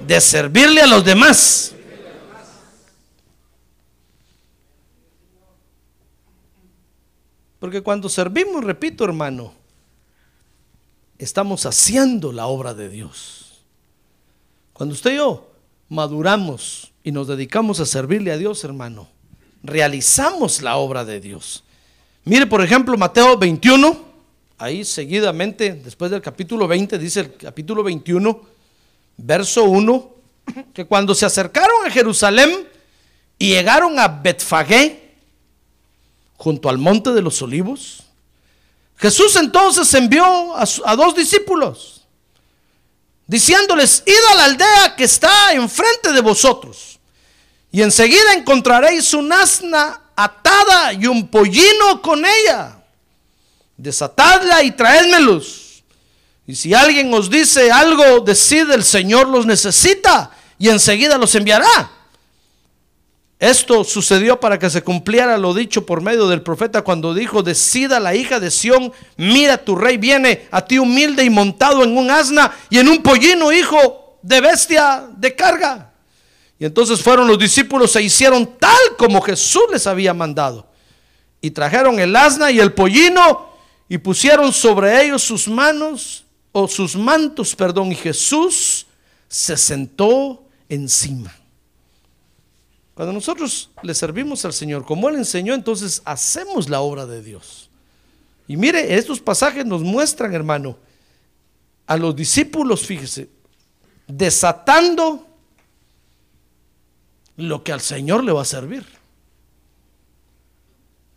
de 0.06 0.20
servirle 0.20 0.82
a 0.82 0.88
los 0.88 1.06
demás. 1.06 1.74
Porque 7.60 7.80
cuando 7.80 8.10
servimos, 8.10 8.62
repito 8.62 9.06
hermano, 9.06 9.54
estamos 11.18 11.66
haciendo 11.66 12.34
la 12.34 12.48
obra 12.48 12.74
de 12.74 12.90
Dios. 12.90 13.64
Cuando 14.74 14.94
usted 14.94 15.14
y 15.14 15.16
yo 15.16 15.50
maduramos 15.88 16.92
y 17.06 17.14
nos 17.14 17.30
dedicamos 17.30 17.80
a 17.80 17.86
servirle 17.86 18.34
a 18.34 18.38
Dios, 18.38 18.66
hermano, 18.66 19.08
realizamos 19.64 20.62
la 20.62 20.76
obra 20.76 21.06
de 21.06 21.22
Dios. 21.22 21.64
Mire, 22.26 22.48
por 22.48 22.62
ejemplo, 22.62 22.98
Mateo 22.98 23.38
21 23.38 24.11
ahí 24.62 24.86
seguidamente, 24.86 25.74
después 25.74 26.12
del 26.12 26.22
capítulo 26.22 26.68
20, 26.68 27.00
dice 27.00 27.22
el 27.22 27.36
capítulo 27.36 27.82
21, 27.82 28.42
verso 29.18 29.64
1, 29.64 30.16
que 30.72 30.86
cuando 30.86 31.16
se 31.16 31.26
acercaron 31.26 31.88
a 31.88 31.90
Jerusalén 31.90 32.68
y 33.40 33.50
llegaron 33.50 33.98
a 33.98 34.08
Betfagé, 34.08 35.16
junto 36.38 36.70
al 36.70 36.78
monte 36.78 37.12
de 37.12 37.24
los 37.24 37.42
olivos, 37.42 38.04
Jesús 38.98 39.36
entonces 39.36 39.92
envió 39.96 40.56
a, 40.56 40.64
a 40.86 40.96
dos 40.96 41.16
discípulos, 41.16 42.04
diciéndoles, 43.26 44.04
id 44.06 44.32
a 44.32 44.36
la 44.36 44.46
aldea 44.46 44.96
que 44.96 45.06
está 45.06 45.54
enfrente 45.54 46.14
de 46.14 46.22
vosotros, 46.22 47.00
y 47.72 47.82
enseguida 47.82 48.36
encontraréis 48.36 49.12
un 49.16 49.34
asna 49.34 50.02
atada 50.16 50.94
y 50.94 51.08
un 51.08 51.30
pollino 51.30 52.00
con 52.04 52.24
ella 52.24 52.81
desatadla 53.82 54.64
y 54.64 54.72
traédmelos. 54.72 55.84
Y 56.46 56.56
si 56.56 56.74
alguien 56.74 57.14
os 57.14 57.30
dice 57.30 57.72
algo, 57.72 58.20
decid 58.20 58.70
el 58.72 58.84
Señor 58.84 59.28
los 59.28 59.46
necesita 59.46 60.32
y 60.58 60.70
enseguida 60.70 61.18
los 61.18 61.34
enviará. 61.36 61.92
Esto 63.40 63.84
sucedió 63.84 64.40
para 64.40 64.60
que 64.60 64.70
se 64.70 64.84
cumpliera 64.84 65.36
lo 65.36 65.56
dicho 65.56 65.84
por 65.84 66.02
medio 66.02 66.28
del 66.28 66.44
profeta 66.44 66.84
cuando 66.84 67.16
dijo, 67.16 67.42
decida 67.42 68.00
la 68.00 68.14
hija 68.14 68.40
de 68.40 68.52
Sión, 68.52 68.94
mira 69.18 69.58
tu 69.58 69.76
rey 69.76 69.98
viene 69.98 70.48
a 70.52 70.64
ti 70.64 70.78
humilde 70.78 71.24
y 71.24 71.32
montado 71.32 71.84
en 71.84 71.98
un 71.98 72.12
asna 72.12 72.52
y 72.70 72.78
en 72.78 72.88
un 72.88 73.02
pollino 73.02 73.52
hijo 73.52 74.20
de 74.22 74.42
bestia 74.42 75.08
de 75.18 75.36
carga. 75.36 75.92
Y 76.60 76.66
entonces 76.66 77.02
fueron 77.02 77.28
los 77.28 77.40
discípulos 77.40 77.96
e 77.96 78.04
hicieron 78.04 78.58
tal 78.60 78.78
como 78.96 79.22
Jesús 79.22 79.64
les 79.72 79.88
había 79.88 80.14
mandado. 80.14 80.68
Y 81.42 81.50
trajeron 81.50 82.00
el 82.00 82.16
asna 82.16 82.52
y 82.52 82.60
el 82.60 82.74
pollino 82.74 83.51
y 83.92 83.98
pusieron 83.98 84.54
sobre 84.54 85.04
ellos 85.04 85.22
sus 85.22 85.50
manos 85.50 86.24
o 86.54 86.66
sus 86.66 86.96
mantos, 86.96 87.54
perdón, 87.54 87.92
y 87.92 87.96
Jesús 87.96 88.86
se 89.28 89.58
sentó 89.58 90.46
encima. 90.70 91.36
Cuando 92.94 93.12
nosotros 93.12 93.70
le 93.84 93.94
servimos 93.94 94.46
al 94.46 94.54
Señor, 94.54 94.86
como 94.86 95.10
Él 95.10 95.18
enseñó, 95.18 95.54
entonces 95.54 96.02
hacemos 96.06 96.70
la 96.70 96.80
obra 96.80 97.06
de 97.06 97.22
Dios. 97.22 97.70
Y 98.48 98.56
mire, 98.56 98.96
estos 98.96 99.20
pasajes 99.20 99.66
nos 99.66 99.82
muestran, 99.82 100.34
hermano, 100.34 100.78
a 101.86 101.98
los 101.98 102.16
discípulos, 102.16 102.86
fíjese, 102.86 103.28
desatando 104.08 105.28
lo 107.36 107.62
que 107.62 107.74
al 107.74 107.82
Señor 107.82 108.24
le 108.24 108.32
va 108.32 108.44
a 108.44 108.46
servir. 108.46 108.86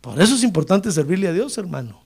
Por 0.01 0.21
eso 0.21 0.35
es 0.35 0.43
importante 0.43 0.91
servirle 0.91 1.29
a 1.29 1.31
Dios, 1.31 1.57
hermano. 1.57 2.03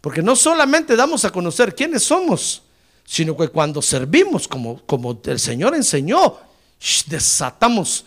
Porque 0.00 0.22
no 0.22 0.36
solamente 0.36 0.96
damos 0.96 1.24
a 1.24 1.30
conocer 1.30 1.74
quiénes 1.74 2.04
somos, 2.04 2.62
sino 3.04 3.36
que 3.36 3.48
cuando 3.48 3.82
servimos 3.82 4.46
como, 4.46 4.84
como 4.86 5.18
el 5.24 5.40
Señor 5.40 5.74
enseñó, 5.74 6.38
desatamos, 7.06 8.04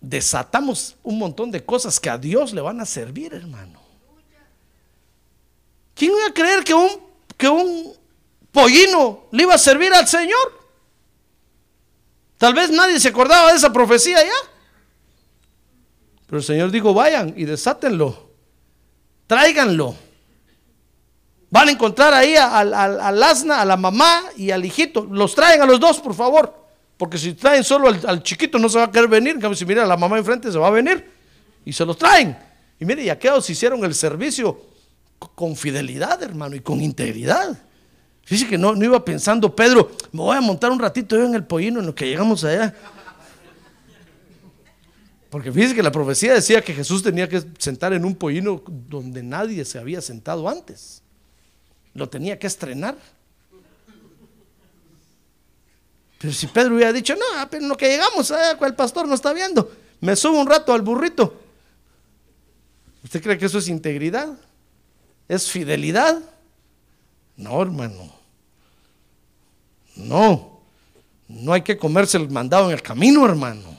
desatamos 0.00 0.96
un 1.02 1.18
montón 1.18 1.50
de 1.50 1.64
cosas 1.64 2.00
que 2.00 2.10
a 2.10 2.18
Dios 2.18 2.52
le 2.52 2.60
van 2.60 2.80
a 2.80 2.86
servir, 2.86 3.34
hermano. 3.34 3.80
¿Quién 5.94 6.12
iba 6.12 6.26
a 6.26 6.32
creer 6.32 6.64
que 6.64 6.74
un, 6.74 6.88
que 7.36 7.48
un 7.48 7.92
pollino 8.50 9.26
le 9.32 9.42
iba 9.42 9.54
a 9.54 9.58
servir 9.58 9.92
al 9.92 10.06
Señor? 10.06 10.58
Tal 12.38 12.54
vez 12.54 12.70
nadie 12.70 13.00
se 13.00 13.08
acordaba 13.08 13.50
de 13.50 13.58
esa 13.58 13.72
profecía 13.72 14.24
ya. 14.24 14.50
Pero 16.26 16.38
el 16.38 16.44
Señor 16.44 16.70
dijo, 16.70 16.94
vayan 16.94 17.34
y 17.36 17.44
desátenlo, 17.44 18.30
tráiganlo. 19.26 20.07
Van 21.50 21.68
a 21.68 21.72
encontrar 21.72 22.12
ahí 22.12 22.36
al, 22.36 22.74
al, 22.74 23.22
asna, 23.22 23.60
a 23.60 23.64
la 23.64 23.76
mamá 23.76 24.24
y 24.36 24.50
al 24.50 24.64
hijito. 24.64 25.06
Los 25.10 25.34
traen 25.34 25.62
a 25.62 25.66
los 25.66 25.80
dos, 25.80 25.98
por 25.98 26.14
favor. 26.14 26.54
Porque 26.96 27.16
si 27.16 27.32
traen 27.34 27.64
solo 27.64 27.88
al, 27.88 28.22
chiquito 28.22 28.58
no 28.58 28.68
se 28.68 28.78
va 28.78 28.84
a 28.84 28.90
querer 28.90 29.08
venir. 29.08 29.38
En 29.42 29.56
si 29.56 29.64
mira 29.64 29.84
a 29.84 29.86
la 29.86 29.96
mamá 29.96 30.18
enfrente 30.18 30.52
se 30.52 30.58
va 30.58 30.66
a 30.66 30.70
venir. 30.70 31.10
Y 31.64 31.72
se 31.72 31.86
los 31.86 31.96
traen. 31.96 32.36
Y 32.78 32.84
mire, 32.84 33.02
y 33.02 33.08
aquellos 33.08 33.48
hicieron 33.48 33.82
el 33.84 33.94
servicio 33.94 34.60
con 35.34 35.56
fidelidad, 35.56 36.22
hermano, 36.22 36.54
y 36.54 36.60
con 36.60 36.80
integridad. 36.80 37.58
Fíjese 38.24 38.50
que 38.50 38.58
no, 38.58 38.74
no 38.74 38.84
iba 38.84 39.02
pensando, 39.02 39.54
Pedro, 39.56 39.90
me 40.12 40.20
voy 40.20 40.36
a 40.36 40.40
montar 40.40 40.70
un 40.70 40.78
ratito 40.78 41.16
yo 41.16 41.24
en 41.24 41.34
el 41.34 41.44
pollino 41.44 41.80
en 41.80 41.86
lo 41.86 41.94
que 41.94 42.06
llegamos 42.06 42.44
allá. 42.44 42.74
Porque 45.30 45.50
fíjese 45.50 45.74
que 45.74 45.82
la 45.82 45.92
profecía 45.92 46.34
decía 46.34 46.62
que 46.62 46.74
Jesús 46.74 47.02
tenía 47.02 47.28
que 47.28 47.42
sentar 47.58 47.92
en 47.94 48.04
un 48.04 48.14
pollino 48.14 48.62
donde 48.66 49.22
nadie 49.22 49.64
se 49.64 49.78
había 49.78 50.00
sentado 50.00 50.48
antes. 50.48 51.02
Lo 51.94 52.08
tenía 52.08 52.38
que 52.38 52.46
estrenar. 52.46 52.96
Pero 56.18 56.32
si 56.32 56.46
Pedro 56.48 56.74
hubiera 56.74 56.92
dicho, 56.92 57.14
no, 57.14 57.48
pero 57.48 57.62
en 57.62 57.68
lo 57.68 57.76
que 57.76 57.88
llegamos, 57.88 58.30
el 58.30 58.74
pastor 58.74 59.06
no 59.06 59.14
está 59.14 59.32
viendo, 59.32 59.70
me 60.00 60.16
subo 60.16 60.40
un 60.40 60.48
rato 60.48 60.72
al 60.72 60.82
burrito. 60.82 61.40
¿Usted 63.04 63.22
cree 63.22 63.38
que 63.38 63.46
eso 63.46 63.58
es 63.58 63.68
integridad? 63.68 64.36
¿Es 65.28 65.48
fidelidad? 65.48 66.20
No, 67.36 67.62
hermano. 67.62 68.12
No. 69.94 70.60
No 71.28 71.52
hay 71.52 71.62
que 71.62 71.78
comerse 71.78 72.16
el 72.16 72.28
mandado 72.30 72.66
en 72.66 72.72
el 72.72 72.82
camino, 72.82 73.24
hermano. 73.24 73.78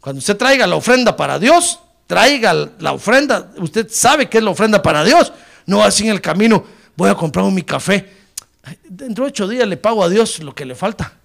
Cuando 0.00 0.20
usted 0.20 0.36
traiga 0.36 0.66
la 0.66 0.76
ofrenda 0.76 1.16
para 1.16 1.38
Dios, 1.38 1.80
traiga 2.06 2.54
la 2.78 2.92
ofrenda. 2.92 3.52
Usted 3.58 3.88
sabe 3.90 4.28
que 4.28 4.38
es 4.38 4.44
la 4.44 4.50
ofrenda 4.50 4.80
para 4.80 5.04
Dios. 5.04 5.32
No 5.70 5.84
así 5.84 6.02
en 6.02 6.10
el 6.10 6.20
camino, 6.20 6.64
voy 6.96 7.10
a 7.10 7.14
comprar 7.14 7.48
mi 7.52 7.62
café. 7.62 8.04
Dentro 8.88 9.24
de 9.24 9.30
ocho 9.30 9.46
días 9.46 9.68
le 9.68 9.76
pago 9.76 10.02
a 10.02 10.08
Dios 10.08 10.42
lo 10.42 10.52
que 10.52 10.64
le 10.64 10.74
falta. 10.74 11.16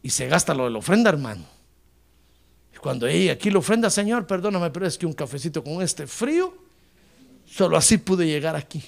Y 0.00 0.10
se 0.10 0.28
gasta 0.28 0.54
lo 0.54 0.66
de 0.66 0.70
la 0.70 0.78
ofrenda, 0.78 1.10
hermano. 1.10 1.44
Y 2.72 2.78
cuando 2.78 3.08
llegue 3.08 3.32
aquí 3.32 3.50
la 3.50 3.58
ofrenda, 3.58 3.90
Señor, 3.90 4.28
perdóname, 4.28 4.70
pero 4.70 4.86
es 4.86 4.96
que 4.96 5.06
un 5.06 5.12
cafecito 5.12 5.64
con 5.64 5.82
este 5.82 6.06
frío, 6.06 6.56
solo 7.44 7.76
así 7.76 7.98
pude 7.98 8.28
llegar 8.28 8.54
aquí. 8.54 8.80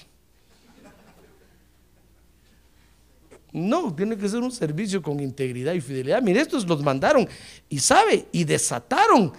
No, 3.51 3.93
tiene 3.93 4.15
que 4.15 4.29
ser 4.29 4.39
un 4.39 4.53
servicio 4.53 5.01
con 5.01 5.19
integridad 5.19 5.73
y 5.73 5.81
fidelidad. 5.81 6.21
Mire, 6.21 6.39
estos 6.39 6.65
los 6.65 6.81
mandaron 6.81 7.27
y 7.67 7.77
sabe, 7.79 8.25
y 8.31 8.45
desataron 8.45 9.33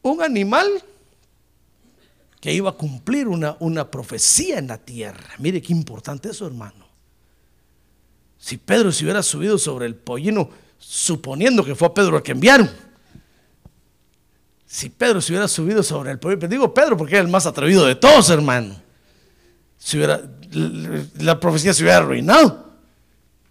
un 0.00 0.22
animal 0.22 0.84
que 2.40 2.52
iba 2.52 2.70
a 2.70 2.74
cumplir 2.74 3.28
una, 3.28 3.56
una 3.60 3.90
profecía 3.90 4.58
en 4.58 4.68
la 4.68 4.78
tierra. 4.78 5.30
Mire 5.38 5.60
qué 5.60 5.72
importante 5.72 6.30
eso, 6.30 6.46
hermano. 6.46 6.86
Si 8.38 8.56
Pedro 8.56 8.92
se 8.92 9.04
hubiera 9.04 9.22
subido 9.22 9.58
sobre 9.58 9.86
el 9.86 9.96
pollino, 9.96 10.48
suponiendo 10.78 11.64
que 11.64 11.74
fue 11.74 11.88
a 11.88 11.94
Pedro 11.94 12.16
el 12.16 12.22
que 12.22 12.32
enviaron, 12.32 12.70
si 14.64 14.90
Pedro 14.90 15.20
se 15.20 15.32
hubiera 15.32 15.48
subido 15.48 15.82
sobre 15.82 16.12
el 16.12 16.18
pollino, 16.18 16.46
digo 16.46 16.72
Pedro 16.72 16.96
porque 16.96 17.14
era 17.14 17.24
el 17.24 17.30
más 17.30 17.46
atrevido 17.46 17.84
de 17.86 17.96
todos, 17.96 18.30
hermano, 18.30 18.80
si 19.76 19.96
hubiera, 19.96 20.22
la 21.18 21.40
profecía 21.40 21.72
se 21.72 21.82
hubiera 21.82 21.98
arruinado. 21.98 22.68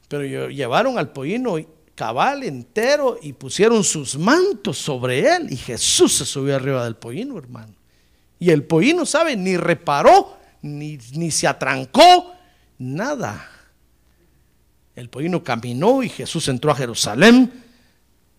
Pero 0.08 0.48
llevaron 0.48 0.98
al 0.98 1.12
pollino 1.12 1.58
cabal 1.96 2.44
entero 2.44 3.18
y 3.22 3.34
pusieron 3.34 3.84
sus 3.84 4.18
mantos 4.18 4.78
sobre 4.78 5.28
él 5.36 5.52
y 5.52 5.58
Jesús 5.58 6.14
se 6.14 6.26
subió 6.26 6.56
arriba 6.56 6.86
del 6.86 6.96
pollino, 6.96 7.38
hermano. 7.38 7.77
Y 8.40 8.52
el 8.52 8.64
pollino, 8.64 9.06
¿sabe? 9.06 9.36
Ni 9.36 9.58
reparó, 9.58 10.38
ni, 10.62 10.98
ni 11.14 11.32
se 11.32 11.48
atrancó, 11.48 12.34
nada. 12.78 13.50
El 14.96 15.10
pollino 15.10 15.44
caminó 15.44 16.04
y 16.04 16.10
Jesús 16.10 16.48
entró 16.48 16.72
a 16.72 16.76
Jerusalén 16.76 17.64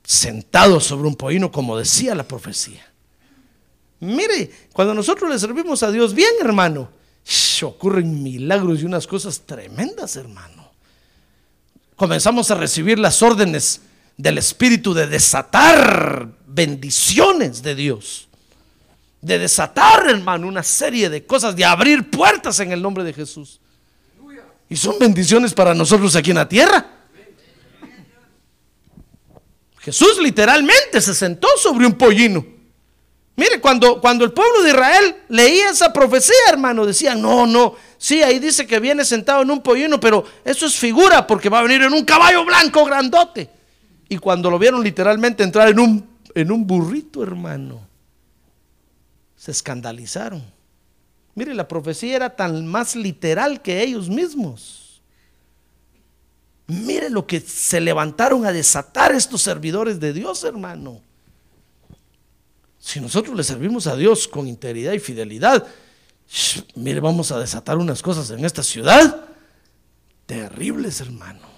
sentado 0.02 0.80
sobre 0.80 1.06
un 1.06 1.16
pollino 1.16 1.52
como 1.52 1.76
decía 1.76 2.14
la 2.14 2.26
profecía. 2.26 2.84
Mire, 4.00 4.50
cuando 4.72 4.94
nosotros 4.94 5.30
le 5.30 5.38
servimos 5.38 5.82
a 5.82 5.90
Dios 5.90 6.14
bien, 6.14 6.30
hermano, 6.40 6.88
ocurren 7.62 8.22
milagros 8.22 8.80
y 8.80 8.84
unas 8.84 9.06
cosas 9.06 9.40
tremendas, 9.40 10.16
hermano. 10.16 10.70
Comenzamos 11.96 12.50
a 12.50 12.54
recibir 12.54 12.98
las 12.98 13.22
órdenes 13.22 13.80
del 14.16 14.38
Espíritu 14.38 14.94
de 14.94 15.06
desatar 15.06 16.28
bendiciones 16.46 17.62
de 17.62 17.74
Dios. 17.74 18.27
De 19.20 19.38
desatar, 19.38 20.08
hermano, 20.08 20.46
una 20.46 20.62
serie 20.62 21.08
de 21.10 21.26
cosas, 21.26 21.56
de 21.56 21.64
abrir 21.64 22.10
puertas 22.10 22.60
en 22.60 22.72
el 22.72 22.80
nombre 22.80 23.04
de 23.04 23.12
Jesús. 23.12 23.60
Y 24.68 24.76
son 24.76 24.98
bendiciones 24.98 25.54
para 25.54 25.74
nosotros 25.74 26.14
aquí 26.14 26.30
en 26.30 26.36
la 26.36 26.48
tierra. 26.48 26.86
Jesús 29.80 30.18
literalmente 30.22 31.00
se 31.00 31.14
sentó 31.14 31.48
sobre 31.56 31.86
un 31.86 31.94
pollino 31.94 32.58
Mire, 33.38 33.60
cuando, 33.60 34.00
cuando 34.00 34.24
el 34.24 34.32
pueblo 34.32 34.64
de 34.64 34.70
Israel 34.70 35.14
leía 35.28 35.70
esa 35.70 35.92
profecía, 35.92 36.34
hermano, 36.48 36.84
decían, 36.84 37.22
no, 37.22 37.46
no, 37.46 37.76
sí, 37.96 38.20
ahí 38.20 38.40
dice 38.40 38.66
que 38.66 38.80
viene 38.80 39.04
sentado 39.04 39.42
en 39.42 39.50
un 39.52 39.62
pollino, 39.62 40.00
pero 40.00 40.24
eso 40.44 40.66
es 40.66 40.74
figura 40.74 41.24
porque 41.24 41.48
va 41.48 41.60
a 41.60 41.62
venir 41.62 41.82
en 41.82 41.92
un 41.92 42.04
caballo 42.04 42.44
blanco 42.44 42.84
grandote. 42.84 43.48
Y 44.08 44.18
cuando 44.18 44.50
lo 44.50 44.58
vieron 44.58 44.82
literalmente 44.82 45.44
entrar 45.44 45.68
en 45.68 45.78
un, 45.78 46.08
en 46.34 46.50
un 46.50 46.66
burrito, 46.66 47.22
hermano, 47.22 47.87
se 49.48 49.52
escandalizaron. 49.52 50.44
Mire, 51.34 51.54
la 51.54 51.66
profecía 51.66 52.16
era 52.16 52.36
tan 52.36 52.66
más 52.66 52.94
literal 52.94 53.62
que 53.62 53.82
ellos 53.82 54.10
mismos. 54.10 55.00
Mire 56.66 57.08
lo 57.08 57.26
que 57.26 57.40
se 57.40 57.80
levantaron 57.80 58.44
a 58.44 58.52
desatar 58.52 59.12
estos 59.12 59.40
servidores 59.40 59.98
de 60.00 60.12
Dios, 60.12 60.44
hermano. 60.44 61.00
Si 62.78 63.00
nosotros 63.00 63.34
le 63.34 63.42
servimos 63.42 63.86
a 63.86 63.96
Dios 63.96 64.28
con 64.28 64.46
integridad 64.46 64.92
y 64.92 64.98
fidelidad, 64.98 65.66
mire, 66.74 67.00
vamos 67.00 67.32
a 67.32 67.38
desatar 67.38 67.78
unas 67.78 68.02
cosas 68.02 68.30
en 68.30 68.44
esta 68.44 68.62
ciudad 68.62 69.24
terribles, 70.26 71.00
hermano. 71.00 71.48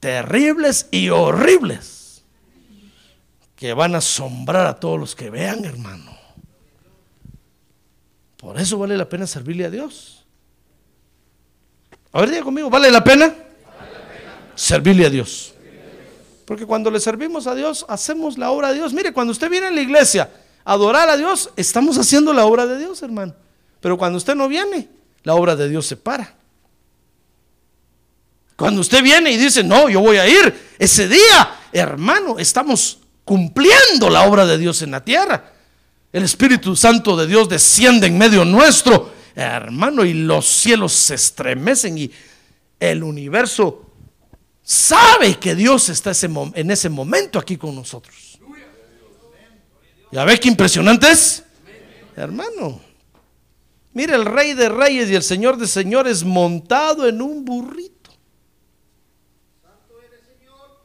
Terribles 0.00 0.88
y 0.90 1.10
horribles. 1.10 2.03
Que 3.56 3.72
van 3.72 3.94
a 3.94 3.98
asombrar 3.98 4.66
a 4.66 4.78
todos 4.78 4.98
los 4.98 5.14
que 5.14 5.30
vean, 5.30 5.64
hermano. 5.64 6.16
Por 8.36 8.58
eso 8.60 8.78
vale 8.78 8.96
la 8.96 9.08
pena 9.08 9.26
servirle 9.26 9.64
a 9.64 9.70
Dios. 9.70 10.24
A 12.12 12.20
ver, 12.20 12.30
diga 12.30 12.42
conmigo, 12.42 12.68
¿vale 12.68 12.90
la 12.90 13.02
pena? 13.02 13.34
Servirle 14.54 15.06
a 15.06 15.10
Dios. 15.10 15.54
Porque 16.44 16.66
cuando 16.66 16.90
le 16.90 17.00
servimos 17.00 17.46
a 17.46 17.54
Dios, 17.54 17.86
hacemos 17.88 18.36
la 18.36 18.50
obra 18.50 18.68
de 18.68 18.74
Dios. 18.74 18.92
Mire, 18.92 19.12
cuando 19.12 19.32
usted 19.32 19.48
viene 19.48 19.68
a 19.68 19.70
la 19.70 19.80
iglesia 19.80 20.30
a 20.64 20.72
adorar 20.72 21.08
a 21.08 21.16
Dios, 21.16 21.50
estamos 21.56 21.96
haciendo 21.96 22.32
la 22.32 22.44
obra 22.44 22.66
de 22.66 22.78
Dios, 22.78 23.02
hermano. 23.02 23.34
Pero 23.80 23.96
cuando 23.96 24.18
usted 24.18 24.34
no 24.34 24.46
viene, 24.46 24.88
la 25.22 25.34
obra 25.34 25.56
de 25.56 25.68
Dios 25.68 25.86
se 25.86 25.96
para. 25.96 26.34
Cuando 28.56 28.80
usted 28.80 29.02
viene 29.02 29.32
y 29.32 29.36
dice, 29.36 29.64
no, 29.64 29.88
yo 29.88 30.00
voy 30.00 30.18
a 30.18 30.28
ir, 30.28 30.54
ese 30.78 31.08
día, 31.08 31.58
hermano, 31.72 32.38
estamos 32.38 32.98
cumpliendo 33.24 34.10
la 34.10 34.26
obra 34.26 34.46
de 34.46 34.58
Dios 34.58 34.82
en 34.82 34.90
la 34.90 35.04
tierra. 35.04 35.52
El 36.12 36.22
Espíritu 36.22 36.76
Santo 36.76 37.16
de 37.16 37.26
Dios 37.26 37.48
desciende 37.48 38.06
en 38.06 38.16
medio 38.16 38.44
nuestro, 38.44 39.12
hermano, 39.34 40.04
y 40.04 40.12
los 40.12 40.46
cielos 40.46 40.92
se 40.92 41.14
estremecen 41.14 41.98
y 41.98 42.10
el 42.78 43.02
universo 43.02 43.90
sabe 44.62 45.38
que 45.38 45.54
Dios 45.54 45.88
está 45.88 46.12
en 46.54 46.70
ese 46.70 46.88
momento 46.88 47.38
aquí 47.38 47.56
con 47.56 47.74
nosotros. 47.74 48.38
¿Ya 50.12 50.24
ve 50.24 50.38
qué 50.38 50.48
impresionante 50.48 51.10
es? 51.10 51.42
Hermano, 52.16 52.80
mire 53.92 54.14
el 54.14 54.24
rey 54.24 54.54
de 54.54 54.68
reyes 54.68 55.10
y 55.10 55.16
el 55.16 55.24
señor 55.24 55.56
de 55.56 55.66
señores 55.66 56.22
montado 56.22 57.08
en 57.08 57.20
un 57.20 57.44
burrito. 57.44 57.93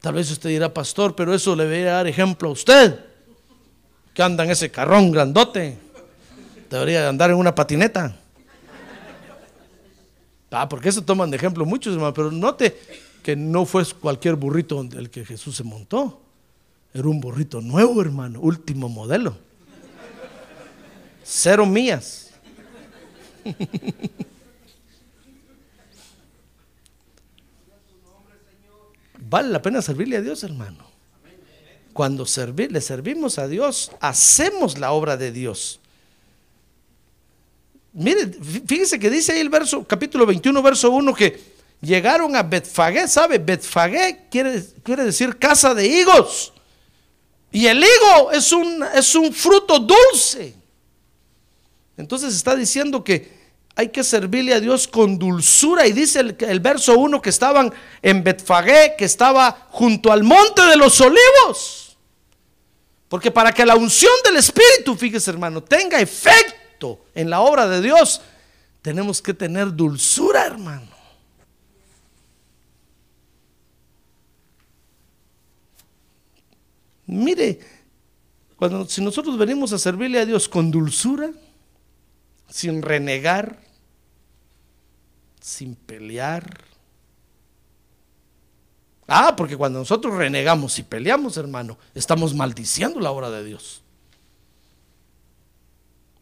Tal 0.02 0.14
vez 0.14 0.32
usted 0.32 0.50
dirá, 0.50 0.74
pastor, 0.74 1.16
pero 1.16 1.34
eso 1.34 1.56
le 1.56 1.66
voy 1.66 1.82
a 1.82 1.94
dar 1.94 2.08
ejemplo 2.08 2.50
a 2.50 2.52
usted, 2.54 3.00
que 4.14 4.24
anda 4.24 4.44
en 4.46 4.52
ese 4.52 4.72
carrón 4.72 5.12
grandote. 5.12 5.78
Debería 6.70 7.10
andar 7.10 7.32
en 7.32 7.38
una 7.38 7.54
patineta. 7.54 8.18
Ah, 10.52 10.68
porque 10.70 10.90
eso 10.90 11.04
toman 11.04 11.30
de 11.30 11.38
ejemplo 11.38 11.66
muchos, 11.66 11.94
hermano, 11.94 12.14
pero 12.14 12.32
note 12.32 12.80
que 13.24 13.36
no 13.36 13.66
fue 13.66 13.86
cualquier 14.00 14.36
burrito 14.36 14.82
el 14.82 15.10
que 15.10 15.26
Jesús 15.26 15.56
se 15.58 15.64
montó. 15.64 16.22
Era 16.94 17.08
un 17.08 17.20
burrito 17.20 17.62
nuevo, 17.62 18.02
hermano, 18.02 18.40
último 18.40 18.90
modelo. 18.90 19.38
cero 21.24 21.66
mías. 21.66 22.32
Vale 29.30 29.50
la 29.50 29.62
pena 29.62 29.80
servirle 29.82 30.18
a 30.18 30.22
Dios, 30.22 30.44
hermano. 30.44 30.90
Cuando 31.94 32.26
servir, 32.26 32.72
le 32.72 32.82
servimos 32.82 33.38
a 33.38 33.48
Dios, 33.48 33.92
hacemos 34.00 34.80
la 34.80 34.92
obra 34.92 35.18
de 35.18 35.32
Dios. 35.32 35.80
Mire, 37.94 38.28
fíjese 38.66 38.98
que 38.98 39.10
dice 39.10 39.34
ahí 39.34 39.40
el 39.40 39.50
verso, 39.50 39.86
capítulo 39.86 40.26
21, 40.26 40.62
verso 40.64 40.90
1, 40.90 41.14
que 41.14 41.40
llegaron 41.80 42.36
a 42.36 42.42
Betfagé, 42.42 43.08
¿sabe? 43.08 43.38
Betfagé 43.38 44.26
quiere, 44.32 44.64
quiere 44.82 45.04
decir 45.04 45.38
casa 45.38 45.76
de 45.76 45.86
higos. 45.86 46.52
Y 47.52 47.68
el 47.68 47.78
higo 47.78 48.32
es 48.32 48.52
un, 48.52 48.84
es 48.96 49.14
un 49.14 49.32
fruto 49.32 49.78
dulce. 49.80 50.56
Entonces 51.98 52.34
está 52.34 52.56
diciendo 52.56 53.04
que 53.04 53.39
hay 53.80 53.88
que 53.88 54.04
servirle 54.04 54.54
a 54.54 54.60
Dios 54.60 54.90
con 54.90 55.18
dulzura. 55.18 55.88
Y 55.88 55.94
dice 55.94 56.20
el, 56.20 56.60
verso 56.60 57.00
1 57.00 57.22
que 57.22 57.30
estaban 57.30 57.74
en 58.02 58.26
Betfagé, 58.26 58.96
que 58.98 59.06
estaba 59.06 59.70
junto 59.70 60.12
al 60.12 60.22
monte 60.22 60.62
de 60.64 60.76
los 60.76 61.00
olivos. 61.00 61.98
Porque 63.08 63.32
para 63.32 63.54
que 63.54 63.66
la 63.66 63.78
unción 63.78 64.12
del 64.26 64.36
Espíritu, 64.36 64.98
fíjese 64.98 65.32
hermano, 65.32 65.64
tenga 65.64 65.98
efecto 66.02 67.06
en 67.16 67.30
la 67.30 67.40
obra 67.40 67.70
de 67.70 67.80
Dios, 67.80 68.20
tenemos 68.82 69.22
que 69.22 69.34
tener 69.34 69.74
dulzura, 69.74 70.46
hermano. 70.46 70.92
Mire, 77.06 77.60
cuando 78.58 78.86
si 78.90 79.02
nosotros 79.02 79.38
venimos 79.38 79.72
a 79.72 79.80
servirle 79.80 80.20
a 80.20 80.26
Dios 80.26 80.50
con 80.50 80.70
dulzura, 80.70 81.32
sin 82.50 82.82
renegar, 82.82 83.69
sin 85.40 85.76
pelear. 85.76 86.62
Ah, 89.08 89.36
porque 89.36 89.58
cuando 89.58 89.80
nosotros 89.80 90.16
renegamos 90.16 90.78
y 90.78 90.84
peleamos, 90.84 91.38
hermano, 91.38 91.78
estamos 91.96 92.34
maldiciendo 92.34 93.00
la 93.00 93.12
obra 93.12 93.30
de 93.32 93.44
Dios. 93.44 93.82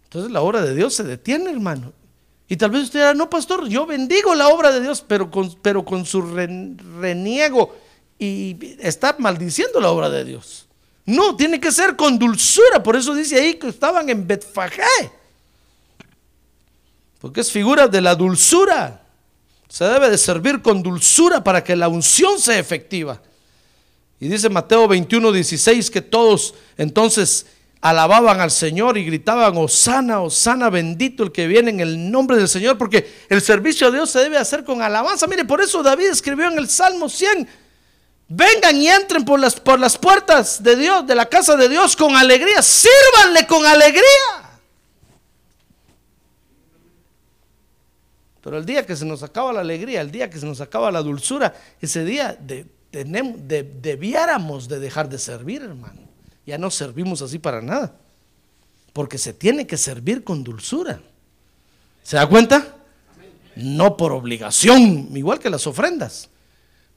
Entonces 0.05 0.31
la 0.31 0.41
obra 0.41 0.61
de 0.61 0.73
Dios 0.73 0.93
se 0.93 1.03
detiene, 1.03 1.51
hermano. 1.51 1.91
Y 2.47 2.55
tal 2.55 2.71
vez 2.71 2.83
usted 2.83 2.99
dirá, 2.99 3.13
no, 3.13 3.29
pastor, 3.29 3.67
yo 3.67 3.85
bendigo 3.85 4.33
la 4.33 4.47
obra 4.47 4.71
de 4.71 4.79
Dios, 4.79 5.03
pero 5.05 5.29
con, 5.29 5.53
pero 5.61 5.83
con 5.83 6.05
su 6.05 6.21
reniego 6.21 7.75
y 8.17 8.77
está 8.79 9.15
maldiciendo 9.19 9.79
la 9.79 9.91
obra 9.91 10.09
de 10.09 10.23
Dios. 10.23 10.67
No, 11.05 11.35
tiene 11.35 11.59
que 11.59 11.71
ser 11.71 11.95
con 11.95 12.17
dulzura. 12.17 12.81
Por 12.81 12.95
eso 12.95 13.13
dice 13.13 13.39
ahí 13.39 13.55
que 13.55 13.67
estaban 13.67 14.09
en 14.09 14.27
Betfagé. 14.27 15.11
Porque 17.19 17.41
es 17.41 17.51
figura 17.51 17.87
de 17.87 18.01
la 18.01 18.15
dulzura. 18.15 19.06
Se 19.69 19.85
debe 19.85 20.09
de 20.09 20.17
servir 20.17 20.61
con 20.61 20.81
dulzura 20.81 21.43
para 21.43 21.63
que 21.63 21.75
la 21.75 21.87
unción 21.87 22.39
sea 22.39 22.57
efectiva. 22.57 23.21
Y 24.19 24.27
dice 24.27 24.49
Mateo 24.49 24.87
21, 24.87 25.31
16 25.31 25.91
que 25.91 26.01
todos 26.01 26.55
entonces 26.77 27.45
alababan 27.81 28.41
al 28.41 28.49
Señor 28.49 28.97
y 28.97 29.05
gritaban, 29.05 29.55
Osana, 29.57 30.21
Osana, 30.21 30.69
bendito 30.69 31.23
el 31.23 31.31
que 31.31 31.47
viene 31.47 31.69
en 31.69 31.79
el 31.79 32.11
nombre 32.11 32.37
del 32.37 32.47
Señor, 32.47 32.77
porque 32.77 33.25
el 33.29 33.41
servicio 33.41 33.87
a 33.87 33.91
Dios 33.91 34.09
se 34.09 34.19
debe 34.19 34.37
hacer 34.37 34.63
con 34.63 34.81
alabanza. 34.81 35.27
Mire, 35.27 35.45
por 35.45 35.61
eso 35.61 35.83
David 35.83 36.07
escribió 36.07 36.47
en 36.47 36.57
el 36.57 36.69
Salmo 36.69 37.07
100, 37.09 37.47
Vengan 38.29 38.75
y 38.75 38.89
entren 38.89 39.23
por 39.23 39.39
las, 39.39 39.57
por 39.57 39.79
las 39.79 39.97
puertas 39.97 40.61
de 40.61 40.75
Dios, 40.75 41.07
de 41.07 41.15
la 41.15 41.27
casa 41.27 41.55
de 41.55 41.69
Dios 41.69 41.95
con 41.95 42.15
alegría. 42.15 42.61
Sírvanle 42.61 43.47
con 43.47 43.65
alegría. 43.65 44.46
Pero 48.47 48.59
el 48.59 48.65
día 48.65 48.85
que 48.85 48.95
se 48.95 49.03
nos 49.03 49.23
acaba 49.23 49.51
la 49.51 49.59
alegría, 49.59 49.99
el 49.99 50.09
día 50.09 50.29
que 50.29 50.39
se 50.39 50.45
nos 50.45 50.61
acaba 50.61 50.89
la 50.89 51.01
dulzura, 51.01 51.53
ese 51.81 52.05
día 52.05 52.39
debiéramos 52.89 54.69
de 54.69 54.79
dejar 54.79 55.09
de 55.09 55.19
servir, 55.19 55.63
hermano. 55.63 55.99
Ya 56.45 56.57
no 56.57 56.71
servimos 56.71 57.21
así 57.21 57.39
para 57.39 57.61
nada. 57.61 57.97
Porque 58.93 59.17
se 59.17 59.33
tiene 59.33 59.67
que 59.67 59.75
servir 59.75 60.23
con 60.23 60.45
dulzura. 60.45 61.01
¿Se 62.03 62.15
da 62.15 62.25
cuenta? 62.25 62.77
No 63.57 63.97
por 63.97 64.13
obligación, 64.13 65.09
igual 65.13 65.39
que 65.39 65.49
las 65.49 65.67
ofrendas 65.67 66.29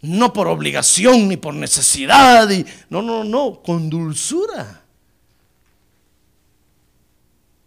no 0.03 0.33
por 0.33 0.47
obligación 0.47 1.27
ni 1.27 1.37
por 1.37 1.53
necesidad, 1.53 2.49
no, 2.91 3.03
no, 3.03 3.25
no, 3.25 3.61
con 3.61 3.91
dulzura, 3.91 4.83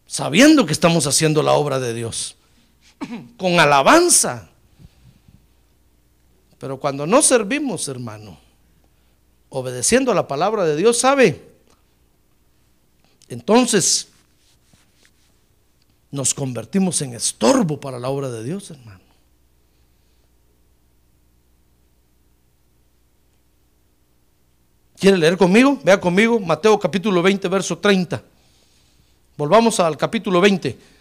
sabiendo 0.07 0.65
que 0.65 0.71
estamos 0.71 1.05
haciendo 1.05 1.43
la 1.43 1.51
obra 1.51 1.81
de 1.81 1.93
Dios, 1.93 2.37
con 3.37 3.59
alabanza. 3.59 4.49
Pero 6.57 6.79
cuando 6.79 7.05
no 7.05 7.21
servimos, 7.21 7.87
hermano, 7.87 8.39
obedeciendo 9.49 10.11
a 10.11 10.15
la 10.15 10.27
palabra 10.27 10.63
de 10.65 10.75
Dios, 10.75 10.97
¿sabe? 10.97 11.53
Entonces 13.27 14.07
nos 16.09 16.33
convertimos 16.33 17.01
en 17.01 17.13
estorbo 17.15 17.79
para 17.79 17.99
la 17.99 18.09
obra 18.09 18.29
de 18.29 18.43
Dios, 18.43 18.71
hermano. 18.71 19.01
¿Quiere 24.97 25.17
leer 25.17 25.35
conmigo? 25.35 25.77
Vea 25.83 25.99
conmigo 25.99 26.39
Mateo 26.39 26.79
capítulo 26.79 27.21
20, 27.21 27.49
verso 27.49 27.77
30. 27.77 28.23
Volvamos 29.35 29.81
al 29.81 29.97
capítulo 29.97 30.39
20 30.39 30.92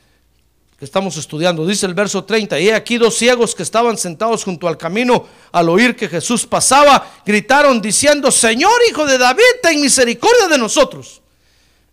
estamos 0.84 1.16
estudiando. 1.16 1.66
Dice 1.66 1.86
el 1.86 1.94
verso 1.94 2.24
30, 2.24 2.58
y 2.58 2.70
aquí 2.70 2.98
dos 2.98 3.16
ciegos 3.16 3.54
que 3.54 3.62
estaban 3.62 3.96
sentados 3.96 4.42
junto 4.44 4.66
al 4.66 4.76
camino 4.76 5.26
al 5.52 5.68
oír 5.68 5.94
que 5.94 6.08
Jesús 6.08 6.44
pasaba, 6.44 7.08
gritaron 7.24 7.80
diciendo, 7.80 8.30
Señor 8.32 8.80
Hijo 8.88 9.06
de 9.06 9.18
David, 9.18 9.42
ten 9.62 9.80
misericordia 9.80 10.48
de 10.48 10.58
nosotros. 10.58 11.22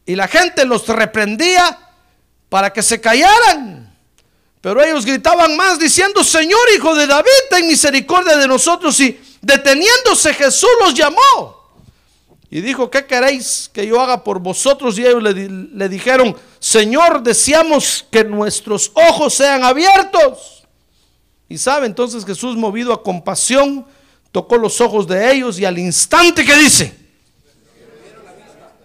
Y 0.05 0.15
la 0.15 0.27
gente 0.27 0.65
los 0.65 0.87
reprendía 0.87 1.77
para 2.49 2.73
que 2.73 2.81
se 2.81 2.99
callaran. 2.99 3.95
Pero 4.59 4.83
ellos 4.83 5.05
gritaban 5.05 5.55
más 5.55 5.77
diciendo, 5.77 6.23
Señor 6.23 6.59
Hijo 6.75 6.95
de 6.95 7.05
David, 7.05 7.29
ten 7.49 7.67
misericordia 7.67 8.37
de 8.37 8.47
nosotros. 8.47 8.99
Y 8.99 9.19
deteniéndose 9.39 10.33
Jesús 10.33 10.69
los 10.81 10.95
llamó. 10.95 11.58
Y 12.51 12.61
dijo, 12.61 12.89
¿qué 12.89 13.05
queréis 13.05 13.69
que 13.71 13.85
yo 13.85 14.01
haga 14.01 14.23
por 14.23 14.39
vosotros? 14.39 14.97
Y 14.97 15.05
ellos 15.05 15.21
le, 15.21 15.89
dijeron, 15.89 16.35
Señor, 16.57 17.21
deseamos 17.21 18.05
que 18.09 18.23
nuestros 18.23 18.91
ojos 18.95 19.35
sean 19.35 19.63
abiertos. 19.63 20.63
Y 21.47 21.59
sabe, 21.59 21.85
entonces 21.85 22.25
Jesús, 22.25 22.55
movido 22.55 22.91
a 22.91 23.03
compasión, 23.03 23.85
tocó 24.31 24.57
los 24.57 24.81
ojos 24.81 25.07
de 25.07 25.31
ellos 25.31 25.59
y 25.59 25.65
al 25.65 25.77
instante 25.77 26.43
que 26.43 26.55
dice, 26.55 26.97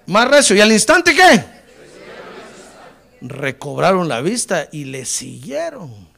más 0.07 0.29
recio, 0.29 0.55
y 0.55 0.61
al 0.61 0.73
instante 0.73 1.15
que 1.15 1.55
recobraron 3.23 4.07
la 4.09 4.21
vista 4.21 4.69
y 4.73 4.85
le 4.85 5.07
siguieron. 5.07 6.13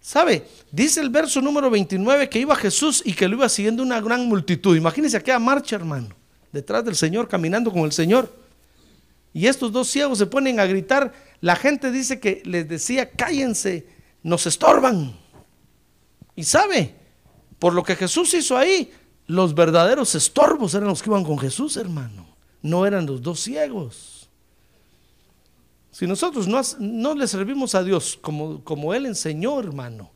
¿Sabe? 0.00 0.48
Dice 0.72 1.00
el 1.00 1.08
verso 1.08 1.40
número 1.40 1.70
29 1.70 2.28
que 2.28 2.40
iba 2.40 2.56
Jesús 2.56 3.00
y 3.04 3.12
que 3.12 3.28
lo 3.28 3.36
iba 3.36 3.48
siguiendo 3.48 3.84
una 3.84 4.00
gran 4.00 4.26
multitud. 4.26 4.76
Imagínense 4.76 5.16
aquella 5.16 5.38
marcha, 5.38 5.76
hermano 5.76 6.23
detrás 6.54 6.84
del 6.84 6.94
Señor, 6.94 7.28
caminando 7.28 7.70
con 7.70 7.82
el 7.82 7.92
Señor. 7.92 8.32
Y 9.34 9.48
estos 9.48 9.72
dos 9.72 9.88
ciegos 9.88 10.18
se 10.18 10.26
ponen 10.26 10.60
a 10.60 10.64
gritar. 10.66 11.12
La 11.40 11.56
gente 11.56 11.90
dice 11.90 12.20
que 12.20 12.40
les 12.44 12.66
decía, 12.68 13.10
cállense, 13.10 13.86
nos 14.22 14.46
estorban. 14.46 15.14
Y 16.36 16.44
sabe, 16.44 16.94
por 17.58 17.74
lo 17.74 17.82
que 17.82 17.96
Jesús 17.96 18.32
hizo 18.34 18.56
ahí, 18.56 18.92
los 19.26 19.54
verdaderos 19.54 20.14
estorbos 20.14 20.74
eran 20.74 20.88
los 20.88 21.02
que 21.02 21.10
iban 21.10 21.24
con 21.24 21.38
Jesús, 21.38 21.76
hermano. 21.76 22.26
No 22.62 22.86
eran 22.86 23.04
los 23.04 23.20
dos 23.20 23.40
ciegos. 23.40 24.28
Si 25.90 26.06
nosotros 26.06 26.46
no, 26.46 26.60
no 26.78 27.14
le 27.14 27.26
servimos 27.26 27.74
a 27.74 27.82
Dios 27.82 28.18
como, 28.20 28.62
como 28.62 28.94
Él 28.94 29.06
enseñó, 29.06 29.58
hermano, 29.58 30.10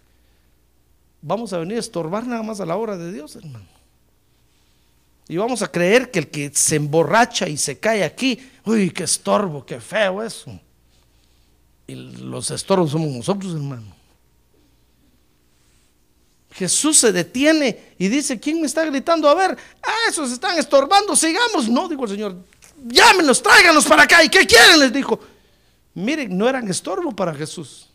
vamos 1.20 1.52
a 1.52 1.58
venir 1.58 1.76
a 1.76 1.80
estorbar 1.80 2.26
nada 2.26 2.42
más 2.42 2.60
a 2.60 2.66
la 2.66 2.76
obra 2.76 2.96
de 2.96 3.12
Dios, 3.12 3.34
hermano. 3.36 3.77
Y 5.28 5.36
vamos 5.36 5.60
a 5.60 5.70
creer 5.70 6.10
que 6.10 6.20
el 6.20 6.28
que 6.28 6.50
se 6.54 6.76
emborracha 6.76 7.48
y 7.48 7.58
se 7.58 7.78
cae 7.78 8.02
aquí, 8.02 8.40
uy, 8.64 8.90
qué 8.90 9.04
estorbo, 9.04 9.64
qué 9.64 9.78
feo 9.78 10.22
eso. 10.22 10.58
Y 11.86 11.94
los 11.94 12.50
estorbos 12.50 12.90
somos 12.90 13.10
nosotros, 13.10 13.52
hermano. 13.52 13.98
Jesús 16.52 16.98
se 16.98 17.12
detiene 17.12 17.94
y 17.98 18.08
dice, 18.08 18.40
¿quién 18.40 18.60
me 18.60 18.66
está 18.66 18.84
gritando? 18.84 19.28
A 19.28 19.34
ver, 19.34 19.56
ah, 19.82 20.08
esos 20.08 20.32
están 20.32 20.58
estorbando, 20.58 21.14
sigamos. 21.14 21.68
No, 21.68 21.88
dijo 21.88 22.04
el 22.04 22.10
Señor, 22.10 22.36
llámenlos, 22.86 23.42
tráiganlos 23.42 23.84
para 23.86 24.04
acá. 24.04 24.24
¿Y 24.24 24.28
qué 24.28 24.46
quieren? 24.46 24.80
Les 24.80 24.92
dijo. 24.92 25.20
Miren, 25.94 26.36
no 26.36 26.48
eran 26.48 26.68
estorbo 26.68 27.14
para 27.14 27.34
Jesús. 27.34 27.88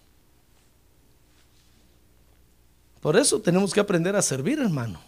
Por 3.01 3.17
eso 3.17 3.41
tenemos 3.41 3.73
que 3.73 3.79
aprender 3.79 4.15
a 4.15 4.21
servir, 4.21 4.59
hermano. 4.59 5.01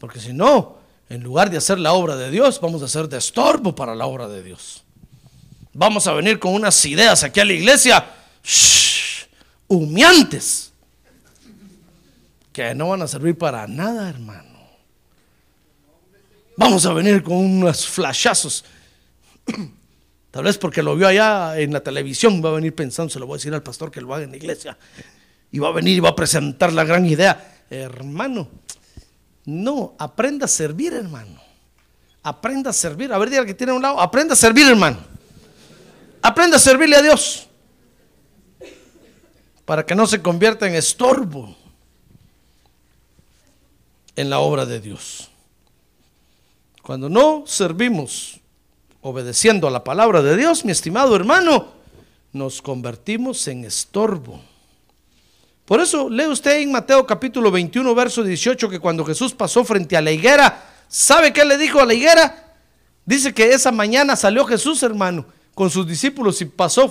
Porque 0.00 0.18
si 0.18 0.32
no, 0.32 0.78
en 1.08 1.22
lugar 1.22 1.50
de 1.50 1.56
hacer 1.56 1.78
la 1.78 1.92
obra 1.92 2.16
de 2.16 2.30
Dios, 2.30 2.60
vamos 2.60 2.82
a 2.82 2.86
hacer 2.86 3.08
de 3.08 3.18
estorbo 3.18 3.74
para 3.74 3.94
la 3.94 4.06
obra 4.06 4.28
de 4.28 4.42
Dios. 4.42 4.82
vamos 5.72 6.06
a 6.06 6.12
venir 6.14 6.38
con 6.38 6.54
unas 6.54 6.84
ideas 6.86 7.22
aquí 7.22 7.38
a 7.38 7.44
la 7.44 7.52
iglesia, 7.52 8.04
shh, 8.42 9.26
humeantes, 9.68 10.72
que 12.52 12.74
no 12.74 12.88
van 12.88 13.02
a 13.02 13.08
servir 13.08 13.36
para 13.36 13.66
nada, 13.66 14.08
hermano. 14.08 14.56
Vamos 16.56 16.86
a 16.86 16.94
venir 16.94 17.22
con 17.22 17.36
unos 17.36 17.86
flashazos. 17.86 18.64
Tal 20.30 20.44
vez 20.44 20.56
porque 20.56 20.82
lo 20.82 20.96
vio 20.96 21.06
allá 21.06 21.58
en 21.58 21.72
la 21.72 21.80
televisión, 21.80 22.42
va 22.42 22.50
a 22.50 22.52
venir 22.52 22.74
pensando, 22.74 23.10
se 23.10 23.18
lo 23.18 23.26
voy 23.26 23.34
a 23.34 23.38
decir 23.38 23.54
al 23.54 23.62
pastor 23.62 23.90
que 23.90 24.00
lo 24.00 24.14
haga 24.14 24.24
en 24.24 24.30
la 24.30 24.36
iglesia. 24.38 24.76
Y 25.52 25.58
va 25.58 25.68
a 25.68 25.72
venir 25.72 25.96
y 25.96 26.00
va 26.00 26.10
a 26.10 26.16
presentar 26.16 26.72
la 26.72 26.84
gran 26.84 27.04
idea. 27.04 27.64
Hermano, 27.68 28.48
no, 29.46 29.94
aprenda 29.98 30.46
a 30.46 30.48
servir, 30.48 30.92
hermano. 30.92 31.40
Aprenda 32.24 32.70
a 32.70 32.72
servir. 32.72 33.12
A 33.12 33.18
ver, 33.18 33.30
diga 33.30 33.46
que 33.46 33.54
tiene 33.54 33.72
un 33.72 33.80
lado. 33.80 34.00
Aprenda 34.00 34.34
a 34.34 34.36
servir, 34.36 34.66
hermano. 34.66 34.98
Aprenda 36.20 36.56
a 36.56 36.60
servirle 36.60 36.96
a 36.96 37.02
Dios. 37.02 37.46
Para 39.64 39.86
que 39.86 39.94
no 39.94 40.06
se 40.08 40.20
convierta 40.20 40.66
en 40.66 40.74
estorbo 40.74 41.56
en 44.16 44.30
la 44.30 44.40
obra 44.40 44.66
de 44.66 44.80
Dios. 44.80 45.30
Cuando 46.82 47.08
no 47.08 47.44
servimos 47.46 48.40
obedeciendo 49.02 49.68
a 49.68 49.70
la 49.70 49.84
palabra 49.84 50.22
de 50.22 50.36
Dios, 50.36 50.64
mi 50.64 50.72
estimado 50.72 51.14
hermano, 51.14 51.68
nos 52.32 52.60
convertimos 52.60 53.46
en 53.46 53.64
estorbo. 53.64 54.40
Por 55.66 55.80
eso 55.80 56.08
lee 56.08 56.28
usted 56.28 56.60
en 56.60 56.70
Mateo 56.70 57.04
capítulo 57.04 57.50
21, 57.50 57.92
verso 57.92 58.22
18, 58.22 58.70
que 58.70 58.78
cuando 58.78 59.04
Jesús 59.04 59.34
pasó 59.34 59.64
frente 59.64 59.96
a 59.96 60.00
la 60.00 60.12
higuera, 60.12 60.64
¿sabe 60.86 61.32
qué 61.32 61.44
le 61.44 61.58
dijo 61.58 61.80
a 61.80 61.84
la 61.84 61.92
higuera? 61.92 62.54
Dice 63.04 63.34
que 63.34 63.52
esa 63.52 63.72
mañana 63.72 64.14
salió 64.14 64.44
Jesús, 64.44 64.80
hermano, 64.84 65.26
con 65.56 65.68
sus 65.68 65.84
discípulos 65.84 66.40
y 66.40 66.44
pasó 66.44 66.88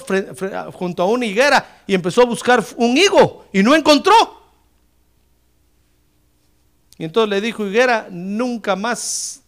junto 0.73 1.03
a 1.03 1.05
una 1.05 1.25
higuera 1.25 1.83
y 1.87 1.93
empezó 1.93 2.23
a 2.23 2.25
buscar 2.25 2.63
un 2.75 2.97
higo 2.97 3.45
y 3.53 3.63
no 3.63 3.73
encontró. 3.73 4.13
Y 6.97 7.05
entonces 7.05 7.29
le 7.29 7.39
dijo, 7.39 7.65
higuera, 7.65 8.09
nunca 8.11 8.75
más 8.75 9.41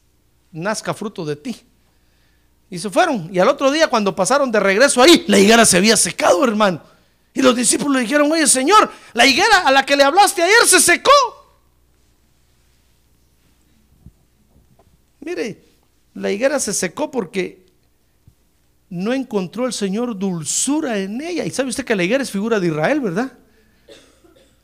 nazca 0.53 0.93
fruto 0.93 1.25
de 1.25 1.35
ti. 1.35 1.61
Y 2.69 2.79
se 2.79 2.89
fueron. 2.89 3.29
Y 3.33 3.39
al 3.39 3.49
otro 3.49 3.71
día, 3.71 3.89
cuando 3.89 4.15
pasaron 4.15 4.51
de 4.51 4.59
regreso 4.61 5.01
ahí, 5.01 5.25
la 5.27 5.37
higuera 5.37 5.65
se 5.65 5.77
había 5.77 5.97
secado, 5.97 6.45
hermano. 6.45 6.81
Y 7.37 7.41
los 7.43 7.55
discípulos 7.55 7.97
le 7.97 8.01
dijeron, 8.01 8.31
oye 8.31 8.47
Señor, 8.47 8.91
la 9.13 9.27
higuera 9.27 9.59
a 9.59 9.71
la 9.71 9.85
que 9.85 9.95
le 9.95 10.03
hablaste 10.03 10.41
ayer 10.41 10.65
se 10.65 10.79
secó. 10.79 11.11
Mire, 15.19 15.61
la 16.15 16.31
higuera 16.31 16.59
se 16.59 16.73
secó 16.73 17.11
porque 17.11 17.67
no 18.89 19.13
encontró 19.13 19.67
el 19.67 19.73
Señor 19.73 20.17
dulzura 20.17 20.97
en 20.97 21.21
ella. 21.21 21.45
Y 21.45 21.51
sabe 21.51 21.69
usted 21.69 21.85
que 21.85 21.95
la 21.95 22.03
higuera 22.03 22.23
es 22.23 22.31
figura 22.31 22.59
de 22.59 22.67
Israel, 22.67 23.01
¿verdad? 23.01 23.31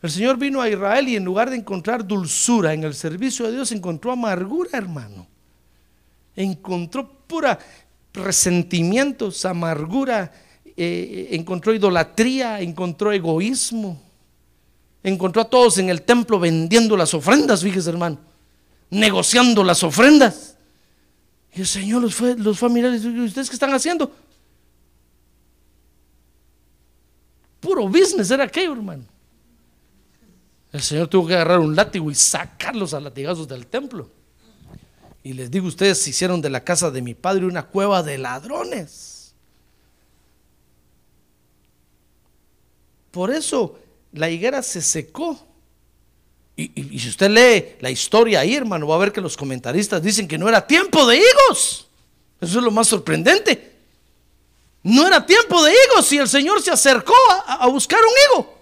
El 0.01 0.09
Señor 0.09 0.37
vino 0.37 0.59
a 0.59 0.67
Israel 0.67 1.07
y 1.07 1.15
en 1.15 1.23
lugar 1.23 1.51
de 1.51 1.57
encontrar 1.57 2.07
dulzura 2.07 2.73
en 2.73 2.83
el 2.83 2.95
servicio 2.95 3.45
de 3.45 3.51
Dios, 3.51 3.71
encontró 3.71 4.11
amargura, 4.11 4.71
hermano 4.73 5.27
encontró 6.35 7.07
pura 7.27 7.59
resentimientos, 8.13 9.45
amargura, 9.45 10.31
eh, 10.75 11.29
encontró 11.31 11.73
idolatría, 11.73 12.59
encontró 12.61 13.11
egoísmo, 13.11 14.01
encontró 15.03 15.41
a 15.41 15.49
todos 15.49 15.77
en 15.77 15.89
el 15.89 16.01
templo 16.01 16.39
vendiendo 16.39 16.97
las 16.97 17.13
ofrendas, 17.13 17.61
fíjese 17.61 17.89
hermano, 17.89 18.17
negociando 18.89 19.63
las 19.63 19.83
ofrendas. 19.83 20.55
Y 21.53 21.61
el 21.61 21.67
Señor 21.67 22.01
los, 22.01 22.15
fue, 22.15 22.35
los 22.35 22.57
familiares, 22.57 23.05
¿ustedes 23.05 23.49
qué 23.49 23.55
están 23.55 23.73
haciendo? 23.73 24.11
Puro 27.59 27.87
business 27.87 28.31
era 28.31 28.43
aquello, 28.43 28.73
hermano. 28.73 29.03
El 30.71 30.81
Señor 30.81 31.07
tuvo 31.07 31.27
que 31.27 31.35
agarrar 31.35 31.59
un 31.59 31.75
látigo 31.75 32.09
y 32.09 32.15
sacarlos 32.15 32.95
a 32.95 32.99
latigazos 32.99 33.47
del 33.47 33.67
templo. 33.67 34.09
Y 35.21 35.33
les 35.33 35.51
digo, 35.51 35.67
ustedes 35.67 36.05
hicieron 36.07 36.41
de 36.41 36.49
la 36.49 36.63
casa 36.63 36.89
de 36.89 37.01
mi 37.01 37.13
padre 37.13 37.45
una 37.45 37.67
cueva 37.67 38.01
de 38.01 38.17
ladrones. 38.17 39.12
Por 43.13 43.31
eso 43.31 43.79
la 44.11 44.29
higuera 44.29 44.63
se 44.63 44.81
secó. 44.81 45.39
Y, 46.55 46.99
si 46.99 47.09
usted 47.09 47.29
lee 47.29 47.77
la 47.79 47.89
historia 47.89 48.39
ahí, 48.41 48.55
hermano, 48.55 48.87
va 48.87 48.95
a 48.95 48.99
ver 48.99 49.11
que 49.11 49.21
los 49.21 49.37
comentaristas 49.37 50.01
dicen 50.01 50.27
que 50.27 50.37
no 50.37 50.49
era 50.49 50.65
tiempo 50.65 51.05
de 51.05 51.17
higos. 51.17 51.87
Eso 52.41 52.59
es 52.59 52.65
lo 52.65 52.71
más 52.71 52.87
sorprendente. 52.87 53.71
No 54.83 55.07
era 55.07 55.25
tiempo 55.25 55.63
de 55.63 55.71
higos 55.71 56.11
y 56.11 56.17
el 56.17 56.27
Señor 56.27 56.61
se 56.61 56.71
acercó 56.71 57.13
a, 57.47 57.63
a 57.63 57.67
buscar 57.67 57.99
un 57.99 58.39
higo. 58.41 58.53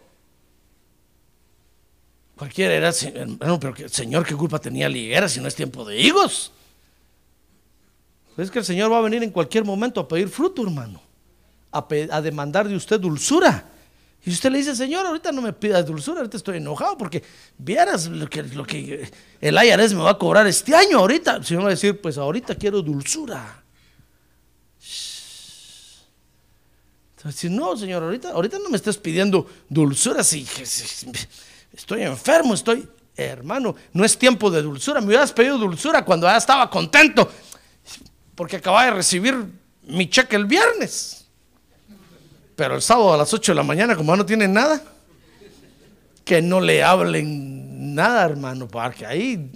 Cualquiera 2.36 2.74
era, 2.74 2.90
hermano, 2.90 3.60
pero 3.60 3.88
Señor, 3.88 4.26
¿qué 4.26 4.36
culpa 4.36 4.60
tenía 4.60 4.90
la 4.90 4.98
higuera 4.98 5.30
si 5.30 5.40
no 5.40 5.48
es 5.48 5.56
tiempo 5.56 5.86
de 5.86 6.00
higos? 6.00 6.52
Es 8.36 8.52
que 8.52 8.60
el 8.60 8.66
Señor 8.66 8.92
va 8.92 8.98
a 8.98 9.02
venir 9.02 9.24
en 9.24 9.32
cualquier 9.32 9.64
momento 9.64 10.02
a 10.02 10.08
pedir 10.08 10.28
fruto, 10.28 10.64
hermano, 10.64 11.02
a, 11.72 12.22
demandar 12.22 12.68
de 12.68 12.76
usted 12.76 13.00
dulzura. 13.00 13.66
Y 14.24 14.30
usted 14.30 14.52
le 14.52 14.60
dice, 14.60 14.76
Señor, 14.76 15.06
ahorita 15.06 15.32
no 15.32 15.42
me 15.42 15.52
pidas 15.52 15.86
dulzura, 15.86 16.20
ahorita 16.20 16.38
estoy 16.38 16.58
enojado 16.58 16.96
porque 16.98 17.24
vieras 17.58 18.08
lo 18.08 18.30
que, 18.30 19.12
el 19.42 19.56
IRS 19.56 19.96
me 19.96 20.04
va 20.04 20.12
a 20.12 20.18
cobrar 20.18 20.46
este 20.46 20.76
año, 20.76 21.00
ahorita. 21.00 21.38
El 21.38 21.46
Señor 21.46 21.64
va 21.64 21.68
a 21.68 21.72
decir, 21.72 22.00
pues 22.00 22.18
ahorita 22.20 22.56
quiero 22.56 22.84
dulzura. 22.84 23.64
Entonces, 27.18 27.50
no, 27.50 27.76
Señor, 27.76 28.04
ahorita, 28.04 28.32
ahorita 28.32 28.60
no 28.60 28.70
me 28.70 28.78
estés 28.78 28.98
pidiendo 28.98 29.48
dulzura, 29.70 30.24
si, 30.24 30.48
Estoy 31.74 32.04
enfermo, 32.04 32.54
estoy, 32.54 32.88
hermano, 33.16 33.76
no 33.94 34.04
es 34.04 34.18
tiempo 34.18 34.52
de 34.52 34.62
dulzura. 34.62 35.00
Me 35.02 35.08
hubieras 35.08 35.32
pedido 35.32 35.58
dulzura 35.58 36.04
cuando 36.04 36.28
ya 36.28 36.38
estaba 36.38 36.70
contento, 36.70 37.32
porque 38.36 38.58
acababa 38.58 38.86
de 38.86 38.92
recibir 38.92 39.36
mi 39.84 40.10
cheque 40.10 40.36
el 40.36 40.46
viernes. 40.46 41.21
Pero 42.62 42.76
el 42.76 42.82
sábado 42.84 43.12
a 43.12 43.18
las 43.18 43.34
8 43.34 43.54
de 43.54 43.56
la 43.56 43.64
mañana, 43.64 43.96
como 43.96 44.16
no 44.16 44.24
tienen 44.24 44.54
nada, 44.54 44.80
que 46.24 46.44
no 46.44 46.62
le 46.62 46.84
hablen 46.84 47.96
nada, 47.96 48.24
hermano, 48.24 48.68
porque 48.68 49.04
ahí, 49.04 49.52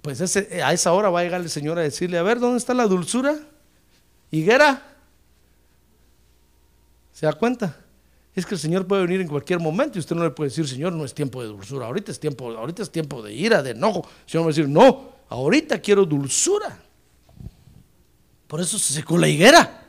pues 0.00 0.20
a 0.20 0.72
esa 0.72 0.92
hora 0.92 1.10
va 1.10 1.18
a 1.18 1.24
llegar 1.24 1.40
el 1.40 1.50
Señor 1.50 1.76
a 1.80 1.82
decirle, 1.82 2.16
a 2.16 2.22
ver, 2.22 2.38
¿dónde 2.38 2.58
está 2.58 2.74
la 2.74 2.86
dulzura? 2.86 3.34
Higuera. 4.30 4.84
¿Se 7.12 7.26
da 7.26 7.32
cuenta? 7.32 7.76
es 8.36 8.46
que 8.46 8.54
el 8.54 8.60
Señor 8.60 8.86
puede 8.86 9.02
venir 9.02 9.20
en 9.20 9.26
cualquier 9.26 9.58
momento 9.58 9.98
y 9.98 10.00
usted 10.00 10.14
no 10.14 10.22
le 10.22 10.30
puede 10.30 10.50
decir, 10.50 10.68
Señor, 10.68 10.92
no 10.92 11.04
es 11.04 11.12
tiempo 11.12 11.42
de 11.42 11.48
dulzura, 11.48 11.86
ahorita 11.86 12.12
es 12.12 12.20
tiempo, 12.20 12.52
ahorita 12.52 12.84
es 12.84 12.90
tiempo 12.92 13.20
de 13.20 13.34
ira, 13.34 13.64
de 13.64 13.70
enojo. 13.70 14.08
El 14.26 14.30
Señor 14.30 14.44
va 14.44 14.50
a 14.50 14.54
decir, 14.54 14.68
no, 14.68 15.10
ahorita 15.28 15.80
quiero 15.80 16.06
dulzura. 16.06 16.78
Por 18.46 18.60
eso 18.60 18.78
se 18.78 18.94
secó 18.94 19.18
la 19.18 19.26
higuera. 19.26 19.83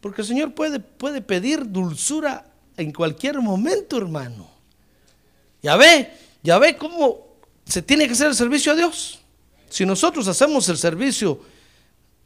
Porque 0.00 0.22
el 0.22 0.28
Señor 0.28 0.54
puede, 0.54 0.80
puede 0.80 1.20
pedir 1.20 1.70
dulzura 1.70 2.46
en 2.76 2.92
cualquier 2.92 3.40
momento, 3.40 3.96
hermano. 3.96 4.48
Ya 5.62 5.76
ve, 5.76 6.12
ya 6.42 6.58
ve 6.58 6.76
cómo 6.76 7.26
se 7.64 7.82
tiene 7.82 8.06
que 8.06 8.12
hacer 8.12 8.28
el 8.28 8.34
servicio 8.34 8.72
a 8.72 8.76
Dios. 8.76 9.18
Si 9.68 9.84
nosotros 9.84 10.28
hacemos 10.28 10.68
el 10.68 10.78
servicio 10.78 11.40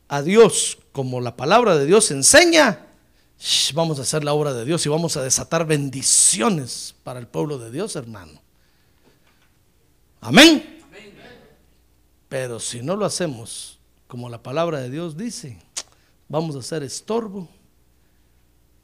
a 0.09 0.23
Dios 0.23 0.79
como 0.93 1.21
la 1.21 1.35
palabra 1.35 1.77
de 1.77 1.87
Dios 1.87 2.11
enseña, 2.11 2.87
vamos 3.75 3.99
a 3.99 4.03
hacer 4.03 4.23
la 4.23 4.35
obra 4.35 4.53
de 4.53 4.65
Dios 4.65 4.85
y 4.85 4.89
vamos 4.89 5.17
a 5.17 5.23
desatar 5.23 5.67
bendiciones 5.67 6.95
para 7.03 7.19
el 7.19 7.27
pueblo 7.27 7.59
de 7.59 7.71
Dios, 7.71 7.97
hermano. 7.97 8.41
Amén. 10.21 10.81
Pero 12.29 12.61
si 12.61 12.83
no 12.83 12.97
lo 12.97 13.05
hacemos 13.05 13.79
como 14.07 14.29
la 14.29 14.43
palabra 14.43 14.81
de 14.81 14.91
Dios 14.91 15.17
dice, 15.17 15.59
vamos 16.29 16.55
a 16.55 16.63
ser 16.63 16.83
estorbo 16.83 17.49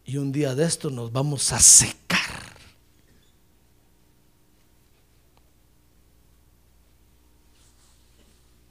y 0.09 0.17
un 0.17 0.33
día 0.33 0.55
de 0.55 0.65
esto 0.65 0.89
nos 0.89 1.13
vamos 1.13 1.53
a 1.53 1.61
secar. 1.61 2.19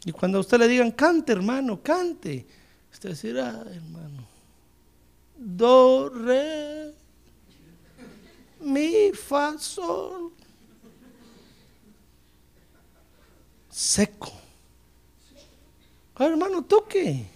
Y 0.04 0.12
cuando 0.12 0.40
a 0.40 0.42
usted 0.42 0.58
le 0.58 0.68
digan, 0.68 0.90
cante 0.90 1.34
hermano, 1.34 1.80
cante, 1.84 2.44
usted 2.92 3.10
decirá, 3.10 3.50
hermano, 3.72 4.28
do, 5.38 6.10
re, 6.10 6.96
mi, 8.62 9.12
fa, 9.14 9.60
sol. 9.60 10.32
Seco. 13.70 14.32
hermano, 16.18 16.64
toque. 16.64 17.28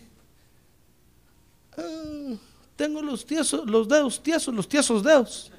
Ah, 1.78 2.51
tengo 2.82 3.00
los, 3.04 3.24
tiesos, 3.24 3.70
los 3.70 3.88
dedos 3.88 4.24
tiesos, 4.24 4.56
los 4.56 4.68
tiesos 4.68 5.04
dedos. 5.04 5.52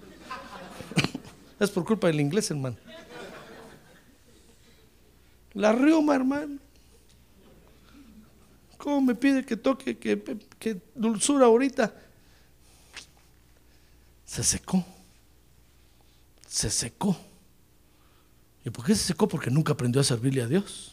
es 1.60 1.70
por 1.70 1.84
culpa 1.84 2.08
del 2.08 2.18
inglés, 2.18 2.50
hermano. 2.50 2.76
La 5.52 5.70
rioma, 5.70 6.16
hermano. 6.16 6.58
¿Cómo 8.76 9.00
me 9.02 9.14
pide 9.14 9.46
que 9.46 9.56
toque, 9.56 9.96
que, 9.96 10.20
que 10.58 10.82
dulzura 10.96 11.46
ahorita? 11.46 11.94
Se 14.24 14.42
secó. 14.42 14.84
Se 16.48 16.70
secó. 16.70 17.16
¿Y 18.64 18.70
por 18.70 18.84
qué 18.84 18.96
se 18.96 19.04
secó? 19.04 19.28
Porque 19.28 19.48
nunca 19.48 19.74
aprendió 19.74 20.00
a 20.00 20.04
servirle 20.04 20.42
a 20.42 20.48
Dios. 20.48 20.91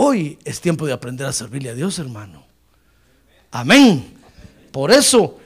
Hoy 0.00 0.38
es 0.44 0.60
tiempo 0.60 0.86
de 0.86 0.92
aprender 0.92 1.26
a 1.26 1.32
servirle 1.32 1.70
a 1.70 1.74
Dios, 1.74 1.98
hermano. 1.98 2.46
Amén. 3.50 4.14
Por 4.70 4.92
eso 4.92 5.40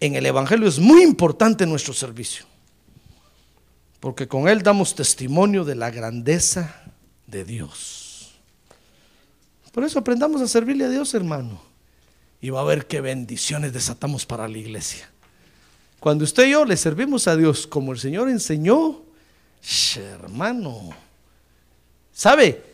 en 0.00 0.14
el 0.14 0.24
Evangelio 0.24 0.66
es 0.66 0.78
muy 0.78 1.02
importante 1.02 1.66
nuestro 1.66 1.92
servicio. 1.92 2.46
Porque 4.00 4.26
con 4.26 4.48
él 4.48 4.62
damos 4.62 4.94
testimonio 4.94 5.66
de 5.66 5.74
la 5.74 5.90
grandeza 5.90 6.82
de 7.26 7.44
Dios. 7.44 8.30
Por 9.70 9.84
eso 9.84 9.98
aprendamos 9.98 10.40
a 10.40 10.48
servirle 10.48 10.86
a 10.86 10.88
Dios, 10.88 11.12
hermano. 11.12 11.60
Y 12.40 12.48
va 12.48 12.62
a 12.62 12.64
ver 12.64 12.86
qué 12.86 13.02
bendiciones 13.02 13.74
desatamos 13.74 14.24
para 14.24 14.48
la 14.48 14.56
iglesia. 14.56 15.10
Cuando 15.98 16.24
usted 16.24 16.46
y 16.46 16.52
yo 16.52 16.64
le 16.64 16.78
servimos 16.78 17.28
a 17.28 17.36
Dios 17.36 17.66
como 17.66 17.92
el 17.92 17.98
Señor 17.98 18.30
enseñó, 18.30 19.02
hermano, 19.94 20.88
¿sabe? 22.14 22.69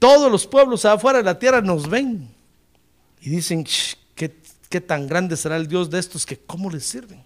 Todos 0.00 0.32
los 0.32 0.46
pueblos 0.46 0.84
afuera 0.86 1.18
de 1.18 1.24
la 1.24 1.38
tierra 1.38 1.60
nos 1.60 1.88
ven 1.88 2.26
y 3.20 3.28
dicen, 3.30 3.64
¿qué, 4.14 4.34
qué 4.70 4.80
tan 4.80 5.06
grande 5.06 5.36
será 5.36 5.56
el 5.56 5.68
Dios 5.68 5.90
de 5.90 5.98
estos 5.98 6.24
que 6.24 6.38
cómo 6.38 6.70
les 6.70 6.86
sirven. 6.86 7.22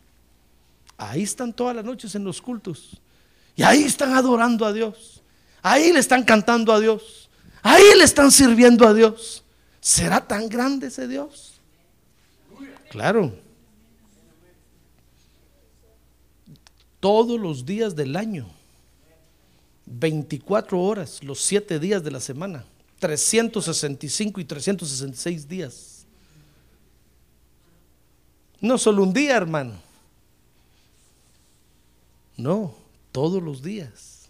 Ahí 0.97 1.23
están 1.23 1.53
todas 1.53 1.77
las 1.77 1.85
noches 1.85 2.15
en 2.17 2.25
los 2.25 2.43
cultos. 2.43 3.01
Y 3.55 3.63
ahí 3.63 3.85
están 3.85 4.15
adorando 4.15 4.67
a 4.67 4.73
Dios. 4.73 5.23
Ahí 5.63 5.93
le 5.93 6.01
están 6.01 6.25
cantando 6.25 6.73
a 6.73 6.81
Dios. 6.81 7.31
Ahí 7.63 7.85
le 7.97 8.03
están 8.03 8.33
sirviendo 8.33 8.89
a 8.89 8.93
Dios. 8.93 9.45
¿Será 9.81 10.27
tan 10.27 10.49
grande 10.49 10.89
ese 10.89 11.07
Dios? 11.07 11.61
Claro. 12.91 13.35
Todos 16.99 17.39
los 17.39 17.65
días 17.65 17.95
del 17.95 18.17
año 18.17 18.49
24 19.87 20.81
horas, 20.81 21.23
los 21.23 21.41
7 21.41 21.79
días 21.79 22.03
de 22.03 22.11
la 22.11 22.21
semana, 22.21 22.65
365 22.99 24.41
y 24.41 24.45
366 24.45 25.49
días. 25.49 26.07
No 28.61 28.79
solo 28.79 29.03
un 29.03 29.13
día, 29.13 29.37
hermano. 29.37 29.75
No, 32.37 32.75
todos 33.13 33.43
los 33.43 33.63
días. 33.63 34.29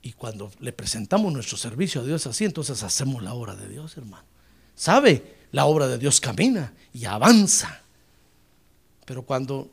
Y 0.00 0.12
cuando 0.12 0.50
le 0.60 0.72
presentamos 0.72 1.32
nuestro 1.32 1.58
servicio 1.58 2.00
a 2.00 2.04
Dios 2.04 2.26
así, 2.26 2.44
entonces 2.46 2.82
hacemos 2.82 3.22
la 3.22 3.34
obra 3.34 3.54
de 3.54 3.68
Dios, 3.68 3.96
hermano. 3.98 4.24
¿Sabe? 4.74 5.36
La 5.52 5.66
obra 5.66 5.86
de 5.88 5.98
Dios 5.98 6.20
camina 6.20 6.72
y 6.94 7.04
avanza. 7.04 7.82
Pero 9.04 9.22
cuando 9.22 9.70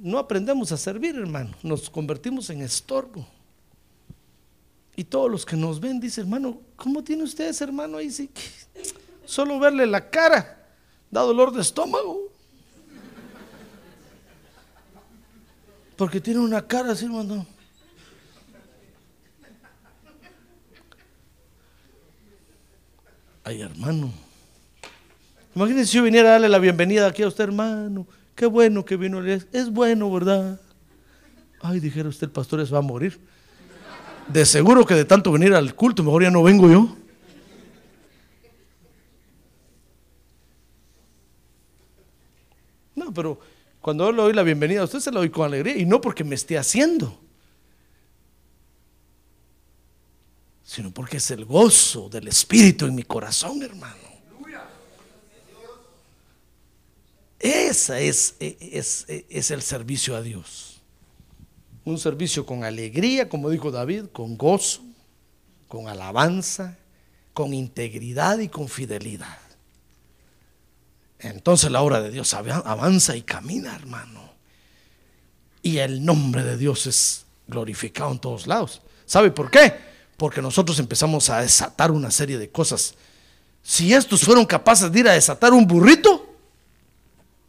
no 0.00 0.18
aprendemos 0.18 0.72
a 0.72 0.76
servir, 0.76 1.16
hermano. 1.16 1.50
Nos 1.62 1.90
convertimos 1.90 2.50
en 2.50 2.62
estorbo. 2.62 3.26
Y 4.96 5.04
todos 5.04 5.30
los 5.30 5.46
que 5.46 5.56
nos 5.56 5.78
ven 5.78 6.00
dicen, 6.00 6.24
hermano, 6.24 6.60
¿cómo 6.76 7.04
tiene 7.04 7.22
usted 7.22 7.48
ese 7.48 7.64
hermano 7.64 7.98
ahí? 7.98 8.10
Sí, 8.10 8.30
solo 9.24 9.58
verle 9.58 9.86
la 9.86 10.10
cara 10.10 10.66
da 11.10 11.22
dolor 11.22 11.52
de 11.52 11.62
estómago. 11.62 12.28
Porque 15.96 16.20
tiene 16.20 16.40
una 16.40 16.66
cara 16.66 16.92
así, 16.92 17.04
hermano. 17.04 17.46
Ay, 23.44 23.62
hermano. 23.62 24.12
Imagínense 25.54 25.90
si 25.90 25.96
yo 25.96 26.04
viniera 26.04 26.28
a 26.28 26.32
darle 26.32 26.48
la 26.48 26.58
bienvenida 26.58 27.06
aquí 27.06 27.22
a 27.22 27.28
usted, 27.28 27.44
hermano. 27.44 28.06
Qué 28.38 28.46
bueno 28.46 28.84
que 28.84 28.96
vino. 28.96 29.20
Es 29.24 29.68
bueno, 29.68 30.12
¿verdad? 30.12 30.60
Ay, 31.60 31.80
dijera 31.80 32.08
usted, 32.08 32.28
el 32.28 32.30
pastor 32.30 32.64
se 32.64 32.72
va 32.72 32.78
a 32.78 32.82
morir. 32.82 33.18
De 34.28 34.46
seguro 34.46 34.86
que 34.86 34.94
de 34.94 35.04
tanto 35.04 35.32
venir 35.32 35.54
al 35.54 35.74
culto, 35.74 36.04
mejor 36.04 36.22
ya 36.22 36.30
no 36.30 36.44
vengo 36.44 36.70
yo. 36.70 36.96
No, 42.94 43.12
pero 43.12 43.40
cuando 43.80 44.12
le 44.12 44.22
doy 44.22 44.32
la 44.32 44.44
bienvenida 44.44 44.82
a 44.82 44.84
usted, 44.84 45.00
se 45.00 45.10
la 45.10 45.18
doy 45.18 45.30
con 45.30 45.44
alegría 45.44 45.76
y 45.76 45.84
no 45.84 46.00
porque 46.00 46.22
me 46.22 46.36
esté 46.36 46.56
haciendo, 46.56 47.20
sino 50.62 50.92
porque 50.92 51.16
es 51.16 51.28
el 51.32 51.44
gozo 51.44 52.08
del 52.08 52.28
Espíritu 52.28 52.86
en 52.86 52.94
mi 52.94 53.02
corazón, 53.02 53.60
hermano. 53.64 54.17
Ese 57.68 58.08
es, 58.08 58.34
es, 58.40 59.04
es, 59.28 59.50
el 59.50 59.60
servicio 59.60 60.16
a 60.16 60.22
Dios. 60.22 60.80
Un 61.84 61.98
servicio 61.98 62.46
con 62.46 62.64
alegría, 62.64 63.28
como 63.28 63.50
dijo 63.50 63.70
David, 63.70 64.06
con 64.10 64.38
gozo, 64.38 64.80
con 65.68 65.86
alabanza, 65.86 66.78
con 67.34 67.52
integridad 67.52 68.38
y 68.38 68.48
con 68.48 68.68
fidelidad. 68.68 69.38
Entonces 71.18 71.70
la 71.70 71.82
obra 71.82 72.00
de 72.00 72.10
Dios 72.10 72.32
avanza 72.32 73.16
y 73.16 73.22
camina, 73.22 73.74
hermano. 73.74 74.32
Y 75.62 75.76
el 75.78 76.02
nombre 76.02 76.44
de 76.44 76.56
Dios 76.56 76.86
es 76.86 77.26
glorificado 77.46 78.12
en 78.12 78.18
todos 78.18 78.46
lados. 78.46 78.80
¿Sabe 79.04 79.30
por 79.30 79.50
qué? 79.50 79.74
Porque 80.16 80.40
nosotros 80.40 80.78
empezamos 80.78 81.28
a 81.28 81.42
desatar 81.42 81.90
una 81.90 82.10
serie 82.10 82.38
de 82.38 82.48
cosas. 82.48 82.94
Si 83.62 83.92
estos 83.92 84.22
fueron 84.22 84.46
capaces 84.46 84.90
de 84.90 85.00
ir 85.00 85.08
a 85.08 85.12
desatar 85.12 85.52
un 85.52 85.66
burrito, 85.66 86.27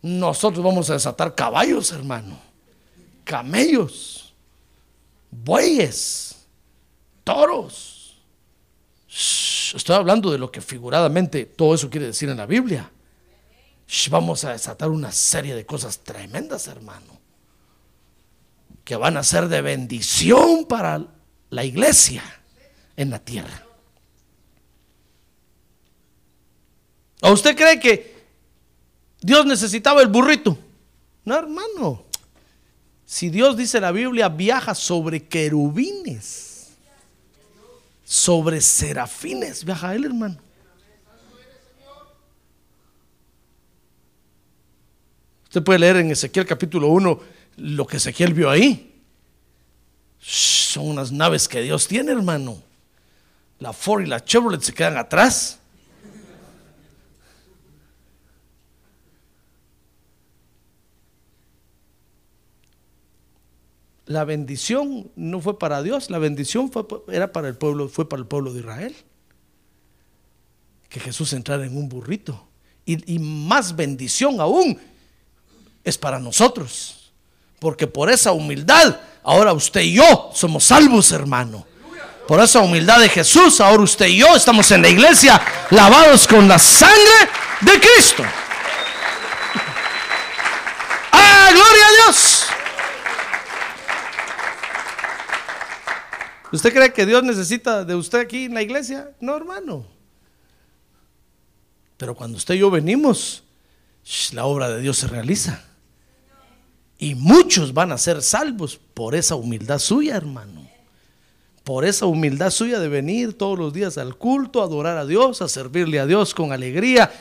nosotros 0.01 0.63
vamos 0.63 0.89
a 0.89 0.93
desatar 0.93 1.35
caballos, 1.35 1.91
hermano, 1.91 2.39
camellos, 3.23 4.33
bueyes, 5.29 6.35
toros. 7.23 8.17
estoy 9.07 9.95
hablando 9.95 10.31
de 10.31 10.37
lo 10.37 10.51
que 10.51 10.61
figuradamente 10.61 11.45
todo 11.45 11.75
eso 11.75 11.89
quiere 11.89 12.07
decir 12.07 12.29
en 12.29 12.37
la 12.37 12.45
Biblia. 12.45 12.89
vamos 14.09 14.43
a 14.45 14.51
desatar 14.51 14.89
una 14.89 15.11
serie 15.11 15.55
de 15.55 15.65
cosas 15.65 15.99
tremendas, 15.99 16.67
hermano, 16.67 17.19
que 18.83 18.95
van 18.95 19.17
a 19.17 19.23
ser 19.23 19.47
de 19.47 19.61
bendición 19.61 20.65
para 20.65 21.05
la 21.49 21.63
iglesia 21.63 22.23
en 22.95 23.09
la 23.09 23.19
tierra. 23.19 23.65
¿O 27.21 27.31
usted 27.31 27.55
cree 27.55 27.79
que 27.79 28.18
Dios 29.21 29.45
necesitaba 29.45 30.01
el 30.01 30.07
burrito. 30.07 30.57
No, 31.25 31.37
hermano. 31.37 32.05
Si 33.05 33.29
Dios 33.29 33.57
dice 33.57 33.81
la 33.81 33.91
Biblia, 33.91 34.29
viaja 34.29 34.75
sobre 34.75 35.27
querubines, 35.27 36.73
sobre 38.03 38.61
serafines, 38.61 39.65
viaja 39.65 39.95
él, 39.95 40.05
hermano. 40.05 40.37
Usted 45.45 45.63
puede 45.63 45.79
leer 45.79 45.97
en 45.97 46.11
Ezequiel 46.11 46.45
capítulo 46.45 46.89
1 46.89 47.19
lo 47.57 47.87
que 47.87 47.97
Ezequiel 47.97 48.35
vio 48.35 48.49
ahí. 48.49 49.01
Son 50.19 50.87
unas 50.87 51.11
naves 51.11 51.47
que 51.47 51.61
Dios 51.61 51.87
tiene, 51.87 52.11
hermano. 52.11 52.61
La 53.57 53.73
Ford 53.73 54.03
y 54.03 54.05
la 54.05 54.23
Chevrolet 54.23 54.61
se 54.61 54.73
quedan 54.73 54.97
atrás. 54.97 55.58
La 64.09 64.25
bendición 64.25 65.11
no 65.15 65.39
fue 65.39 65.59
para 65.59 65.83
Dios, 65.83 66.09
la 66.09 66.17
bendición 66.17 66.71
fue, 66.71 66.83
era 67.09 67.31
para 67.31 67.47
el 67.47 67.55
pueblo, 67.55 67.87
fue 67.87 68.09
para 68.09 68.19
el 68.19 68.25
pueblo 68.25 68.51
de 68.51 68.61
Israel. 68.61 68.95
Que 70.89 70.99
Jesús 70.99 71.31
entrara 71.33 71.63
en 71.63 71.77
un 71.77 71.87
burrito. 71.87 72.47
Y, 72.85 73.13
y 73.13 73.19
más 73.19 73.75
bendición 73.75 74.41
aún 74.41 74.79
es 75.83 75.95
para 75.95 76.17
nosotros. 76.17 77.11
Porque 77.59 77.85
por 77.85 78.09
esa 78.09 78.31
humildad, 78.31 78.99
ahora 79.21 79.53
usted 79.53 79.81
y 79.81 79.93
yo 79.93 80.31
somos 80.33 80.63
salvos, 80.63 81.11
hermano. 81.11 81.67
Por 82.27 82.39
esa 82.39 82.61
humildad 82.61 82.99
de 82.99 83.09
Jesús, 83.09 83.61
ahora 83.61 83.83
usted 83.83 84.07
y 84.07 84.17
yo 84.17 84.35
estamos 84.35 84.71
en 84.71 84.81
la 84.81 84.89
iglesia 84.89 85.39
lavados 85.69 86.25
con 86.25 86.47
la 86.47 86.57
sangre 86.57 87.29
de 87.61 87.79
Cristo. 87.79 88.23
¡Ah, 91.11 91.49
gloria 91.51 91.85
a 91.85 92.05
Dios! 92.05 92.38
¿Usted 96.51 96.73
cree 96.73 96.93
que 96.93 97.05
Dios 97.05 97.23
necesita 97.23 97.85
de 97.85 97.95
usted 97.95 98.19
aquí 98.19 98.45
en 98.45 98.53
la 98.53 98.61
iglesia? 98.61 99.11
No, 99.19 99.35
hermano. 99.37 99.85
Pero 101.97 102.15
cuando 102.15 102.37
usted 102.37 102.55
y 102.55 102.59
yo 102.59 102.71
venimos, 102.71 103.43
la 104.31 104.45
obra 104.45 104.69
de 104.69 104.81
Dios 104.81 104.97
se 104.97 105.07
realiza. 105.07 105.63
Y 106.97 107.13
muchos 107.15 107.73
van 107.73 107.91
a 107.91 107.97
ser 107.97 108.21
salvos 108.21 108.79
por 108.93 109.15
esa 109.15 109.35
humildad 109.35 109.79
suya, 109.79 110.15
hermano. 110.15 110.67
Por 111.63 111.85
esa 111.85 112.07
humildad 112.07 112.49
suya 112.49 112.79
de 112.79 112.87
venir 112.87 113.37
todos 113.37 113.59
los 113.59 113.73
días 113.73 113.97
al 113.97 114.15
culto, 114.15 114.61
a 114.61 114.65
adorar 114.65 114.97
a 114.97 115.05
Dios, 115.05 115.41
a 115.41 115.47
servirle 115.47 115.99
a 115.99 116.07
Dios 116.07 116.33
con 116.33 116.51
alegría. 116.51 117.11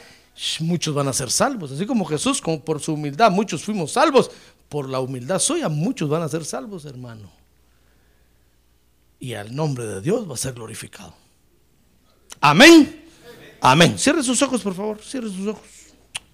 Muchos 0.60 0.94
van 0.94 1.08
a 1.08 1.12
ser 1.12 1.30
salvos. 1.30 1.70
Así 1.72 1.84
como 1.84 2.04
Jesús, 2.06 2.40
como 2.40 2.64
por 2.64 2.80
su 2.80 2.94
humildad, 2.94 3.30
muchos 3.30 3.62
fuimos 3.62 3.92
salvos. 3.92 4.30
Por 4.68 4.88
la 4.88 5.00
humildad 5.00 5.38
suya, 5.38 5.68
muchos 5.68 6.08
van 6.08 6.22
a 6.22 6.28
ser 6.28 6.44
salvos, 6.44 6.84
hermano. 6.84 7.30
Y 9.20 9.34
al 9.34 9.54
nombre 9.54 9.86
de 9.86 10.00
Dios 10.00 10.28
va 10.28 10.34
a 10.34 10.38
ser 10.38 10.54
glorificado. 10.54 11.14
Amén. 12.40 13.04
Amén. 13.60 13.98
Cierre 13.98 14.22
sus 14.22 14.40
ojos, 14.42 14.62
por 14.62 14.74
favor. 14.74 15.00
Cierre 15.02 15.28
sus 15.28 15.46
ojos. 15.46 15.66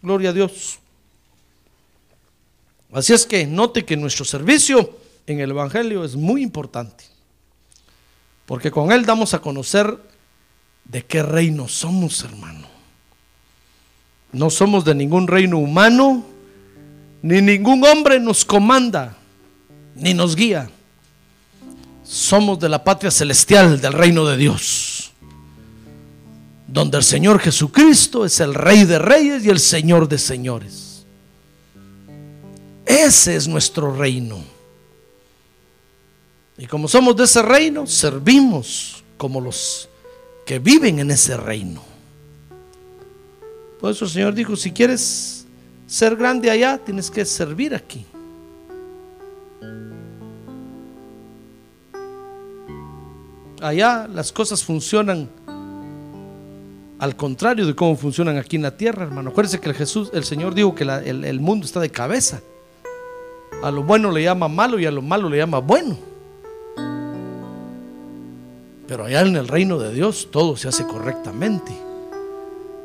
Gloria 0.02 0.30
a 0.30 0.32
Dios. 0.32 0.78
Así 2.92 3.12
es 3.12 3.26
que 3.26 3.46
note 3.46 3.84
que 3.84 3.96
nuestro 3.96 4.24
servicio 4.24 4.98
en 5.26 5.40
el 5.40 5.50
Evangelio 5.50 6.04
es 6.04 6.14
muy 6.14 6.42
importante. 6.42 7.04
Porque 8.46 8.70
con 8.70 8.92
él 8.92 9.06
damos 9.06 9.34
a 9.34 9.40
conocer 9.40 9.98
de 10.84 11.04
qué 11.04 11.22
reino 11.22 11.66
somos, 11.66 12.22
hermano. 12.22 12.68
No 14.32 14.50
somos 14.50 14.84
de 14.84 14.94
ningún 14.94 15.26
reino 15.26 15.58
humano, 15.58 16.24
ni 17.22 17.40
ningún 17.40 17.84
hombre 17.84 18.20
nos 18.20 18.44
comanda, 18.44 19.16
ni 19.94 20.12
nos 20.12 20.36
guía. 20.36 20.68
Somos 22.04 22.58
de 22.58 22.68
la 22.68 22.84
patria 22.84 23.10
celestial, 23.10 23.80
del 23.80 23.94
reino 23.94 24.26
de 24.26 24.36
Dios, 24.36 25.12
donde 26.68 26.98
el 26.98 27.02
Señor 27.02 27.40
Jesucristo 27.40 28.24
es 28.24 28.40
el 28.40 28.54
Rey 28.54 28.84
de 28.84 28.98
Reyes 28.98 29.44
y 29.44 29.48
el 29.48 29.58
Señor 29.58 30.06
de 30.06 30.18
Señores. 30.18 31.06
Ese 32.84 33.34
es 33.34 33.48
nuestro 33.48 33.94
reino. 33.94 34.44
Y 36.58 36.66
como 36.66 36.86
somos 36.86 37.16
de 37.16 37.24
ese 37.24 37.42
reino, 37.42 37.86
servimos 37.86 39.02
como 39.16 39.40
los 39.40 39.88
que 40.44 40.58
viven 40.58 40.98
en 40.98 41.10
ese 41.10 41.36
reino. 41.36 41.82
Por 43.80 43.90
eso 43.90 44.04
el 44.04 44.10
Señor 44.10 44.34
dijo, 44.34 44.54
si 44.56 44.70
quieres 44.70 45.46
ser 45.86 46.16
grande 46.16 46.50
allá, 46.50 46.78
tienes 46.78 47.10
que 47.10 47.24
servir 47.24 47.74
aquí. 47.74 48.04
Allá 53.60 54.08
las 54.08 54.32
cosas 54.32 54.62
funcionan 54.64 55.28
al 56.98 57.16
contrario 57.16 57.66
de 57.66 57.74
cómo 57.74 57.96
funcionan 57.96 58.38
aquí 58.38 58.56
en 58.56 58.62
la 58.62 58.76
tierra, 58.76 59.04
hermano. 59.04 59.30
Acuérdense 59.30 59.60
que 59.60 59.68
el, 59.68 59.74
Jesús, 59.74 60.10
el 60.12 60.24
Señor 60.24 60.54
dijo 60.54 60.74
que 60.74 60.84
el, 60.84 61.24
el 61.24 61.40
mundo 61.40 61.66
está 61.66 61.80
de 61.80 61.90
cabeza. 61.90 62.40
A 63.62 63.70
lo 63.70 63.82
bueno 63.82 64.10
le 64.10 64.22
llama 64.22 64.48
malo 64.48 64.78
y 64.78 64.86
a 64.86 64.90
lo 64.90 65.02
malo 65.02 65.28
le 65.28 65.38
llama 65.38 65.58
bueno. 65.58 65.96
Pero 68.86 69.06
allá 69.06 69.22
en 69.22 69.36
el 69.36 69.48
reino 69.48 69.78
de 69.78 69.92
Dios 69.92 70.28
todo 70.30 70.56
se 70.56 70.68
hace 70.68 70.86
correctamente. 70.86 71.72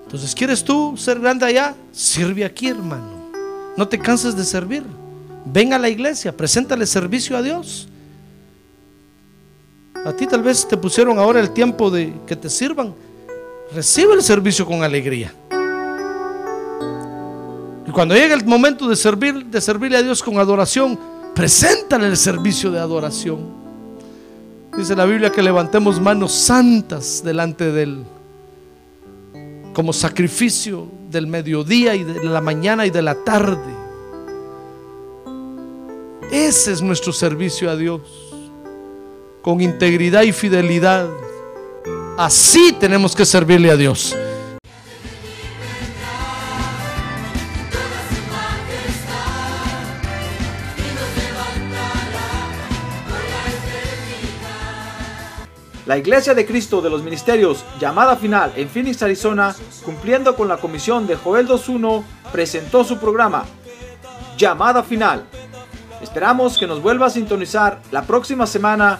Entonces, 0.05 0.33
¿quieres 0.33 0.63
tú 0.63 0.95
ser 0.97 1.19
grande 1.19 1.45
allá? 1.45 1.75
Sirve 1.91 2.45
aquí, 2.45 2.69
hermano. 2.69 3.29
No 3.77 3.87
te 3.87 3.99
canses 3.99 4.35
de 4.35 4.43
servir. 4.43 4.83
Ven 5.45 5.73
a 5.73 5.77
la 5.77 5.89
iglesia, 5.89 6.35
preséntale 6.35 6.85
servicio 6.85 7.37
a 7.37 7.41
Dios. 7.41 7.88
A 10.05 10.13
ti 10.13 10.25
tal 10.27 10.41
vez 10.41 10.67
te 10.67 10.77
pusieron 10.77 11.19
ahora 11.19 11.39
el 11.39 11.51
tiempo 11.51 11.91
de 11.91 12.13
que 12.25 12.35
te 12.35 12.49
sirvan. 12.49 12.93
Recibe 13.73 14.13
el 14.13 14.21
servicio 14.21 14.65
con 14.65 14.83
alegría. 14.83 15.33
Y 17.85 17.91
cuando 17.91 18.15
llegue 18.15 18.33
el 18.33 18.45
momento 18.45 18.87
de 18.87 18.95
servir, 18.95 19.45
de 19.45 19.59
servirle 19.59 19.97
a 19.97 20.03
Dios 20.03 20.23
con 20.23 20.37
adoración, 20.37 20.97
preséntale 21.35 22.07
el 22.07 22.17
servicio 22.17 22.71
de 22.71 22.79
adoración. 22.79 23.59
Dice 24.77 24.95
la 24.95 25.05
Biblia 25.05 25.31
que 25.31 25.41
levantemos 25.41 25.99
manos 25.99 26.31
santas 26.31 27.21
delante 27.23 27.71
de 27.71 27.83
Él, 27.83 28.03
como 29.73 29.91
sacrificio 29.91 30.87
del 31.09 31.27
mediodía 31.27 31.95
y 31.95 32.03
de 32.03 32.23
la 32.23 32.41
mañana 32.41 32.85
y 32.85 32.89
de 32.89 33.01
la 33.01 33.15
tarde. 33.15 33.73
Ese 36.31 36.71
es 36.71 36.81
nuestro 36.81 37.11
servicio 37.11 37.71
a 37.71 37.75
Dios, 37.75 38.28
con 39.41 39.61
integridad 39.61 40.23
y 40.23 40.31
fidelidad. 40.31 41.07
Así 42.17 42.73
tenemos 42.79 43.15
que 43.15 43.25
servirle 43.25 43.71
a 43.71 43.77
Dios. 43.77 44.15
La 55.89 55.97
Iglesia 55.97 56.35
de 56.35 56.45
Cristo 56.45 56.81
de 56.81 56.89
los 56.91 57.01
Ministerios, 57.01 57.65
llamada 57.79 58.15
final 58.15 58.53
en 58.55 58.69
Phoenix, 58.69 59.01
Arizona, 59.01 59.55
cumpliendo 59.83 60.35
con 60.35 60.47
la 60.47 60.57
comisión 60.57 61.07
de 61.07 61.15
Joel 61.15 61.47
2.1, 61.47 62.03
presentó 62.31 62.83
su 62.83 62.99
programa, 62.99 63.45
Llamada 64.37 64.83
Final. 64.83 65.25
Esperamos 65.99 66.59
que 66.59 66.67
nos 66.67 66.79
vuelva 66.79 67.07
a 67.07 67.09
sintonizar 67.09 67.81
la 67.89 68.03
próxima 68.03 68.45
semana 68.45 68.99